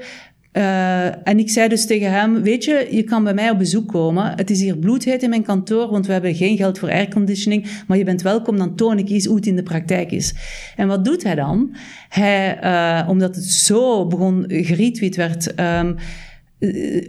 uh, 0.59 1.29
en 1.29 1.39
ik 1.39 1.51
zei 1.51 1.69
dus 1.69 1.87
tegen 1.87 2.11
hem, 2.11 2.43
weet 2.43 2.65
je, 2.65 2.89
je 2.91 3.03
kan 3.03 3.25
bij 3.25 3.35
mij 3.35 3.51
op 3.51 3.59
bezoek 3.59 3.89
komen. 3.89 4.33
Het 4.37 4.51
is 4.51 4.61
hier 4.61 4.77
bloedheet 4.77 5.23
in 5.23 5.31
mijn 5.31 5.43
kantoor, 5.43 5.91
want 5.91 6.07
we 6.07 6.13
hebben 6.13 6.35
geen 6.35 6.57
geld 6.57 6.79
voor 6.79 6.91
airconditioning. 6.91 7.67
Maar 7.87 7.99
je 7.99 8.05
bent 8.05 8.23
welkom, 8.23 8.59
dan 8.59 8.75
toon 8.75 8.99
ik 8.99 9.09
eens 9.09 9.25
hoe 9.25 9.37
het 9.37 9.47
in 9.47 9.57
de 9.57 9.63
praktijk 9.63 10.11
is. 10.11 10.35
En 10.77 10.89
wat 10.89 11.05
doet 11.05 11.23
hij 11.23 11.35
dan? 11.35 11.77
Hij, 12.09 12.59
uh, 12.65 13.09
omdat 13.09 13.35
het 13.35 13.45
zo 13.45 14.07
begon, 14.07 14.45
geretweet 14.49 15.17
werd, 15.17 15.61
um, 15.61 15.97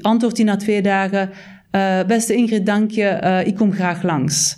antwoordt 0.02 0.38
hij 0.38 0.46
na 0.46 0.56
twee 0.56 0.82
dagen... 0.82 1.30
Beste 2.08 2.36
Ingrid, 2.36 2.66
dank 2.66 2.92
je, 2.92 3.42
ik 3.46 3.56
kom 3.56 3.72
graag 3.72 4.04
langs. 4.04 4.58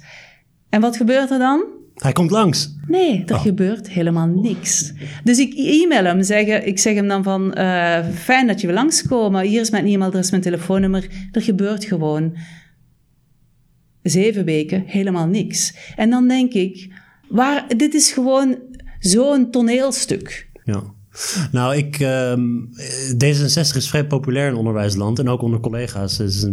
En 0.70 0.82
wat 0.82 0.98
gebeurt 0.98 1.32
er 1.32 1.40
dan? 1.40 1.64
Hij 2.02 2.12
komt 2.12 2.32
langs. 2.32 2.76
Nee, 2.88 3.24
er 3.26 3.36
oh. 3.36 3.42
gebeurt 3.42 3.90
helemaal 3.90 4.28
niks. 4.28 4.94
Dus 5.24 5.40
ik 5.40 5.54
e-mail 5.56 6.06
hem, 6.06 6.24
zeg, 6.24 6.64
ik 6.64 6.80
zeg 6.80 6.94
hem 6.94 7.08
dan 7.08 7.24
van, 7.24 7.54
uh, 7.58 8.08
fijn 8.08 8.48
dat 8.48 8.62
je 8.62 8.68
wil 8.68 8.76
langskomen, 8.76 9.42
hier 9.46 9.62
is 9.62 9.70
mijn 9.70 9.86
e-mailadres, 9.86 10.32
mijn 10.32 10.42
telefoonnummer. 10.42 11.08
Er 11.32 11.42
gebeurt 11.42 11.84
gewoon 11.84 12.38
zeven 14.02 14.46
weken 14.46 14.84
helemaal 14.86 15.28
niks. 15.28 15.74
En 15.96 16.10
dan 16.10 16.28
denk 16.28 16.54
ik, 16.54 16.94
waar, 17.30 17.78
dit 17.78 17.94
is 17.94 18.12
gewoon 18.12 18.58
zo'n 19.00 19.52
toneelstuk. 19.52 20.50
Ja. 20.64 20.84
Nou, 21.52 21.76
ik, 21.76 22.00
ehm, 22.00 22.42
D66 23.14 23.76
is 23.76 23.90
vrij 23.90 24.08
populair 24.08 24.48
in 24.48 24.56
onderwijsland 24.56 25.20
en 25.20 25.30
ook 25.30 25.42
onder 25.42 25.60
collega's. 25.60 26.18
Dus, 26.18 26.48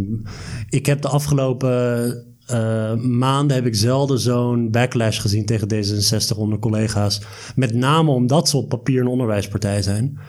ik 0.69 0.85
heb 0.85 1.01
de 1.01 1.07
afgelopen 1.07 2.28
uh, 2.51 2.95
maanden 2.95 3.55
heb 3.55 3.65
ik 3.65 3.75
zelden 3.75 4.19
zo'n 4.19 4.71
backlash 4.71 5.21
gezien 5.21 5.45
tegen 5.45 5.67
D66 5.73 6.37
onder 6.37 6.59
collega's. 6.59 7.21
Met 7.55 7.73
name 7.73 8.11
omdat 8.11 8.49
ze 8.49 8.57
op 8.57 8.69
papier 8.69 9.01
een 9.01 9.07
onderwijspartij 9.07 9.81
zijn. 9.81 10.19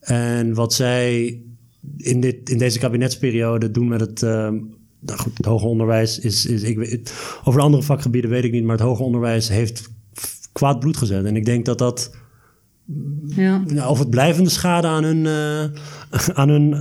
En 0.00 0.54
wat 0.54 0.72
zij 0.72 1.40
in, 1.96 2.20
dit, 2.20 2.50
in 2.50 2.58
deze 2.58 2.78
kabinetsperiode 2.78 3.70
doen 3.70 3.88
met 3.88 4.00
het. 4.00 4.22
Uh, 4.22 4.30
nou 5.00 5.18
goed, 5.18 5.36
het 5.36 5.46
hoger 5.46 5.68
onderwijs 5.68 6.18
is. 6.18 6.46
is 6.46 6.62
ik, 6.62 7.10
over 7.44 7.60
andere 7.60 7.82
vakgebieden 7.82 8.30
weet 8.30 8.44
ik 8.44 8.52
niet, 8.52 8.64
maar 8.64 8.76
het 8.76 8.86
hoger 8.86 9.04
onderwijs 9.04 9.48
heeft 9.48 9.90
kwaad 10.52 10.80
bloed 10.80 10.96
gezet. 10.96 11.24
En 11.24 11.36
ik 11.36 11.44
denk 11.44 11.64
dat 11.64 11.78
dat. 11.78 12.16
Ja. 13.26 13.62
Nou, 13.66 13.90
of 13.90 13.98
het 13.98 14.10
blijvende 14.10 14.50
schade 14.50 14.86
aan 14.86 15.04
hun, 15.04 15.24
uh, 15.24 15.64
aan 16.40 16.48
hun 16.48 16.74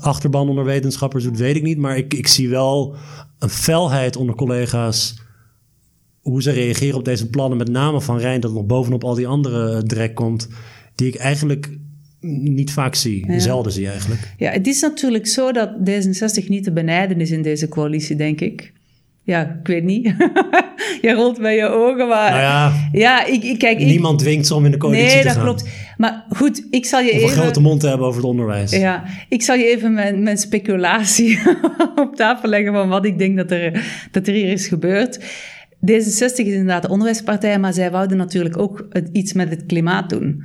achterban 0.00 0.48
onder 0.48 0.64
wetenschappers 0.64 1.24
doet, 1.24 1.38
weet 1.38 1.56
ik 1.56 1.62
niet. 1.62 1.78
Maar 1.78 1.96
ik, 1.96 2.14
ik 2.14 2.26
zie 2.26 2.48
wel 2.48 2.96
een 3.40 3.48
felheid 3.48 4.16
onder 4.16 4.34
collega's. 4.34 5.18
Hoe 6.20 6.42
ze 6.42 6.50
reageren 6.50 6.98
op 6.98 7.04
deze 7.04 7.30
plannen, 7.30 7.58
met 7.58 7.68
name 7.68 8.00
van 8.00 8.18
Rijn, 8.18 8.40
dat 8.40 8.52
nog 8.52 8.66
bovenop 8.66 9.04
al 9.04 9.14
die 9.14 9.26
andere 9.26 9.82
drek 9.82 10.14
komt, 10.14 10.48
die 10.94 11.08
ik 11.08 11.14
eigenlijk 11.14 11.78
niet 12.20 12.72
vaak 12.72 12.94
zie, 12.94 13.26
ja. 13.26 13.38
zelden 13.38 13.72
zie 13.72 13.88
eigenlijk. 13.88 14.34
Ja, 14.36 14.50
het 14.50 14.66
is 14.66 14.80
natuurlijk 14.80 15.26
zo 15.26 15.52
dat 15.52 15.70
D66 15.70 16.48
niet 16.48 16.64
te 16.64 16.72
benijden 16.72 17.20
is 17.20 17.30
in 17.30 17.42
deze 17.42 17.68
coalitie, 17.68 18.16
denk 18.16 18.40
ik. 18.40 18.72
Ja, 19.22 19.58
ik 19.60 19.66
weet 19.66 19.84
niet. 19.84 20.04
je 21.02 21.12
rolt 21.12 21.38
met 21.38 21.54
je 21.54 21.66
ogen, 21.66 22.08
maar... 22.08 22.30
Nou 22.30 22.42
ja, 22.42 22.72
ja 22.92 23.24
ik, 23.24 23.42
ik, 23.42 23.58
kijk, 23.58 23.78
niemand 23.78 24.18
dwingt 24.18 24.46
ze 24.46 24.54
om 24.54 24.64
in 24.64 24.70
de 24.70 24.76
coalitie 24.76 25.06
nee, 25.06 25.22
te 25.22 25.28
gaan. 25.28 25.44
Nee, 25.44 25.44
dat 25.44 25.62
klopt. 25.62 25.76
Maar 25.96 26.24
goed, 26.28 26.66
ik 26.70 26.86
zal 26.86 27.00
je 27.00 27.10
of 27.10 27.16
even... 27.16 27.28
een 27.28 27.42
grote 27.42 27.60
mond 27.60 27.80
te 27.80 27.88
hebben 27.88 28.06
over 28.06 28.20
het 28.20 28.30
onderwijs. 28.30 28.70
Ja, 28.70 29.04
ik 29.28 29.42
zal 29.42 29.56
je 29.56 29.66
even 29.66 29.94
mijn, 29.94 30.22
mijn 30.22 30.38
speculatie 30.38 31.38
op 32.04 32.16
tafel 32.16 32.48
leggen 32.48 32.72
van 32.72 32.88
wat 32.88 33.04
ik 33.04 33.18
denk 33.18 33.36
dat 33.36 33.50
er, 33.50 33.84
dat 34.10 34.26
er 34.26 34.34
hier 34.34 34.52
is 34.52 34.66
gebeurd. 34.66 35.20
D66 35.86 36.16
is 36.20 36.36
inderdaad 36.36 36.82
de 36.82 36.88
onderwijspartij, 36.88 37.58
maar 37.58 37.72
zij 37.72 37.90
wouden 37.90 38.16
natuurlijk 38.16 38.58
ook 38.58 38.88
iets 39.12 39.32
met 39.32 39.50
het 39.50 39.66
klimaat 39.66 40.10
doen. 40.10 40.44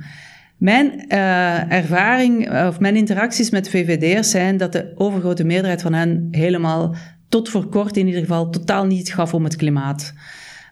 Mijn 0.56 1.04
uh, 1.08 1.72
ervaring 1.72 2.50
of 2.66 2.80
mijn 2.80 2.96
interacties 2.96 3.50
met 3.50 3.70
VVD'ers 3.70 4.30
zijn 4.30 4.56
dat 4.56 4.72
de 4.72 4.92
overgrote 4.94 5.44
meerderheid 5.44 5.82
van 5.82 5.92
hen 5.92 6.28
helemaal 6.30 6.94
tot 7.28 7.48
voor 7.48 7.66
kort 7.68 7.96
in 7.96 8.06
ieder 8.06 8.20
geval 8.20 8.50
totaal 8.50 8.84
niet 8.84 9.14
gaf 9.14 9.34
om 9.34 9.44
het 9.44 9.56
klimaat. 9.56 10.12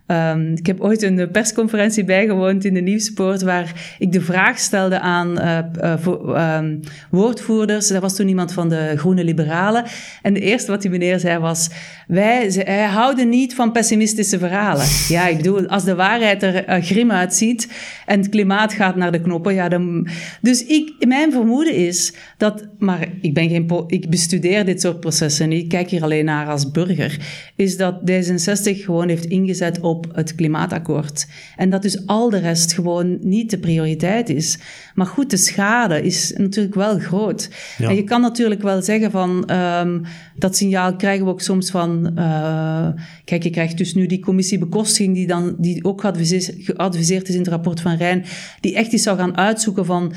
Um, 0.07 0.53
ik 0.53 0.67
heb 0.67 0.81
ooit 0.81 1.03
een 1.03 1.31
persconferentie 1.33 2.05
bijgewoond 2.05 2.65
in 2.65 2.75
de 2.75 2.81
Nieuwspoort 2.81 3.43
waar 3.43 3.97
ik 3.99 4.13
de 4.13 4.21
vraag 4.21 4.59
stelde 4.59 5.01
aan 5.01 5.39
uh, 5.41 5.59
uh, 5.83 6.57
um, 6.59 6.81
woordvoerders. 7.11 7.89
Dat 7.89 8.03
was 8.03 8.17
toen 8.17 8.29
iemand 8.29 8.53
van 8.53 8.69
de 8.69 8.93
Groene 8.97 9.25
Liberalen. 9.25 9.85
En 10.23 10.35
de 10.35 10.41
eerste 10.41 10.71
wat 10.71 10.83
die 10.83 10.91
meneer 10.91 11.19
zei 11.19 11.39
was, 11.39 11.71
wij, 12.07 12.53
wij 12.65 12.85
houden 12.85 13.29
niet 13.29 13.55
van 13.55 13.73
pessimistische 13.73 14.39
verhalen. 14.39 14.87
Ja, 15.09 15.27
ik 15.27 15.37
bedoel, 15.37 15.67
als 15.67 15.85
de 15.85 15.95
waarheid 15.95 16.43
er 16.43 16.83
grim 16.83 17.11
uitziet 17.11 17.73
en 18.07 18.19
het 18.19 18.29
klimaat 18.29 18.73
gaat 18.73 18.97
naar 18.97 19.13
de 19.13 19.21
knoppen, 19.21 19.55
ja, 19.55 19.69
dan... 19.69 20.09
Dus 20.41 20.65
ik, 20.67 21.07
mijn 21.07 21.33
vermoeden 21.33 21.75
is 21.75 22.15
dat, 22.39 22.67
maar 22.79 23.09
ik 23.21 23.35
ben 23.35 23.49
geen, 23.49 23.85
ik 23.87 24.11
bestudeer 24.11 24.65
dit 24.65 24.81
soort 24.81 25.01
processen 25.01 25.49
niet, 25.49 25.63
ik 25.63 25.69
kijk 25.69 25.91
hier 25.91 26.03
alleen 26.03 26.25
naar 26.25 26.47
als 26.47 26.71
burger, 26.71 27.19
is 27.57 27.77
dat 27.77 28.01
D66 28.11 28.85
gewoon 28.85 29.09
heeft 29.09 29.25
ingezet 29.25 29.81
op 29.81 29.94
op 29.95 30.07
het 30.13 30.35
klimaatakkoord. 30.35 31.27
En 31.57 31.71
dat 31.71 31.83
dus 31.83 32.07
al 32.07 32.31
de 32.31 32.39
rest 32.39 32.73
gewoon 32.73 33.19
niet 33.21 33.51
de 33.51 33.59
prioriteit 33.59 34.29
is. 34.29 34.59
Maar 34.95 35.07
goed, 35.07 35.31
de 35.31 35.37
schade 35.37 36.03
is 36.03 36.33
natuurlijk 36.37 36.75
wel 36.75 36.99
groot. 36.99 37.51
Ja. 37.79 37.89
En 37.89 37.95
je 37.95 38.05
kan 38.05 38.21
natuurlijk 38.21 38.63
wel 38.63 38.83
zeggen 38.83 39.11
van, 39.11 39.51
um, 39.51 40.03
dat 40.37 40.57
signaal 40.57 40.97
krijgen 40.97 41.25
we 41.25 41.31
ook 41.31 41.41
soms 41.41 41.71
van, 41.71 42.11
uh, 42.19 42.89
kijk, 43.25 43.43
je 43.43 43.51
krijgt 43.51 43.79
dus 43.79 43.95
nu 43.95 44.07
die 44.07 44.21
commissie 44.21 44.59
bekostiging 44.59 45.15
die 45.15 45.27
dan, 45.27 45.55
die 45.59 45.85
ook 45.85 46.01
geadviseerd 46.01 47.29
is 47.29 47.35
in 47.35 47.41
het 47.41 47.49
rapport 47.49 47.81
van 47.81 47.97
Rijn, 47.97 48.25
die 48.61 48.75
echt 48.75 48.93
eens 48.93 49.03
zou 49.03 49.19
gaan 49.19 49.37
uitzoeken 49.37 49.87
van, 49.87 50.13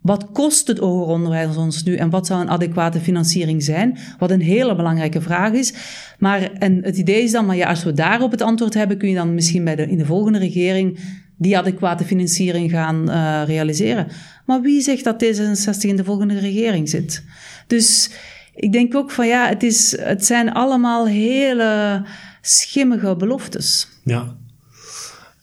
wat 0.00 0.26
kost 0.32 0.66
het 0.66 0.78
hoger 0.78 1.06
onderwijs 1.06 1.56
ons 1.56 1.82
nu 1.82 1.96
en 1.96 2.10
wat 2.10 2.26
zou 2.26 2.40
een 2.40 2.50
adequate 2.50 3.00
financiering 3.00 3.62
zijn? 3.62 3.98
Wat 4.18 4.30
een 4.30 4.40
hele 4.40 4.76
belangrijke 4.76 5.20
vraag 5.20 5.52
is. 5.52 5.74
Maar 6.18 6.52
en 6.52 6.84
het 6.84 6.96
idee 6.96 7.22
is 7.22 7.32
dan, 7.32 7.46
maar 7.46 7.56
ja, 7.56 7.68
als 7.68 7.84
we 7.84 7.92
daarop 7.92 8.30
het 8.30 8.42
antwoord 8.42 8.74
hebben, 8.74 8.98
kun 8.98 9.08
je 9.08 9.14
dan 9.14 9.34
misschien 9.34 9.64
bij 9.64 9.76
de, 9.76 9.86
in 9.86 9.98
de 9.98 10.06
volgende 10.06 10.38
regering 10.38 10.98
die 11.36 11.58
adequate 11.58 12.04
financiering 12.04 12.70
gaan 12.70 13.10
uh, 13.10 13.42
realiseren. 13.46 14.06
Maar 14.46 14.60
wie 14.60 14.80
zegt 14.80 15.04
dat 15.04 15.24
D66 15.24 15.80
in 15.80 15.96
de 15.96 16.04
volgende 16.04 16.38
regering 16.38 16.88
zit? 16.88 17.24
Dus 17.66 18.10
ik 18.54 18.72
denk 18.72 18.94
ook 18.94 19.10
van 19.10 19.26
ja, 19.26 19.48
het, 19.48 19.62
is, 19.62 19.96
het 20.00 20.26
zijn 20.26 20.52
allemaal 20.52 21.06
hele 21.06 22.02
schimmige 22.40 23.16
beloftes. 23.16 23.88
Ja. 24.04 24.36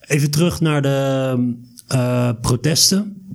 Even 0.00 0.30
terug 0.30 0.60
naar 0.60 0.82
de 0.82 1.54
uh, 1.94 2.30
protesten. 2.40 3.27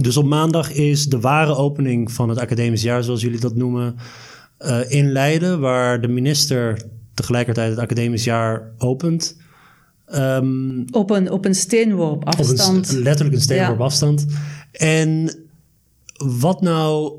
Dus 0.00 0.16
op 0.16 0.24
maandag 0.24 0.72
is 0.72 1.06
de 1.06 1.20
ware 1.20 1.56
opening 1.56 2.12
van 2.12 2.28
het 2.28 2.38
academisch 2.38 2.82
jaar, 2.82 3.02
zoals 3.02 3.20
jullie 3.20 3.40
dat 3.40 3.54
noemen, 3.54 3.96
uh, 4.60 4.90
in 4.90 5.12
Leiden, 5.12 5.60
waar 5.60 6.00
de 6.00 6.08
minister 6.08 6.82
tegelijkertijd 7.14 7.70
het 7.70 7.78
academisch 7.78 8.24
jaar 8.24 8.72
opent. 8.78 9.36
Um, 10.14 10.84
op, 10.90 11.10
een, 11.10 11.30
op 11.30 11.44
een 11.44 11.54
steenworp 11.54 12.24
afstand. 12.24 12.92
Een, 12.92 13.02
letterlijk 13.02 13.36
een 13.36 13.42
steenworp 13.42 13.78
ja. 13.78 13.84
afstand. 13.84 14.26
En 14.72 15.38
wat 16.16 16.60
nou. 16.60 17.12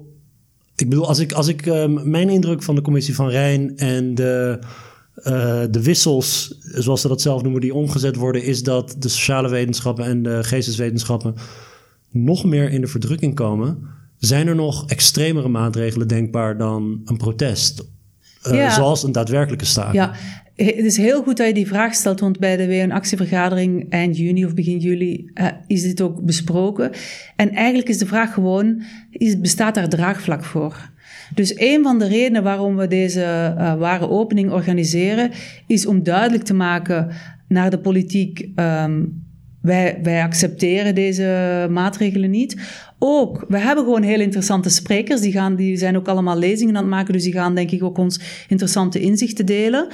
Ik 0.75 0.89
bedoel, 0.89 1.07
als 1.07 1.19
ik, 1.19 1.31
als 1.31 1.47
ik 1.47 1.65
um, 1.65 2.09
mijn 2.09 2.29
indruk 2.29 2.63
van 2.63 2.75
de 2.75 2.81
commissie 2.81 3.15
van 3.15 3.29
Rijn 3.29 3.77
en 3.77 4.15
de, 4.15 4.59
uh, 5.17 5.63
de 5.71 5.83
wissels, 5.83 6.57
zoals 6.59 7.01
ze 7.01 7.07
dat 7.07 7.21
zelf 7.21 7.41
noemen, 7.41 7.61
die 7.61 7.73
omgezet 7.73 8.15
worden, 8.15 8.43
is 8.43 8.63
dat 8.63 8.95
de 8.99 9.07
sociale 9.09 9.49
wetenschappen 9.49 10.05
en 10.05 10.23
de 10.23 10.43
geesteswetenschappen 10.43 11.35
nog 12.11 12.45
meer 12.45 12.69
in 12.69 12.81
de 12.81 12.87
verdrukking 12.87 13.35
komen, 13.35 13.77
zijn 14.17 14.47
er 14.47 14.55
nog 14.55 14.89
extremere 14.89 15.47
maatregelen 15.47 16.07
denkbaar 16.07 16.57
dan 16.57 17.01
een 17.05 17.17
protest? 17.17 17.87
Uh, 18.47 18.53
ja. 18.53 18.69
Zoals 18.69 19.03
een 19.03 19.11
daadwerkelijke 19.11 19.65
staking. 19.65 19.93
Ja, 19.93 20.13
het 20.55 20.85
is 20.85 20.97
heel 20.97 21.23
goed 21.23 21.37
dat 21.37 21.47
je 21.47 21.53
die 21.53 21.67
vraag 21.67 21.93
stelt, 21.93 22.19
want 22.19 22.39
bij 22.39 22.57
de 22.57 22.67
WN-actievergadering 22.67 23.89
eind 23.89 24.17
juni 24.17 24.45
of 24.45 24.53
begin 24.53 24.77
juli 24.77 25.31
uh, 25.33 25.47
is 25.67 25.81
dit 25.81 26.01
ook 26.01 26.21
besproken. 26.21 26.91
En 27.35 27.53
eigenlijk 27.53 27.89
is 27.89 27.97
de 27.97 28.05
vraag 28.05 28.33
gewoon, 28.33 28.81
is, 29.11 29.39
bestaat 29.39 29.75
daar 29.75 29.89
draagvlak 29.89 30.43
voor? 30.43 30.89
Dus 31.35 31.59
een 31.59 31.83
van 31.83 31.99
de 31.99 32.07
redenen 32.07 32.43
waarom 32.43 32.75
we 32.75 32.87
deze 32.87 33.55
uh, 33.57 33.75
ware 33.75 34.09
opening 34.09 34.51
organiseren, 34.51 35.31
is 35.67 35.85
om 35.85 36.03
duidelijk 36.03 36.43
te 36.43 36.53
maken 36.53 37.07
naar 37.47 37.69
de 37.69 37.79
politiek 37.79 38.49
um, 38.55 39.27
wij, 39.61 39.99
wij 40.03 40.23
accepteren 40.23 40.95
deze 40.95 41.67
maatregelen 41.69 42.29
niet. 42.29 42.57
Ook, 42.99 43.45
we 43.47 43.57
hebben 43.57 43.83
gewoon 43.83 44.01
heel 44.01 44.19
interessante 44.19 44.69
sprekers. 44.69 45.21
Die, 45.21 45.31
gaan, 45.31 45.55
die 45.55 45.77
zijn 45.77 45.97
ook 45.97 46.07
allemaal 46.07 46.37
lezingen 46.37 46.75
aan 46.75 46.81
het 46.81 46.91
maken. 46.91 47.13
Dus 47.13 47.23
die 47.23 47.33
gaan 47.33 47.55
denk 47.55 47.71
ik 47.71 47.83
ook 47.83 47.97
ons 47.97 48.19
interessante 48.47 48.99
inzichten 48.99 49.45
delen. 49.45 49.87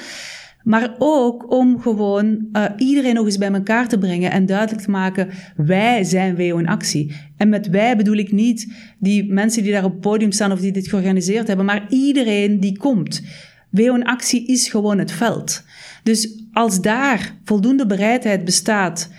Maar 0.64 0.96
ook 0.98 1.52
om 1.52 1.82
gewoon 1.82 2.48
uh, 2.54 2.66
iedereen 2.78 3.14
nog 3.14 3.26
eens 3.26 3.38
bij 3.38 3.52
elkaar 3.52 3.88
te 3.88 3.98
brengen 3.98 4.32
en 4.32 4.46
duidelijk 4.46 4.82
te 4.82 4.92
maken, 4.92 5.30
wij 5.56 6.04
zijn 6.04 6.36
WO 6.36 6.58
in 6.58 6.68
actie. 6.68 7.16
En 7.38 7.50
met 7.50 7.70
wij 7.70 7.98
bedoel 7.98 8.16
ik 8.16 8.32
niet 8.32 8.74
die 9.00 9.34
mensen 9.34 9.64
die 9.64 9.72
daar 9.72 9.84
op 9.84 9.92
het 9.92 10.00
podium 10.00 10.32
staan 10.32 10.52
of 10.52 10.60
die 10.60 10.72
dit 10.72 10.88
georganiseerd 10.88 11.48
hebben, 11.48 11.66
maar 11.66 11.86
iedereen 11.90 12.60
die 12.60 12.78
komt. 12.78 13.22
WO 13.70 13.96
in 13.96 14.06
actie 14.06 14.48
is 14.48 14.68
gewoon 14.68 15.00
het 15.00 15.12
veld. 15.12 15.64
Dus 16.04 16.44
als 16.54 16.82
daar 16.82 17.36
voldoende 17.44 17.86
bereidheid 17.86 18.46
bestaat 18.46 19.10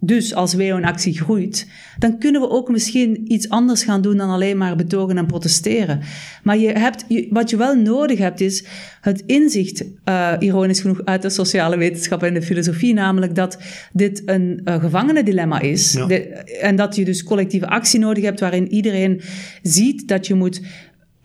dus 0.00 0.34
als 0.34 0.54
WO 0.54 0.76
in 0.76 0.84
actie 0.84 1.18
groeit, 1.20 1.66
dan 1.98 2.18
kunnen 2.18 2.40
we 2.40 2.50
ook 2.50 2.70
misschien 2.70 3.32
iets 3.32 3.48
anders 3.48 3.82
gaan 3.82 4.02
doen 4.02 4.16
dan 4.16 4.30
alleen 4.30 4.56
maar 4.56 4.76
betogen 4.76 5.18
en 5.18 5.26
protesteren. 5.26 6.00
Maar 6.42 6.58
je 6.58 6.68
hebt, 6.68 7.04
wat 7.30 7.50
je 7.50 7.56
wel 7.56 7.74
nodig 7.74 8.18
hebt 8.18 8.40
is 8.40 8.64
het 9.00 9.22
inzicht, 9.26 9.84
uh, 10.04 10.32
ironisch 10.38 10.80
genoeg, 10.80 11.00
uit 11.04 11.22
de 11.22 11.30
sociale 11.30 11.76
wetenschappen 11.76 12.28
en 12.28 12.34
de 12.34 12.42
filosofie, 12.42 12.94
namelijk 12.94 13.34
dat 13.34 13.58
dit 13.92 14.22
een 14.26 14.60
uh, 14.64 14.80
gevangenendilemma 14.80 15.60
is. 15.60 15.92
Ja. 15.92 16.06
De, 16.06 16.20
en 16.60 16.76
dat 16.76 16.96
je 16.96 17.04
dus 17.04 17.24
collectieve 17.24 17.66
actie 17.66 18.00
nodig 18.00 18.24
hebt 18.24 18.40
waarin 18.40 18.72
iedereen 18.72 19.20
ziet 19.62 20.08
dat 20.08 20.26
je 20.26 20.34
moet 20.34 20.60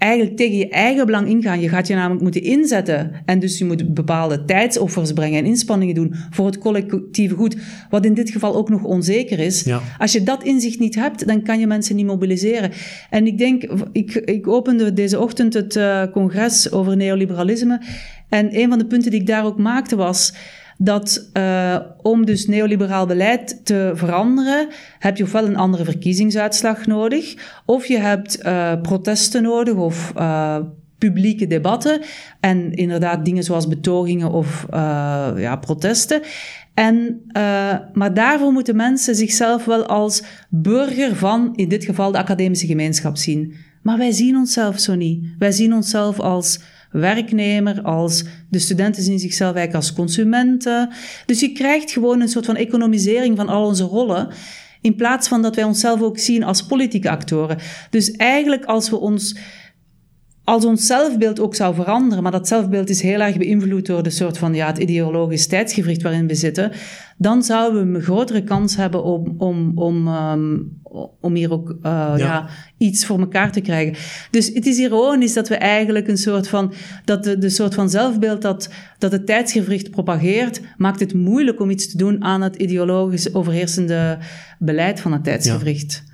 eigenlijk 0.03 0.37
tegen 0.37 0.57
je 0.57 0.69
eigen 0.69 1.05
belang 1.05 1.27
ingaan. 1.27 1.59
Je 1.59 1.69
gaat 1.69 1.87
je 1.87 1.95
namelijk 1.95 2.21
moeten 2.21 2.43
inzetten. 2.43 3.11
En 3.25 3.39
dus 3.39 3.57
je 3.57 3.65
moet 3.65 3.93
bepaalde 3.93 4.45
tijdsoffers 4.45 5.13
brengen 5.13 5.39
en 5.39 5.45
inspanningen 5.45 5.95
doen 5.95 6.15
voor 6.29 6.45
het 6.45 6.57
collectieve 6.57 7.35
goed. 7.35 7.55
Wat 7.89 8.05
in 8.05 8.13
dit 8.13 8.29
geval 8.29 8.55
ook 8.55 8.69
nog 8.69 8.83
onzeker 8.83 9.39
is. 9.39 9.63
Ja. 9.63 9.81
Als 9.97 10.11
je 10.11 10.23
dat 10.23 10.43
inzicht 10.43 10.79
niet 10.79 10.95
hebt, 10.95 11.27
dan 11.27 11.41
kan 11.41 11.59
je 11.59 11.67
mensen 11.67 11.95
niet 11.95 12.05
mobiliseren. 12.05 12.71
En 13.09 13.27
ik 13.27 13.37
denk, 13.37 13.63
ik, 13.91 14.13
ik 14.15 14.47
opende 14.47 14.93
deze 14.93 15.19
ochtend 15.19 15.53
het 15.53 15.75
uh, 15.75 16.03
congres 16.11 16.71
over 16.71 16.97
neoliberalisme. 16.97 17.81
En 18.29 18.59
een 18.59 18.69
van 18.69 18.77
de 18.77 18.85
punten 18.85 19.11
die 19.11 19.19
ik 19.19 19.27
daar 19.27 19.45
ook 19.45 19.57
maakte 19.57 19.95
was. 19.95 20.33
Dat 20.77 21.29
uh, 21.33 21.79
om 22.01 22.25
dus 22.25 22.47
neoliberaal 22.47 23.05
beleid 23.05 23.65
te 23.65 23.91
veranderen, 23.93 24.67
heb 24.99 25.17
je 25.17 25.23
ofwel 25.23 25.45
een 25.45 25.57
andere 25.57 25.83
verkiezingsuitslag 25.83 26.85
nodig, 26.85 27.35
of 27.65 27.85
je 27.85 27.97
hebt 27.97 28.45
uh, 28.45 28.81
protesten 28.81 29.43
nodig 29.43 29.75
of 29.75 30.13
uh, 30.17 30.57
publieke 30.97 31.47
debatten 31.47 32.01
en 32.39 32.73
inderdaad 32.73 33.25
dingen 33.25 33.43
zoals 33.43 33.67
betogingen 33.67 34.31
of 34.31 34.65
ja, 35.35 35.55
protesten. 35.55 36.21
En, 36.73 37.21
maar 37.93 38.13
daarvoor 38.13 38.51
moeten 38.51 38.75
mensen 38.75 39.15
zichzelf 39.15 39.65
wel 39.65 39.85
als 39.85 40.23
burger 40.49 41.15
van, 41.15 41.53
in 41.55 41.69
dit 41.69 41.85
geval, 41.85 42.11
de 42.11 42.17
academische 42.17 42.67
gemeenschap 42.67 43.17
zien. 43.17 43.53
Maar 43.81 43.97
wij 43.97 44.11
zien 44.11 44.35
onszelf 44.35 44.79
zo 44.79 44.95
niet. 44.95 45.25
Wij 45.37 45.51
zien 45.51 45.73
onszelf 45.73 46.19
als 46.19 46.59
werknemer, 46.93 47.81
als 47.81 48.23
de 48.49 48.59
studenten 48.59 49.03
zien 49.03 49.19
zichzelf 49.19 49.55
eigenlijk 49.55 49.85
als 49.85 49.95
consumenten. 49.95 50.89
Dus 51.25 51.39
je 51.39 51.51
krijgt 51.51 51.91
gewoon 51.91 52.21
een 52.21 52.27
soort 52.27 52.45
van 52.45 52.55
economisering 52.55 53.37
van 53.37 53.49
al 53.49 53.65
onze 53.65 53.83
rollen. 53.83 54.27
In 54.81 54.95
plaats 54.95 55.27
van 55.27 55.41
dat 55.41 55.55
wij 55.55 55.63
onszelf 55.63 56.01
ook 56.01 56.17
zien 56.17 56.43
als 56.43 56.65
politieke 56.65 57.09
actoren. 57.09 57.57
Dus 57.89 58.11
eigenlijk 58.11 58.65
als 58.65 58.89
we 58.89 58.99
ons 58.99 59.35
als 60.43 60.65
ons 60.65 60.85
zelfbeeld 60.85 61.39
ook 61.39 61.55
zou 61.55 61.75
veranderen, 61.75 62.23
maar 62.23 62.31
dat 62.31 62.47
zelfbeeld 62.47 62.89
is 62.89 63.01
heel 63.01 63.19
erg 63.19 63.37
beïnvloed 63.37 63.85
door 63.85 64.03
de 64.03 64.09
soort 64.09 64.37
van 64.37 64.53
ja, 64.53 64.67
het 64.67 64.77
ideologisch 64.77 65.47
tijdsgevricht 65.47 66.01
waarin 66.01 66.27
we 66.27 66.35
zitten, 66.35 66.71
dan 67.17 67.43
zouden 67.43 67.91
we 67.91 67.97
een 67.97 68.03
grotere 68.03 68.43
kans 68.43 68.75
hebben 68.75 69.03
om, 69.03 69.35
om, 69.37 69.71
om, 69.75 70.07
um, 70.07 70.81
om 71.21 71.35
hier 71.35 71.51
ook 71.51 71.69
uh, 71.69 71.75
ja. 71.83 72.15
ja. 72.17 72.47
iets 72.77 73.05
voor 73.05 73.19
elkaar 73.19 73.51
te 73.51 73.61
krijgen. 73.61 73.95
Dus 74.31 74.47
het 74.53 74.65
is 74.65 74.77
ironisch 74.77 75.33
dat 75.33 75.47
we 75.47 75.55
eigenlijk 75.55 76.07
een 76.07 76.17
soort 76.17 76.47
van, 76.47 76.73
dat 77.05 77.23
de, 77.23 77.37
de 77.37 77.49
soort 77.49 77.73
van 77.73 77.89
zelfbeeld 77.89 78.41
dat, 78.41 78.69
dat 78.97 79.11
het 79.11 79.25
tijdsgevricht 79.25 79.91
propageert, 79.91 80.61
maakt 80.77 80.99
het 80.99 81.13
moeilijk 81.13 81.59
om 81.59 81.69
iets 81.69 81.91
te 81.91 81.97
doen 81.97 82.23
aan 82.23 82.41
het 82.41 82.55
ideologisch 82.55 83.33
overheersende 83.33 84.17
beleid 84.59 84.99
van 84.99 85.11
het 85.11 85.23
tijdsgevricht. 85.23 86.03
Ja. 86.05 86.12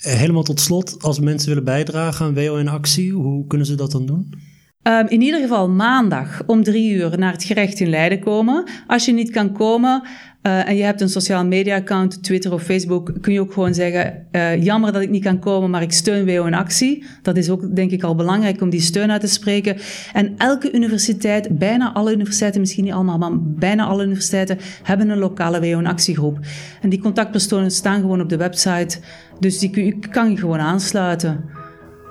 Eh, 0.00 0.12
helemaal 0.12 0.42
tot 0.42 0.60
slot, 0.60 1.02
als 1.02 1.20
mensen 1.20 1.48
willen 1.48 1.64
bijdragen 1.64 2.26
aan 2.26 2.34
WO 2.34 2.56
in 2.56 2.68
actie, 2.68 3.12
hoe 3.12 3.46
kunnen 3.46 3.66
ze 3.66 3.74
dat 3.74 3.90
dan 3.90 4.06
doen? 4.06 4.34
Um, 4.82 5.08
in 5.08 5.20
ieder 5.20 5.40
geval 5.40 5.68
maandag 5.68 6.42
om 6.46 6.62
drie 6.62 6.92
uur 6.92 7.18
naar 7.18 7.32
het 7.32 7.44
gerecht 7.44 7.80
in 7.80 7.88
Leiden 7.88 8.20
komen. 8.20 8.68
Als 8.86 9.04
je 9.04 9.12
niet 9.12 9.30
kan 9.30 9.52
komen 9.52 10.02
uh, 10.42 10.68
en 10.68 10.76
je 10.76 10.82
hebt 10.82 11.00
een 11.00 11.08
sociaal 11.08 11.44
media 11.44 11.76
account, 11.76 12.22
Twitter 12.22 12.52
of 12.52 12.62
Facebook, 12.62 13.12
kun 13.20 13.32
je 13.32 13.40
ook 13.40 13.52
gewoon 13.52 13.74
zeggen, 13.74 14.26
uh, 14.32 14.62
jammer 14.62 14.92
dat 14.92 15.02
ik 15.02 15.10
niet 15.10 15.22
kan 15.22 15.38
komen, 15.38 15.70
maar 15.70 15.82
ik 15.82 15.92
steun 15.92 16.26
WO 16.26 16.44
in 16.44 16.54
actie. 16.54 17.04
Dat 17.22 17.36
is 17.36 17.50
ook 17.50 17.76
denk 17.76 17.90
ik 17.90 18.02
al 18.02 18.14
belangrijk 18.14 18.60
om 18.60 18.70
die 18.70 18.80
steun 18.80 19.10
uit 19.10 19.20
te 19.20 19.26
spreken. 19.26 19.76
En 20.12 20.34
elke 20.36 20.72
universiteit, 20.72 21.58
bijna 21.58 21.92
alle 21.92 22.12
universiteiten, 22.12 22.60
misschien 22.60 22.84
niet 22.84 22.92
allemaal, 22.92 23.18
maar 23.18 23.30
bijna 23.40 23.84
alle 23.84 24.04
universiteiten 24.04 24.58
hebben 24.82 25.08
een 25.08 25.18
lokale 25.18 25.60
WO 25.60 25.78
in 25.78 25.86
actiegroep. 25.86 26.38
En 26.80 26.88
die 26.88 27.00
contactpersonen 27.00 27.70
staan 27.70 28.00
gewoon 28.00 28.20
op 28.20 28.28
de 28.28 28.36
website. 28.36 28.98
Dus 29.40 29.58
die 29.58 29.98
kan 30.10 30.30
je 30.30 30.36
gewoon 30.36 30.58
aansluiten. 30.58 31.44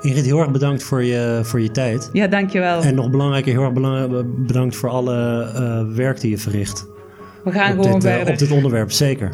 Ingrid, 0.01 0.25
heel 0.25 0.39
erg 0.39 0.51
bedankt 0.51 0.83
voor 0.83 1.03
je, 1.03 1.39
voor 1.43 1.61
je 1.61 1.71
tijd. 1.71 2.09
Ja, 2.13 2.27
dankjewel. 2.27 2.81
En 2.81 2.95
nog 2.95 3.09
belangrijker, 3.09 3.51
heel 3.51 3.63
erg 3.63 3.73
bedankt 4.45 4.75
voor 4.75 4.89
alle 4.89 5.47
uh, 5.55 5.95
werk 5.95 6.21
die 6.21 6.29
je 6.29 6.37
verricht 6.37 6.87
we 7.43 7.51
gaan 7.51 7.77
op 7.77 7.83
gewoon 7.83 7.99
dit, 7.99 8.09
eh, 8.09 8.15
verder. 8.15 8.33
op 8.33 8.39
dit 8.39 8.51
onderwerp, 8.51 8.91
zeker. 8.91 9.31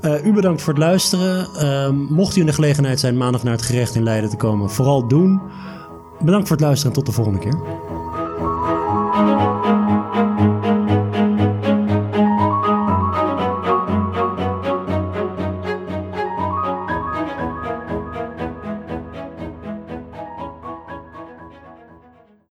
Eh, 0.00 0.24
u 0.24 0.32
bedankt 0.32 0.62
voor 0.62 0.72
het 0.72 0.82
luisteren. 0.82 1.46
Ehm, 1.56 1.94
mocht 1.94 2.36
u 2.36 2.40
in 2.40 2.46
de 2.46 2.52
gelegenheid 2.52 3.00
zijn 3.00 3.16
maandag 3.16 3.42
naar 3.42 3.52
het 3.52 3.62
gerecht 3.62 3.94
in 3.94 4.02
Leiden 4.02 4.30
te 4.30 4.36
komen, 4.36 4.70
vooral 4.70 5.08
doen. 5.08 5.40
Bedankt 6.20 6.48
voor 6.48 6.56
het 6.56 6.64
luisteren 6.64 6.94
en 6.94 7.02
tot 7.02 7.06
de 7.06 7.12
volgende 7.12 7.38
keer. 7.38 7.56